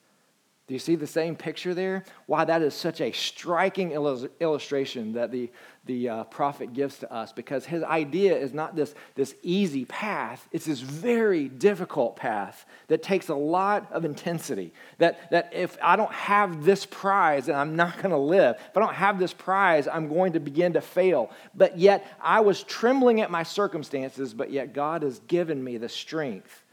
Do 0.67 0.73
you 0.73 0.81
see 0.81 0.97
the 0.97 1.07
same 1.07 1.37
picture 1.37 1.75
there? 1.75 2.05
Why 2.25 2.47
that 2.47 2.63
is 2.63 2.73
such 2.73 3.03
a 3.03 3.13
striking 3.13 3.93
illustration 3.93 5.13
that 5.13 5.31
the, 5.31 5.51
the 5.85 6.09
uh, 6.09 6.25
prophet 6.25 6.73
gives 6.73 6.97
to 7.01 7.13
us 7.13 7.35
because 7.35 7.67
his 7.67 7.83
idea 7.83 8.35
is 8.35 8.55
not 8.55 8.75
this, 8.75 8.95
this 9.15 9.35
easy 9.43 9.85
path, 9.85 10.49
it's 10.53 10.65
this 10.65 10.81
very 10.81 11.49
difficult 11.49 12.17
path 12.17 12.65
that 12.89 13.03
takes 13.03 13.29
a 13.29 13.35
lot 13.35 13.93
of 13.93 14.07
intensity. 14.07 14.73
That, 14.97 15.31
that 15.31 15.53
if 15.53 15.77
I 15.83 15.97
don't 15.97 16.13
have 16.13 16.65
this 16.65 16.87
prize, 16.87 17.47
then 17.47 17.57
I'm 17.57 17.77
not 17.77 17.97
going 18.03 18.13
to 18.13 18.17
live. 18.17 18.57
If 18.71 18.75
I 18.75 18.81
don't 18.81 18.95
have 18.95 19.19
this 19.19 19.35
prize, 19.35 19.87
I'm 19.87 20.09
going 20.09 20.33
to 20.33 20.41
begin 20.41 20.73
to 20.73 20.81
fail. 20.81 21.31
But 21.55 21.79
yet, 21.79 22.07
I 22.23 22.41
was 22.41 22.63
trembling 22.63 23.21
at 23.21 23.31
my 23.31 23.43
circumstances, 23.43 24.33
but 24.33 24.51
yet 24.51 24.73
God 24.73 25.03
has 25.03 25.19
given 25.29 25.63
me 25.63 25.77
the 25.77 25.91
strength 25.91 26.65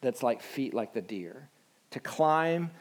that's 0.00 0.24
like 0.24 0.42
feet 0.42 0.74
like 0.74 0.92
the 0.92 1.00
deer 1.00 1.48
to 1.92 2.00
climb 2.00 2.72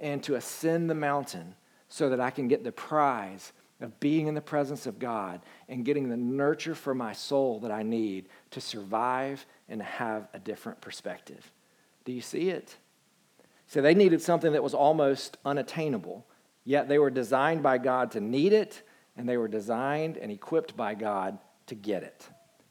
and 0.00 0.22
to 0.24 0.36
ascend 0.36 0.88
the 0.88 0.94
mountain 0.94 1.54
so 1.88 2.10
that 2.10 2.20
I 2.20 2.30
can 2.30 2.48
get 2.48 2.64
the 2.64 2.72
prize 2.72 3.52
of 3.80 3.98
being 4.00 4.26
in 4.26 4.34
the 4.34 4.40
presence 4.40 4.86
of 4.86 4.98
God 4.98 5.40
and 5.68 5.84
getting 5.84 6.08
the 6.08 6.16
nurture 6.16 6.74
for 6.74 6.94
my 6.94 7.12
soul 7.12 7.60
that 7.60 7.70
I 7.70 7.82
need 7.82 8.28
to 8.50 8.60
survive 8.60 9.46
and 9.68 9.80
have 9.82 10.28
a 10.34 10.38
different 10.38 10.80
perspective. 10.80 11.50
Do 12.04 12.12
you 12.12 12.20
see 12.20 12.50
it? 12.50 12.76
So 13.66 13.80
they 13.80 13.94
needed 13.94 14.22
something 14.22 14.52
that 14.52 14.62
was 14.62 14.74
almost 14.74 15.36
unattainable, 15.44 16.26
yet 16.64 16.88
they 16.88 16.98
were 16.98 17.10
designed 17.10 17.62
by 17.62 17.78
God 17.78 18.10
to 18.12 18.20
need 18.20 18.52
it, 18.52 18.82
and 19.16 19.28
they 19.28 19.36
were 19.36 19.48
designed 19.48 20.16
and 20.16 20.32
equipped 20.32 20.76
by 20.76 20.94
God 20.94 21.38
to 21.66 21.74
get 21.74 22.02
it. 22.02 22.28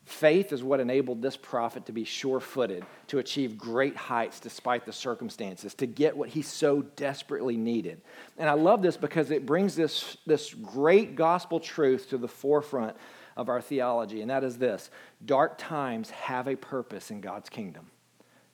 Faith 0.08 0.54
is 0.54 0.64
what 0.64 0.80
enabled 0.80 1.22
this 1.22 1.36
prophet 1.36 1.86
to 1.86 1.92
be 1.92 2.06
sure 2.06 2.40
footed, 2.40 2.86
to 3.08 3.20
achieve 3.20 3.58
great 3.58 3.98
heights 3.98 4.40
despite 4.40 4.86
the 4.86 4.94
circumstances, 4.94 5.74
to 5.74 5.86
get 5.86 6.16
what 6.16 6.30
he 6.30 6.42
so 6.42 6.82
desperately 6.82 7.58
needed. 7.58 8.00
And 8.38 8.50
I 8.50 8.54
love 8.54 8.82
this 8.82 8.96
because 8.96 9.32
it 9.32 9.46
brings 9.46 9.76
this, 9.76 10.16
this 10.26 10.54
great 10.54 11.18
gospel 11.18 11.60
truth 11.60 12.10
to 12.12 12.18
the 12.18 12.28
forefront 12.28 12.96
of 13.36 13.50
our 13.50 13.60
theology, 13.60 14.22
and 14.22 14.32
that 14.32 14.46
is 14.46 14.58
this 14.58 14.90
dark 15.26 15.58
times 15.58 16.10
have 16.12 16.48
a 16.48 16.56
purpose 16.56 17.12
in 17.12 17.20
God's 17.20 17.50
kingdom. 17.50 17.92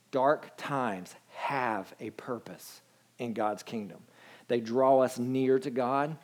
Dark 0.10 0.54
times 0.58 1.14
have 1.30 1.94
a 2.00 2.10
purpose 2.10 2.82
in 3.20 3.34
God's 3.34 3.62
kingdom. 3.62 4.00
They 4.48 4.60
draw 4.60 5.02
us 5.02 5.20
near 5.20 5.60
to 5.60 5.70
God. 5.70 6.18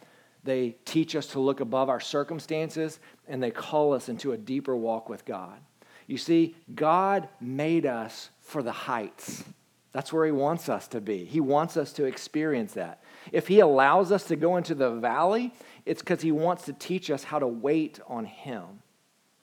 They 0.50 0.78
teach 0.84 1.16
us 1.16 1.28
to 1.28 1.40
look 1.40 1.60
above 1.60 1.90
our 1.90 2.00
circumstances 2.00 3.00
and 3.28 3.42
they 3.42 3.52
call 3.52 3.94
us 3.94 4.10
into 4.10 4.32
a 4.32 4.38
deeper 4.38 4.76
walk 4.76 5.08
with 5.08 5.24
God. 5.24 5.60
You 6.08 6.18
see, 6.18 6.56
God 6.74 7.30
made 7.40 7.86
us 7.86 8.32
for 8.42 8.64
the 8.64 8.72
heights. 8.72 9.44
That's 9.92 10.12
where 10.12 10.26
He 10.26 10.32
wants 10.32 10.68
us 10.68 10.88
to 10.88 11.02
be. 11.02 11.24
He 11.24 11.40
wants 11.40 11.78
us 11.78 11.94
to 11.94 12.06
experience 12.06 12.74
that. 12.74 13.04
If 13.32 13.48
He 13.48 13.60
allows 13.60 14.12
us 14.12 14.24
to 14.24 14.36
go 14.36 14.58
into 14.58 14.74
the 14.74 14.90
valley, 14.90 15.54
it's 15.86 16.02
because 16.02 16.22
He 16.22 16.32
wants 16.32 16.66
to 16.66 16.74
teach 16.74 17.12
us 17.12 17.24
how 17.24 17.38
to 17.38 17.48
wait 17.48 18.00
on 18.08 18.26
Him. 18.26 18.82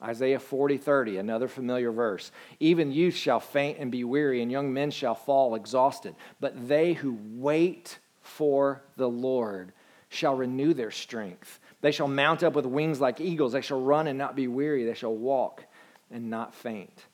Isaiah 0.03 0.41
40, 0.41 0.77
30, 0.77 1.19
another 1.19 1.47
familiar 1.47 1.93
verse. 1.93 2.33
Even 2.59 2.91
youth 2.91 3.15
shall 3.15 3.39
faint 3.39 3.79
and 3.79 3.93
be 3.93 4.03
weary, 4.03 4.43
and 4.43 4.51
young 4.51 4.73
men 4.73 4.91
shall 4.91 5.15
fall 5.15 5.55
exhausted. 5.55 6.17
But 6.41 6.67
they 6.67 6.95
who 6.95 7.17
wait 7.23 8.01
for 8.23 8.83
the 8.97 9.09
Lord 9.09 9.73
shall 10.09 10.35
renew 10.35 10.75
their 10.75 10.91
strength. 10.91 11.61
They 11.81 11.91
shall 11.91 12.09
mount 12.09 12.43
up 12.43 12.55
with 12.55 12.67
wings 12.67 13.01
like 13.01 13.21
eagles. 13.21 13.53
They 13.53 13.61
shall 13.61 13.81
run 13.81 14.07
and 14.07 14.19
not 14.19 14.37
be 14.37 14.49
weary. 14.49 14.85
They 14.85 14.95
shall 14.95 15.15
walk 15.15 15.65
and 16.11 16.31
not 16.31 16.55
faint. 16.55 17.07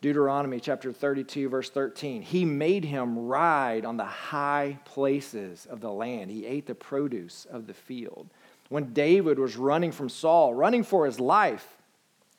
Deuteronomy 0.00 0.60
chapter 0.60 0.92
32, 0.92 1.48
verse 1.48 1.70
13. 1.70 2.22
He 2.22 2.44
made 2.44 2.84
him 2.84 3.18
ride 3.18 3.84
on 3.84 3.96
the 3.96 4.04
high 4.04 4.78
places 4.84 5.66
of 5.66 5.80
the 5.80 5.90
land. 5.90 6.30
He 6.30 6.46
ate 6.46 6.66
the 6.66 6.74
produce 6.74 7.46
of 7.50 7.66
the 7.66 7.74
field. 7.74 8.28
When 8.68 8.92
David 8.92 9.38
was 9.38 9.56
running 9.56 9.90
from 9.90 10.08
Saul, 10.08 10.54
running 10.54 10.84
for 10.84 11.04
his 11.04 11.18
life, 11.18 11.66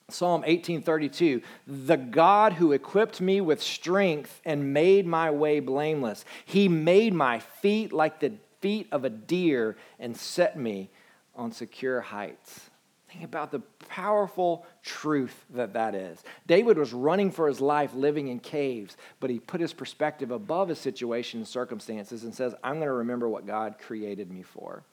Psalm 0.10 0.42
1832 0.42 1.42
The 1.68 1.98
God 1.98 2.54
who 2.54 2.72
equipped 2.72 3.20
me 3.22 3.42
with 3.42 3.62
strength 3.62 4.42
and 4.46 4.74
made 4.74 5.06
my 5.06 5.30
way 5.30 5.60
blameless, 5.60 6.26
he 6.46 6.68
made 6.68 7.14
my 7.14 7.40
feet 7.40 7.92
like 7.92 8.20
the 8.20 8.34
feet 8.62 8.88
of 8.92 9.06
a 9.06 9.10
deer 9.10 9.78
and 10.00 10.16
set 10.16 10.58
me 10.58 10.90
on 11.36 11.52
secure 11.52 12.02
heights. 12.02 12.70
Think 13.12 13.24
about 13.24 13.52
the 13.52 13.62
powerful 13.88 14.68
truth 14.84 15.46
that 15.52 15.74
that 15.74 15.96
is. 15.96 16.22
David 16.46 16.78
was 16.78 16.94
running 16.94 17.32
for 17.32 17.48
his 17.48 17.60
life 17.60 17.96
living 17.96 18.28
in 18.28 18.40
caves, 18.40 18.98
but 19.20 19.32
he 19.32 19.40
put 19.40 19.62
his 19.62 19.74
perspective 19.74 20.30
above 20.30 20.70
his 20.70 20.78
situation 20.78 21.40
and 21.40 21.48
circumstances 21.48 22.24
and 22.24 22.36
says, 22.36 22.54
I'm 22.64 22.76
going 22.76 22.88
to 22.88 22.94
remember 22.94 23.28
what 23.28 23.48
God 23.48 23.76
created 23.80 24.30
me 24.30 24.44
for. 24.44 24.84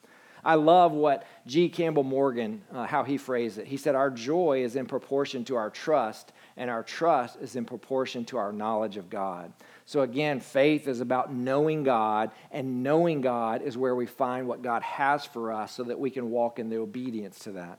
I 0.47 0.55
love 0.55 0.93
what 0.93 1.27
G. 1.47 1.69
Campbell 1.69 2.05
Morgan, 2.05 2.63
uh, 2.73 2.87
how 2.87 3.03
he 3.03 3.19
phrased 3.19 3.59
it. 3.59 3.67
He 3.67 3.77
said, 3.77 3.95
Our 3.97 4.11
joy 4.11 4.63
is 4.63 4.77
in 4.77 4.87
proportion 4.87 5.45
to 5.47 5.57
our 5.57 5.71
trust, 5.71 6.33
and 6.57 6.71
our 6.71 6.85
trust 6.85 7.37
is 7.41 7.57
in 7.57 7.65
proportion 7.65 8.25
to 8.27 8.39
our 8.39 8.53
knowledge 8.53 8.97
of 8.97 9.11
God. 9.11 9.53
So, 9.89 10.01
again, 10.01 10.41
faith 10.41 10.89
is 10.89 11.01
about 11.01 11.33
knowing 11.33 11.85
God, 11.85 12.33
and 12.51 12.83
knowing 12.83 13.21
God 13.21 13.63
is 13.63 13.79
where 13.79 13.95
we 13.95 14.05
find 14.05 14.49
what 14.49 14.61
God 14.61 14.83
has 14.83 15.25
for 15.25 15.53
us 15.53 15.73
so 15.73 15.85
that 15.85 15.99
we 15.99 16.11
can 16.11 16.31
walk 16.31 16.59
in 16.59 16.69
the 16.69 16.79
obedience 16.79 17.39
to 17.41 17.53
that. 17.53 17.79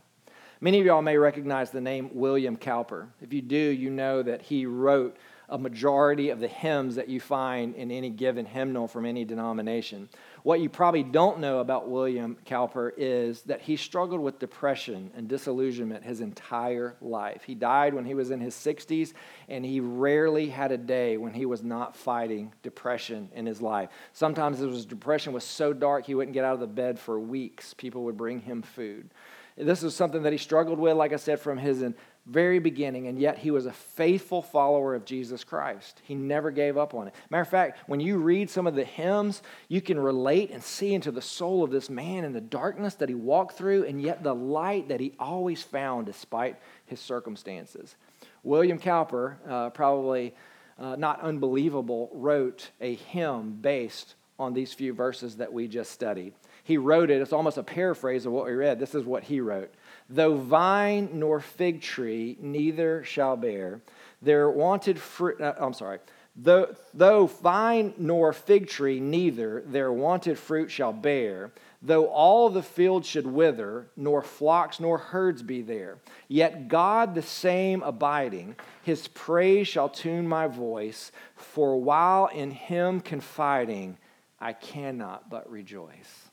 Many 0.62 0.80
of 0.80 0.86
y'all 0.86 1.02
may 1.02 1.18
recognize 1.18 1.70
the 1.70 1.82
name 1.82 2.10
William 2.14 2.56
Cowper. 2.56 3.10
If 3.22 3.34
you 3.34 3.42
do, 3.42 3.58
you 3.58 3.90
know 3.90 4.24
that 4.24 4.42
he 4.42 4.66
wrote 4.66 5.18
a 5.50 5.58
majority 5.58 6.30
of 6.30 6.40
the 6.40 6.48
hymns 6.48 6.96
that 6.96 7.08
you 7.08 7.20
find 7.20 7.74
in 7.76 7.90
any 7.90 8.10
given 8.10 8.46
hymnal 8.46 8.88
from 8.88 9.06
any 9.06 9.24
denomination. 9.24 10.10
What 10.44 10.60
you 10.60 10.70
probably 10.70 11.04
don't 11.04 11.40
know 11.40 11.60
about 11.60 11.90
William 11.90 12.38
Cowper 12.46 12.94
is 12.98 13.44
that 13.44 13.62
he 13.62 13.78
struggled 13.78 14.20
with 14.20 14.40
depression 14.40 15.12
and 15.16 15.28
disillusionment 15.28 16.04
his 16.04 16.20
entire 16.20 16.96
life. 17.00 17.44
He 17.44 17.56
died 17.56 17.94
when 17.94 18.06
he 18.06 18.14
was 18.14 18.30
in 18.30 18.42
his 18.42 18.56
60s, 18.56 19.14
and 19.48 19.64
he 19.64 19.80
rarely 19.80 20.50
had 20.50 20.72
a 20.72 20.78
day 20.78 21.18
when 21.18 21.34
he 21.34 21.46
was 21.46 21.64
not 21.64 21.96
fighting 21.96 22.54
depression 22.62 23.30
in 23.34 23.46
his 23.46 23.62
life. 23.62 23.90
Sometimes 24.12 24.60
his 24.60 24.86
depression 24.86 25.32
was 25.32 25.46
so 25.46 25.72
dark 25.72 26.06
he 26.06 26.16
wouldn't 26.16 26.34
get 26.34 26.44
out 26.44 26.56
of 26.56 26.60
the 26.60 26.68
bed 26.68 27.00
for 27.00 27.20
weeks. 27.20 27.74
People 27.74 28.04
would 28.04 28.18
bring 28.18 28.42
him 28.42 28.62
food. 28.62 29.10
This 29.58 29.82
is 29.82 29.96
something 29.96 30.22
that 30.22 30.32
he 30.32 30.38
struggled 30.38 30.78
with, 30.78 30.96
like 30.96 31.14
I 31.14 31.16
said, 31.16 31.40
from 31.40 31.58
his 31.58 31.84
very 32.30 32.60
beginning, 32.60 33.08
and 33.08 33.18
yet 33.18 33.38
he 33.38 33.52
was 33.52 33.66
a 33.66 33.72
faithful 33.72 34.42
follower 34.42 34.96
of 34.96 35.06
Jesus 35.06 35.44
Christ. 35.44 36.02
He 36.04 36.14
never 36.14 36.52
gave 36.52 36.78
up 36.78 36.94
on 36.94 37.08
it. 37.08 37.16
Matter 37.30 37.42
of 37.42 37.48
fact, 37.48 37.80
when 37.88 38.00
you 38.00 38.18
read 38.18 38.50
some 38.50 38.68
of 38.68 38.76
the 38.76 38.84
hymns, 38.84 39.42
you 39.70 39.82
can 39.82 39.98
relate 39.98 40.52
and 40.52 40.62
see 40.62 40.94
into 40.94 41.12
the 41.12 41.22
soul 41.22 41.64
of 41.64 41.72
this 41.72 41.90
man 41.90 42.26
and 42.26 42.36
the 42.36 42.42
darkness 42.42 42.96
that 42.96 43.10
he 43.10 43.16
walked 43.16 43.58
through, 43.58 43.86
and 43.86 44.02
yet 44.02 44.24
the 44.24 44.36
light 44.36 44.90
that 44.90 45.00
he 45.00 45.14
always 45.20 45.64
found 45.64 46.06
despite 46.06 46.58
his 46.86 47.00
circumstances. 47.00 47.96
William 48.44 48.78
Cowper, 48.78 49.38
uh, 49.48 49.70
probably 49.70 50.36
uh, 50.78 50.96
not 50.98 51.22
unbelievable, 51.22 52.10
wrote 52.14 52.72
a 52.82 52.96
hymn 52.96 53.54
based 53.62 54.16
on 54.38 54.54
these 54.54 54.74
few 54.74 54.94
verses 54.94 55.38
that 55.38 55.52
we 55.52 55.68
just 55.68 55.92
studied. 55.92 56.34
He 56.64 56.78
wrote 56.78 57.10
it, 57.10 57.22
it's 57.22 57.34
almost 57.34 57.58
a 57.58 57.64
paraphrase 57.64 58.26
of 58.26 58.34
what 58.34 58.46
we 58.46 58.52
read. 58.52 58.80
This 58.80 58.94
is 58.94 59.06
what 59.06 59.24
he 59.24 59.40
wrote 59.40 59.74
Though 60.10 60.36
vine 60.36 61.10
nor 61.14 61.40
fig 61.40 61.82
tree 61.82 62.38
neither 62.40 63.04
shall 63.04 63.36
bear, 63.36 63.82
their 64.22 64.50
wanted 64.50 65.00
fruit, 65.00 65.42
uh, 65.42 65.54
I'm 65.60 65.74
sorry, 65.74 66.00
though, 66.36 66.74
though 66.94 67.28
vine 67.28 67.94
nor 67.98 68.32
fig 68.32 68.68
tree 68.68 69.00
neither 69.02 69.62
their 69.66 69.92
wanted 69.92 70.40
fruit 70.40 70.72
shall 70.72 70.94
bear, 70.94 71.52
though 71.82 72.08
all 72.08 72.50
the 72.50 72.64
field 72.64 73.06
should 73.06 73.28
wither, 73.28 73.88
nor 73.98 74.22
flocks 74.22 74.80
nor 74.80 74.98
herds 74.98 75.44
be 75.44 75.62
there, 75.62 75.98
yet 76.30 76.70
God 76.70 77.14
the 77.14 77.22
same 77.22 77.84
abiding, 77.84 78.56
his 78.84 79.10
praise 79.10 79.68
shall 79.68 79.90
tune 79.90 80.28
my 80.28 80.48
voice, 80.48 81.12
for 81.36 81.80
while 81.80 82.28
in 82.28 82.52
him 82.52 83.02
confiding, 83.02 83.98
I 84.40 84.54
cannot 84.54 85.30
but 85.30 85.52
rejoice. 85.52 86.30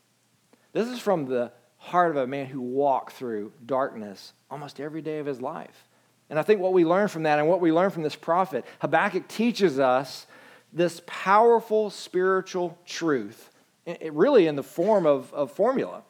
This 0.73 0.89
is 0.89 1.01
from 1.01 1.27
the 1.27 1.53
heart 1.85 2.11
of 2.11 2.17
a 2.17 2.27
man 2.27 2.47
who 2.47 2.63
walked 2.63 3.13
through 3.13 3.53
darkness 3.67 4.33
almost 4.51 4.81
every 4.81 5.03
day 5.03 5.19
of 5.19 5.27
his 5.27 5.43
life. 5.43 5.87
And 6.31 6.39
I 6.39 6.43
think 6.43 6.61
what 6.61 6.73
we 6.73 6.83
learn 6.83 7.09
from 7.09 7.25
that 7.25 7.39
and 7.39 7.47
what 7.47 7.61
we 7.61 7.73
learn 7.73 7.91
from 7.91 8.03
this 8.03 8.17
prophet, 8.17 8.65
Habakkuk 8.81 9.29
teaches 9.29 9.79
us 9.79 10.27
this 10.73 11.03
powerful 11.07 11.91
spiritual 11.91 12.79
truth, 12.87 13.51
really 14.11 14.47
in 14.47 14.57
the 14.57 14.63
form 14.63 15.05
of, 15.05 15.33
of 15.35 15.53
formula. 15.53 16.03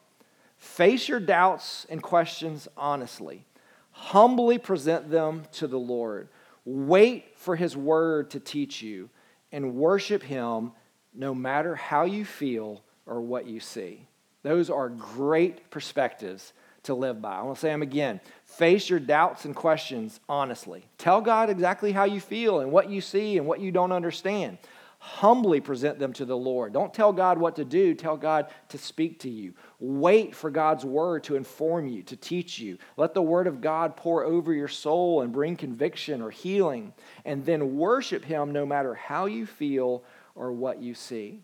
Face 0.57 1.09
your 1.09 1.19
doubts 1.19 1.85
and 1.89 2.01
questions 2.01 2.69
honestly, 2.77 3.45
humbly 3.91 4.57
present 4.57 5.11
them 5.11 5.43
to 5.51 5.67
the 5.67 5.77
Lord. 5.77 6.29
Wait 6.63 7.37
for 7.37 7.57
his 7.57 7.75
word 7.75 8.31
to 8.31 8.39
teach 8.39 8.81
you 8.81 9.09
and 9.51 9.75
worship 9.75 10.23
him 10.23 10.71
no 11.13 11.35
matter 11.35 11.75
how 11.75 12.05
you 12.05 12.23
feel 12.23 12.81
or 13.05 13.21
what 13.21 13.45
you 13.45 13.59
see. 13.59 14.07
Those 14.45 14.69
are 14.69 14.89
great 14.89 15.71
perspectives 15.71 16.53
to 16.83 16.93
live 16.93 17.19
by. 17.19 17.35
I 17.35 17.41
want 17.41 17.57
to 17.57 17.61
say 17.61 17.69
them 17.69 17.81
again. 17.81 18.21
Face 18.43 18.91
your 18.91 18.99
doubts 18.99 19.45
and 19.45 19.55
questions 19.55 20.19
honestly. 20.29 20.85
Tell 20.99 21.19
God 21.19 21.49
exactly 21.49 21.91
how 21.91 22.03
you 22.03 22.21
feel 22.21 22.59
and 22.59 22.71
what 22.71 22.87
you 22.87 23.01
see 23.01 23.39
and 23.39 23.47
what 23.47 23.59
you 23.59 23.71
don't 23.71 23.91
understand. 23.91 24.59
Humbly 24.99 25.61
present 25.61 25.97
them 25.97 26.13
to 26.13 26.25
the 26.25 26.37
Lord. 26.37 26.73
Don't 26.73 26.93
tell 26.93 27.11
God 27.11 27.39
what 27.39 27.55
to 27.55 27.65
do, 27.65 27.95
tell 27.95 28.17
God 28.17 28.45
to 28.69 28.77
speak 28.77 29.21
to 29.21 29.31
you. 29.31 29.55
Wait 29.79 30.35
for 30.35 30.51
God's 30.51 30.85
word 30.85 31.23
to 31.23 31.35
inform 31.35 31.87
you, 31.87 32.03
to 32.03 32.15
teach 32.15 32.59
you. 32.59 32.77
Let 32.97 33.15
the 33.15 33.23
word 33.23 33.47
of 33.47 33.61
God 33.61 33.95
pour 33.95 34.23
over 34.23 34.53
your 34.53 34.67
soul 34.67 35.21
and 35.21 35.33
bring 35.33 35.55
conviction 35.55 36.21
or 36.21 36.29
healing. 36.29 36.93
And 37.25 37.43
then 37.43 37.77
worship 37.77 38.23
Him 38.23 38.51
no 38.51 38.63
matter 38.63 38.93
how 38.93 39.25
you 39.25 39.47
feel 39.47 40.03
or 40.35 40.51
what 40.51 40.83
you 40.83 40.93
see. 40.93 41.41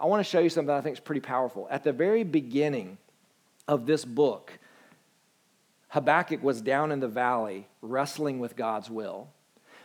I 0.00 0.06
want 0.06 0.24
to 0.24 0.30
show 0.30 0.40
you 0.40 0.48
something 0.48 0.74
I 0.74 0.80
think 0.80 0.96
is 0.96 1.00
pretty 1.00 1.20
powerful. 1.20 1.68
At 1.70 1.84
the 1.84 1.92
very 1.92 2.24
beginning 2.24 2.96
of 3.68 3.84
this 3.84 4.04
book, 4.04 4.58
Habakkuk 5.88 6.42
was 6.42 6.62
down 6.62 6.90
in 6.90 7.00
the 7.00 7.08
valley 7.08 7.68
wrestling 7.82 8.38
with 8.38 8.56
God's 8.56 8.88
will. 8.88 9.28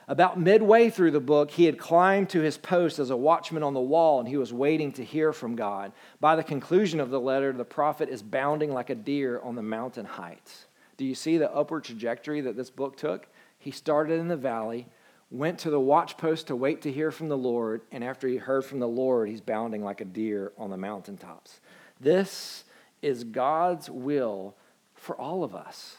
About 0.07 0.39
midway 0.39 0.91
through 0.91 1.11
the 1.11 1.19
book, 1.19 1.49
he 1.49 1.65
had 1.65 1.79
climbed 1.79 2.29
to 2.29 2.41
his 2.41 2.57
post 2.57 2.99
as 2.99 3.09
a 3.09 3.17
watchman 3.17 3.63
on 3.63 3.73
the 3.73 3.79
wall 3.81 4.19
and 4.19 4.29
he 4.29 4.37
was 4.37 4.53
waiting 4.53 4.91
to 4.93 5.03
hear 5.03 5.33
from 5.33 5.55
God. 5.55 5.91
By 6.19 6.35
the 6.35 6.43
conclusion 6.43 6.99
of 6.99 7.09
the 7.09 7.19
letter, 7.19 7.51
the 7.51 7.65
prophet 7.65 8.07
is 8.07 8.21
bounding 8.21 8.71
like 8.71 8.91
a 8.91 8.95
deer 8.95 9.41
on 9.43 9.55
the 9.55 9.63
mountain 9.63 10.05
heights. 10.05 10.67
Do 10.97 11.05
you 11.05 11.15
see 11.15 11.37
the 11.37 11.51
upward 11.51 11.83
trajectory 11.83 12.39
that 12.41 12.55
this 12.55 12.69
book 12.69 12.97
took? 12.97 13.27
He 13.57 13.71
started 13.71 14.19
in 14.19 14.27
the 14.27 14.37
valley, 14.37 14.87
went 15.35 15.59
to 15.59 15.69
the 15.69 15.79
watchpost 15.79 16.45
to 16.45 16.55
wait 16.55 16.81
to 16.83 16.91
hear 16.91 17.11
from 17.11 17.27
the 17.27 17.37
Lord, 17.37 17.81
and 17.91 18.03
after 18.03 18.27
he 18.27 18.37
heard 18.37 18.65
from 18.65 18.79
the 18.79 18.87
Lord, 18.87 19.29
he's 19.29 19.41
bounding 19.41 19.83
like 19.83 20.01
a 20.01 20.05
deer 20.05 20.53
on 20.57 20.69
the 20.69 20.77
mountaintops. 20.77 21.59
This 21.99 22.63
is 23.01 23.23
God's 23.23 23.89
will 23.89 24.55
for 24.93 25.15
all 25.15 25.43
of 25.43 25.53
us. 25.53 25.97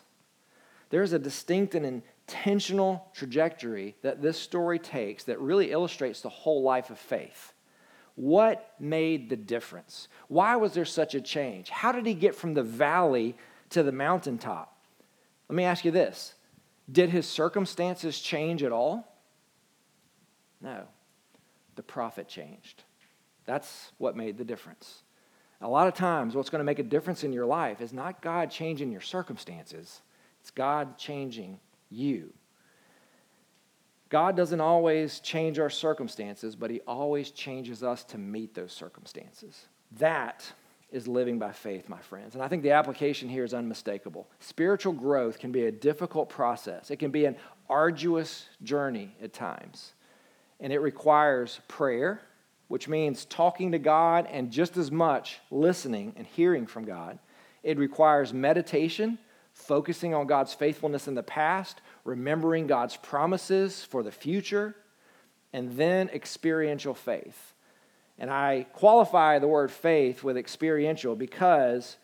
There's 0.90 1.12
a 1.12 1.18
distinct 1.18 1.74
and 1.74 2.02
intentional 2.26 3.08
trajectory 3.14 3.94
that 4.02 4.22
this 4.22 4.38
story 4.38 4.78
takes 4.78 5.24
that 5.24 5.40
really 5.40 5.70
illustrates 5.70 6.20
the 6.20 6.28
whole 6.28 6.62
life 6.62 6.90
of 6.90 6.98
faith. 6.98 7.52
What 8.14 8.72
made 8.80 9.28
the 9.28 9.36
difference? 9.36 10.08
Why 10.28 10.56
was 10.56 10.72
there 10.72 10.86
such 10.86 11.14
a 11.14 11.20
change? 11.20 11.68
How 11.68 11.92
did 11.92 12.06
he 12.06 12.14
get 12.14 12.34
from 12.34 12.54
the 12.54 12.62
valley 12.62 13.36
to 13.70 13.82
the 13.82 13.92
mountaintop? 13.92 14.74
Let 15.48 15.56
me 15.56 15.64
ask 15.64 15.84
you 15.84 15.90
this 15.90 16.34
Did 16.90 17.10
his 17.10 17.28
circumstances 17.28 18.20
change 18.20 18.62
at 18.62 18.72
all? 18.72 19.15
No. 20.60 20.84
The 21.76 21.82
prophet 21.82 22.28
changed. 22.28 22.84
That's 23.44 23.92
what 23.98 24.16
made 24.16 24.38
the 24.38 24.44
difference. 24.44 25.02
A 25.60 25.68
lot 25.68 25.88
of 25.88 25.94
times, 25.94 26.34
what's 26.34 26.50
going 26.50 26.60
to 26.60 26.64
make 26.64 26.78
a 26.78 26.82
difference 26.82 27.24
in 27.24 27.32
your 27.32 27.46
life 27.46 27.80
is 27.80 27.92
not 27.92 28.20
God 28.20 28.50
changing 28.50 28.92
your 28.92 29.00
circumstances, 29.00 30.02
it's 30.40 30.50
God 30.50 30.98
changing 30.98 31.58
you. 31.90 32.32
God 34.08 34.36
doesn't 34.36 34.60
always 34.60 35.18
change 35.20 35.58
our 35.58 35.70
circumstances, 35.70 36.54
but 36.54 36.70
He 36.70 36.80
always 36.86 37.30
changes 37.30 37.82
us 37.82 38.04
to 38.04 38.18
meet 38.18 38.54
those 38.54 38.72
circumstances. 38.72 39.66
That 39.98 40.50
is 40.92 41.08
living 41.08 41.38
by 41.38 41.50
faith, 41.50 41.88
my 41.88 41.98
friends. 41.98 42.34
And 42.34 42.44
I 42.44 42.48
think 42.48 42.62
the 42.62 42.70
application 42.70 43.28
here 43.28 43.42
is 43.42 43.52
unmistakable. 43.52 44.28
Spiritual 44.38 44.92
growth 44.92 45.38
can 45.38 45.50
be 45.50 45.66
a 45.66 45.72
difficult 45.72 46.28
process, 46.28 46.90
it 46.90 46.96
can 46.96 47.10
be 47.10 47.24
an 47.24 47.36
arduous 47.68 48.48
journey 48.62 49.16
at 49.22 49.32
times. 49.32 49.94
And 50.60 50.72
it 50.72 50.78
requires 50.78 51.60
prayer, 51.68 52.20
which 52.68 52.88
means 52.88 53.24
talking 53.24 53.72
to 53.72 53.78
God 53.78 54.26
and 54.30 54.50
just 54.50 54.76
as 54.76 54.90
much 54.90 55.38
listening 55.50 56.14
and 56.16 56.26
hearing 56.26 56.66
from 56.66 56.84
God. 56.84 57.18
It 57.62 57.78
requires 57.78 58.32
meditation, 58.32 59.18
focusing 59.52 60.14
on 60.14 60.26
God's 60.26 60.54
faithfulness 60.54 61.08
in 61.08 61.14
the 61.14 61.22
past, 61.22 61.80
remembering 62.04 62.66
God's 62.66 62.96
promises 62.96 63.84
for 63.84 64.02
the 64.02 64.12
future, 64.12 64.74
and 65.52 65.76
then 65.76 66.08
experiential 66.10 66.94
faith. 66.94 67.54
And 68.18 68.30
I 68.30 68.66
qualify 68.72 69.38
the 69.38 69.48
word 69.48 69.70
faith 69.70 70.22
with 70.24 70.36
experiential 70.36 71.16
because 71.16 71.96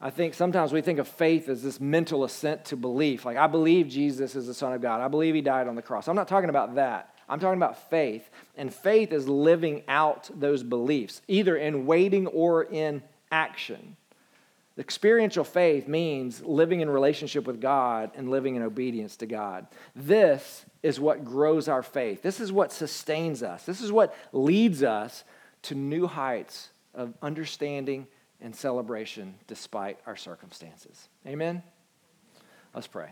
I 0.00 0.10
think 0.10 0.34
sometimes 0.34 0.72
we 0.72 0.80
think 0.80 0.98
of 0.98 1.08
faith 1.08 1.48
as 1.48 1.62
this 1.62 1.80
mental 1.80 2.24
assent 2.24 2.66
to 2.66 2.76
belief. 2.76 3.24
Like, 3.24 3.36
I 3.36 3.48
believe 3.48 3.88
Jesus 3.88 4.36
is 4.36 4.46
the 4.46 4.54
Son 4.54 4.72
of 4.72 4.80
God, 4.80 5.00
I 5.00 5.08
believe 5.08 5.34
He 5.34 5.40
died 5.40 5.66
on 5.66 5.74
the 5.74 5.82
cross. 5.82 6.08
I'm 6.08 6.16
not 6.16 6.28
talking 6.28 6.50
about 6.50 6.76
that. 6.76 7.14
I'm 7.28 7.40
talking 7.40 7.58
about 7.58 7.90
faith. 7.90 8.28
And 8.56 8.72
faith 8.72 9.12
is 9.12 9.28
living 9.28 9.82
out 9.88 10.30
those 10.34 10.62
beliefs, 10.62 11.22
either 11.28 11.56
in 11.56 11.86
waiting 11.86 12.26
or 12.26 12.64
in 12.64 13.02
action. 13.30 13.96
Experiential 14.78 15.42
faith 15.42 15.88
means 15.88 16.40
living 16.42 16.80
in 16.80 16.88
relationship 16.88 17.46
with 17.46 17.60
God 17.60 18.12
and 18.14 18.30
living 18.30 18.54
in 18.54 18.62
obedience 18.62 19.16
to 19.16 19.26
God. 19.26 19.66
This 19.96 20.64
is 20.84 21.00
what 21.00 21.24
grows 21.24 21.66
our 21.66 21.82
faith. 21.82 22.22
This 22.22 22.38
is 22.38 22.52
what 22.52 22.70
sustains 22.70 23.42
us. 23.42 23.64
This 23.64 23.80
is 23.80 23.90
what 23.90 24.14
leads 24.32 24.84
us 24.84 25.24
to 25.62 25.74
new 25.74 26.06
heights 26.06 26.70
of 26.94 27.12
understanding 27.22 28.06
and 28.40 28.54
celebration 28.54 29.34
despite 29.48 29.98
our 30.06 30.16
circumstances. 30.16 31.08
Amen? 31.26 31.62
Let's 32.72 32.86
pray. 32.86 33.10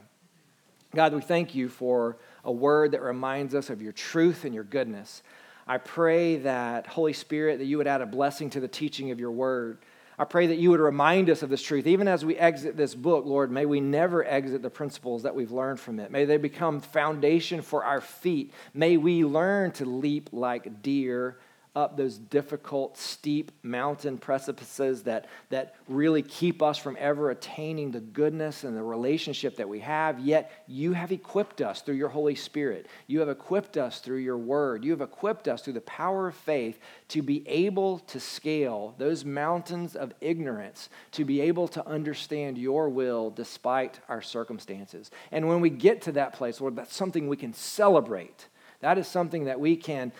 God, 0.96 1.12
we 1.12 1.20
thank 1.20 1.54
you 1.54 1.68
for 1.68 2.16
a 2.42 2.50
word 2.50 2.92
that 2.92 3.02
reminds 3.02 3.54
us 3.54 3.68
of 3.68 3.82
your 3.82 3.92
truth 3.92 4.46
and 4.46 4.54
your 4.54 4.64
goodness. 4.64 5.22
I 5.66 5.76
pray 5.76 6.36
that, 6.38 6.86
Holy 6.86 7.12
Spirit, 7.12 7.58
that 7.58 7.66
you 7.66 7.76
would 7.76 7.86
add 7.86 8.00
a 8.00 8.06
blessing 8.06 8.48
to 8.50 8.60
the 8.60 8.68
teaching 8.68 9.10
of 9.10 9.20
your 9.20 9.30
word. 9.30 9.76
I 10.18 10.24
pray 10.24 10.46
that 10.46 10.56
you 10.56 10.70
would 10.70 10.80
remind 10.80 11.28
us 11.28 11.42
of 11.42 11.50
this 11.50 11.60
truth. 11.60 11.86
Even 11.86 12.08
as 12.08 12.24
we 12.24 12.34
exit 12.36 12.78
this 12.78 12.94
book, 12.94 13.26
Lord, 13.26 13.50
may 13.50 13.66
we 13.66 13.78
never 13.78 14.24
exit 14.24 14.62
the 14.62 14.70
principles 14.70 15.24
that 15.24 15.34
we've 15.34 15.52
learned 15.52 15.78
from 15.78 16.00
it. 16.00 16.10
May 16.10 16.24
they 16.24 16.38
become 16.38 16.80
foundation 16.80 17.60
for 17.60 17.84
our 17.84 18.00
feet. 18.00 18.54
May 18.72 18.96
we 18.96 19.22
learn 19.22 19.72
to 19.72 19.84
leap 19.84 20.30
like 20.32 20.80
deer 20.80 21.36
up 21.76 21.96
those 21.96 22.16
difficult, 22.16 22.96
steep 22.96 23.52
mountain 23.62 24.16
precipices 24.16 25.02
that, 25.02 25.26
that 25.50 25.74
really 25.88 26.22
keep 26.22 26.62
us 26.62 26.78
from 26.78 26.96
ever 26.98 27.30
attaining 27.30 27.90
the 27.90 28.00
goodness 28.00 28.64
and 28.64 28.74
the 28.74 28.82
relationship 28.82 29.56
that 29.56 29.68
we 29.68 29.80
have. 29.80 30.18
Yet 30.18 30.50
you 30.66 30.94
have 30.94 31.12
equipped 31.12 31.60
us 31.60 31.82
through 31.82 31.96
your 31.96 32.08
Holy 32.08 32.34
Spirit. 32.34 32.86
You 33.06 33.20
have 33.20 33.28
equipped 33.28 33.76
us 33.76 34.00
through 34.00 34.18
your 34.18 34.38
word. 34.38 34.84
You 34.84 34.90
have 34.92 35.02
equipped 35.02 35.46
us 35.48 35.60
through 35.60 35.74
the 35.74 35.82
power 35.82 36.28
of 36.28 36.34
faith 36.34 36.80
to 37.08 37.20
be 37.20 37.46
able 37.46 37.98
to 38.00 38.18
scale 38.18 38.94
those 38.96 39.26
mountains 39.26 39.94
of 39.94 40.14
ignorance, 40.22 40.88
to 41.12 41.26
be 41.26 41.42
able 41.42 41.68
to 41.68 41.86
understand 41.86 42.56
your 42.56 42.88
will 42.88 43.28
despite 43.30 44.00
our 44.08 44.22
circumstances. 44.22 45.10
And 45.30 45.46
when 45.46 45.60
we 45.60 45.68
get 45.68 46.00
to 46.02 46.12
that 46.12 46.32
place, 46.32 46.58
Lord, 46.58 46.76
that's 46.76 46.96
something 46.96 47.28
we 47.28 47.36
can 47.36 47.52
celebrate 47.52 48.46
that 48.80 48.98
is 48.98 49.06
something 49.06 49.44
that 49.44 49.58
we 49.58 49.76
can 49.76 50.12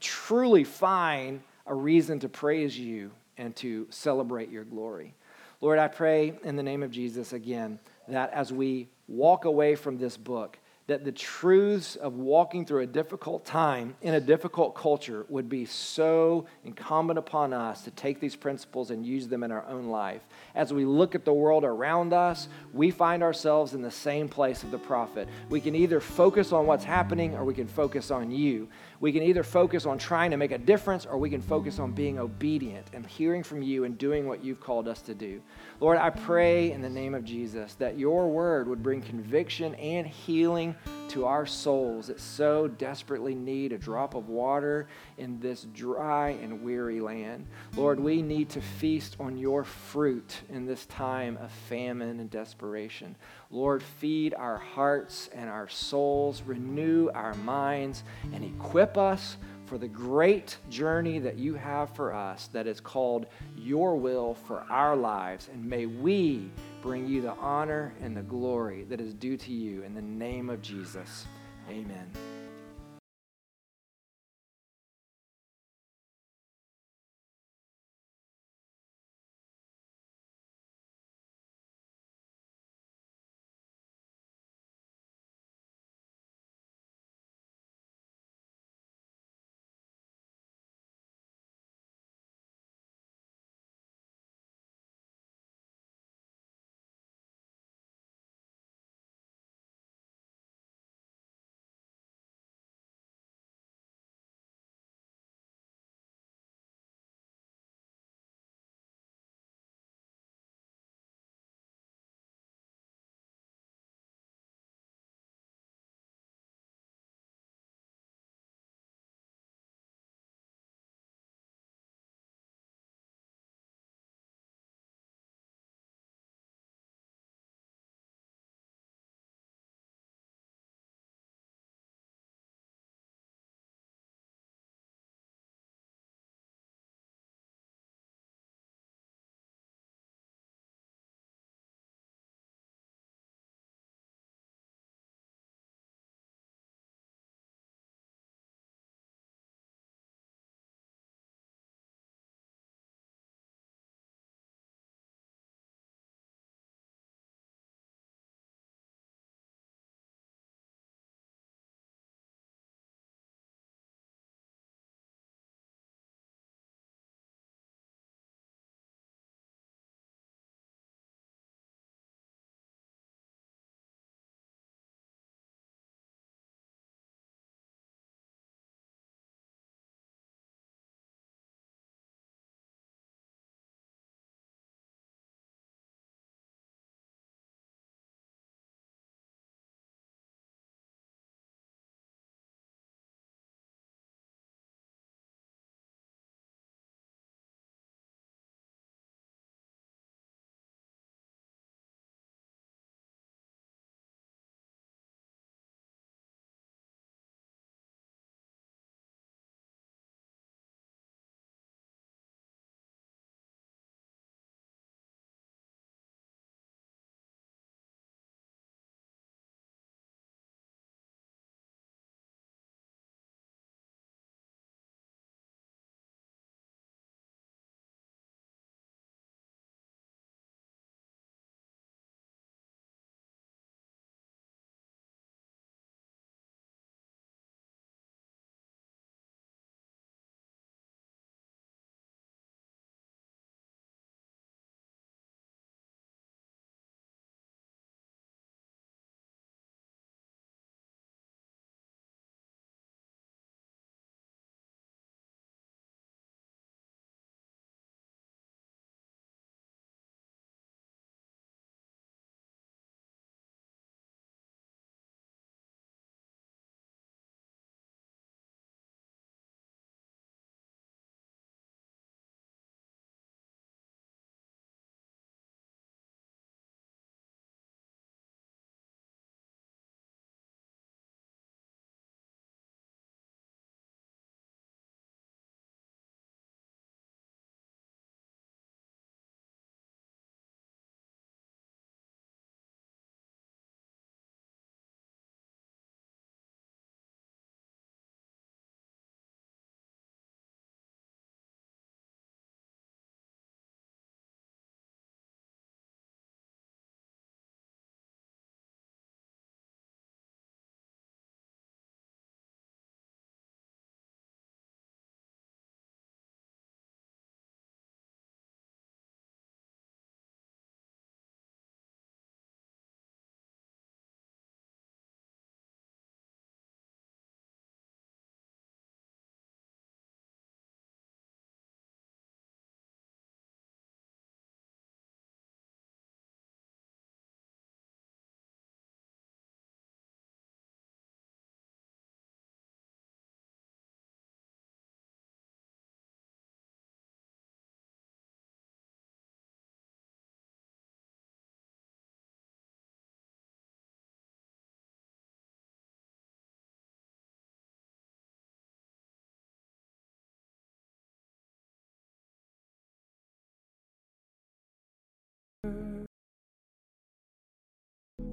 truly 0.00 0.64
find 0.64 1.40
a 1.66 1.74
reason 1.74 2.20
to 2.20 2.28
praise 2.28 2.78
you 2.78 3.10
and 3.36 3.54
to 3.56 3.86
celebrate 3.90 4.50
your 4.50 4.64
glory. 4.64 5.14
Lord, 5.60 5.78
I 5.78 5.88
pray 5.88 6.38
in 6.44 6.56
the 6.56 6.62
name 6.62 6.82
of 6.82 6.90
Jesus 6.90 7.32
again 7.32 7.78
that 8.08 8.32
as 8.32 8.52
we 8.52 8.88
walk 9.08 9.44
away 9.44 9.74
from 9.74 9.98
this 9.98 10.16
book, 10.16 10.58
that 10.86 11.04
the 11.04 11.12
truths 11.12 11.96
of 11.96 12.14
walking 12.14 12.66
through 12.66 12.82
a 12.82 12.86
difficult 12.86 13.46
time 13.46 13.96
in 14.02 14.14
a 14.14 14.20
difficult 14.20 14.74
culture 14.74 15.24
would 15.30 15.48
be 15.48 15.64
so 15.64 16.44
incumbent 16.62 17.18
upon 17.18 17.54
us 17.54 17.82
to 17.84 17.90
take 17.92 18.20
these 18.20 18.36
principles 18.36 18.90
and 18.90 19.06
use 19.06 19.26
them 19.26 19.42
in 19.42 19.50
our 19.50 19.64
own 19.66 19.86
life. 19.86 20.20
As 20.54 20.74
we 20.74 20.84
look 20.84 21.14
at 21.14 21.24
the 21.24 21.32
world 21.32 21.64
around 21.64 22.12
us, 22.12 22.48
we 22.74 22.90
find 22.90 23.22
ourselves 23.22 23.72
in 23.72 23.80
the 23.80 23.90
same 23.90 24.28
place 24.28 24.62
of 24.62 24.70
the 24.70 24.78
prophet. 24.78 25.26
We 25.48 25.60
can 25.60 25.74
either 25.74 26.00
focus 26.00 26.52
on 26.52 26.66
what's 26.66 26.84
happening 26.84 27.34
or 27.34 27.44
we 27.44 27.54
can 27.54 27.68
focus 27.68 28.10
on 28.10 28.30
you. 28.30 28.68
We 29.04 29.12
can 29.12 29.22
either 29.22 29.42
focus 29.42 29.84
on 29.84 29.98
trying 29.98 30.30
to 30.30 30.38
make 30.38 30.50
a 30.50 30.56
difference 30.56 31.04
or 31.04 31.18
we 31.18 31.28
can 31.28 31.42
focus 31.42 31.78
on 31.78 31.92
being 31.92 32.18
obedient 32.18 32.86
and 32.94 33.04
hearing 33.04 33.42
from 33.42 33.60
you 33.60 33.84
and 33.84 33.98
doing 33.98 34.26
what 34.26 34.42
you've 34.42 34.60
called 34.60 34.88
us 34.88 35.02
to 35.02 35.14
do. 35.14 35.42
Lord, 35.78 35.98
I 35.98 36.08
pray 36.08 36.72
in 36.72 36.80
the 36.80 36.88
name 36.88 37.14
of 37.14 37.22
Jesus 37.22 37.74
that 37.74 37.98
your 37.98 38.30
word 38.30 38.66
would 38.66 38.82
bring 38.82 39.02
conviction 39.02 39.74
and 39.74 40.06
healing 40.06 40.74
to 41.08 41.26
our 41.26 41.44
souls 41.44 42.06
that 42.06 42.18
so 42.18 42.66
desperately 42.66 43.34
need 43.34 43.72
a 43.72 43.78
drop 43.78 44.14
of 44.14 44.30
water 44.30 44.88
in 45.18 45.38
this 45.38 45.66
dry 45.74 46.30
and 46.30 46.62
weary 46.62 47.00
land. 47.00 47.46
Lord, 47.76 48.00
we 48.00 48.22
need 48.22 48.48
to 48.50 48.62
feast 48.62 49.16
on 49.20 49.36
your 49.36 49.64
fruit 49.64 50.40
in 50.48 50.64
this 50.64 50.86
time 50.86 51.36
of 51.42 51.52
famine 51.52 52.20
and 52.20 52.30
desperation. 52.30 53.16
Lord, 53.54 53.84
feed 53.84 54.34
our 54.34 54.58
hearts 54.58 55.30
and 55.32 55.48
our 55.48 55.68
souls, 55.68 56.42
renew 56.42 57.08
our 57.14 57.34
minds, 57.34 58.02
and 58.32 58.44
equip 58.44 58.98
us 58.98 59.36
for 59.66 59.78
the 59.78 59.86
great 59.86 60.58
journey 60.68 61.20
that 61.20 61.38
you 61.38 61.54
have 61.54 61.94
for 61.94 62.12
us 62.12 62.48
that 62.48 62.66
is 62.66 62.80
called 62.80 63.26
your 63.56 63.94
will 63.94 64.34
for 64.34 64.66
our 64.68 64.96
lives. 64.96 65.48
And 65.52 65.64
may 65.64 65.86
we 65.86 66.50
bring 66.82 67.06
you 67.06 67.22
the 67.22 67.34
honor 67.34 67.94
and 68.02 68.16
the 68.16 68.22
glory 68.22 68.84
that 68.90 69.00
is 69.00 69.14
due 69.14 69.36
to 69.36 69.52
you 69.52 69.84
in 69.84 69.94
the 69.94 70.02
name 70.02 70.50
of 70.50 70.60
Jesus. 70.60 71.24
Amen. 71.70 72.10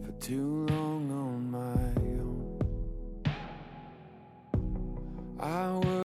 For 0.03 0.11
too 0.19 0.65
long 0.69 1.11
on 1.11 1.51
my 1.51 2.01
own. 2.21 2.59
I 5.39 5.71
was 5.71 6.10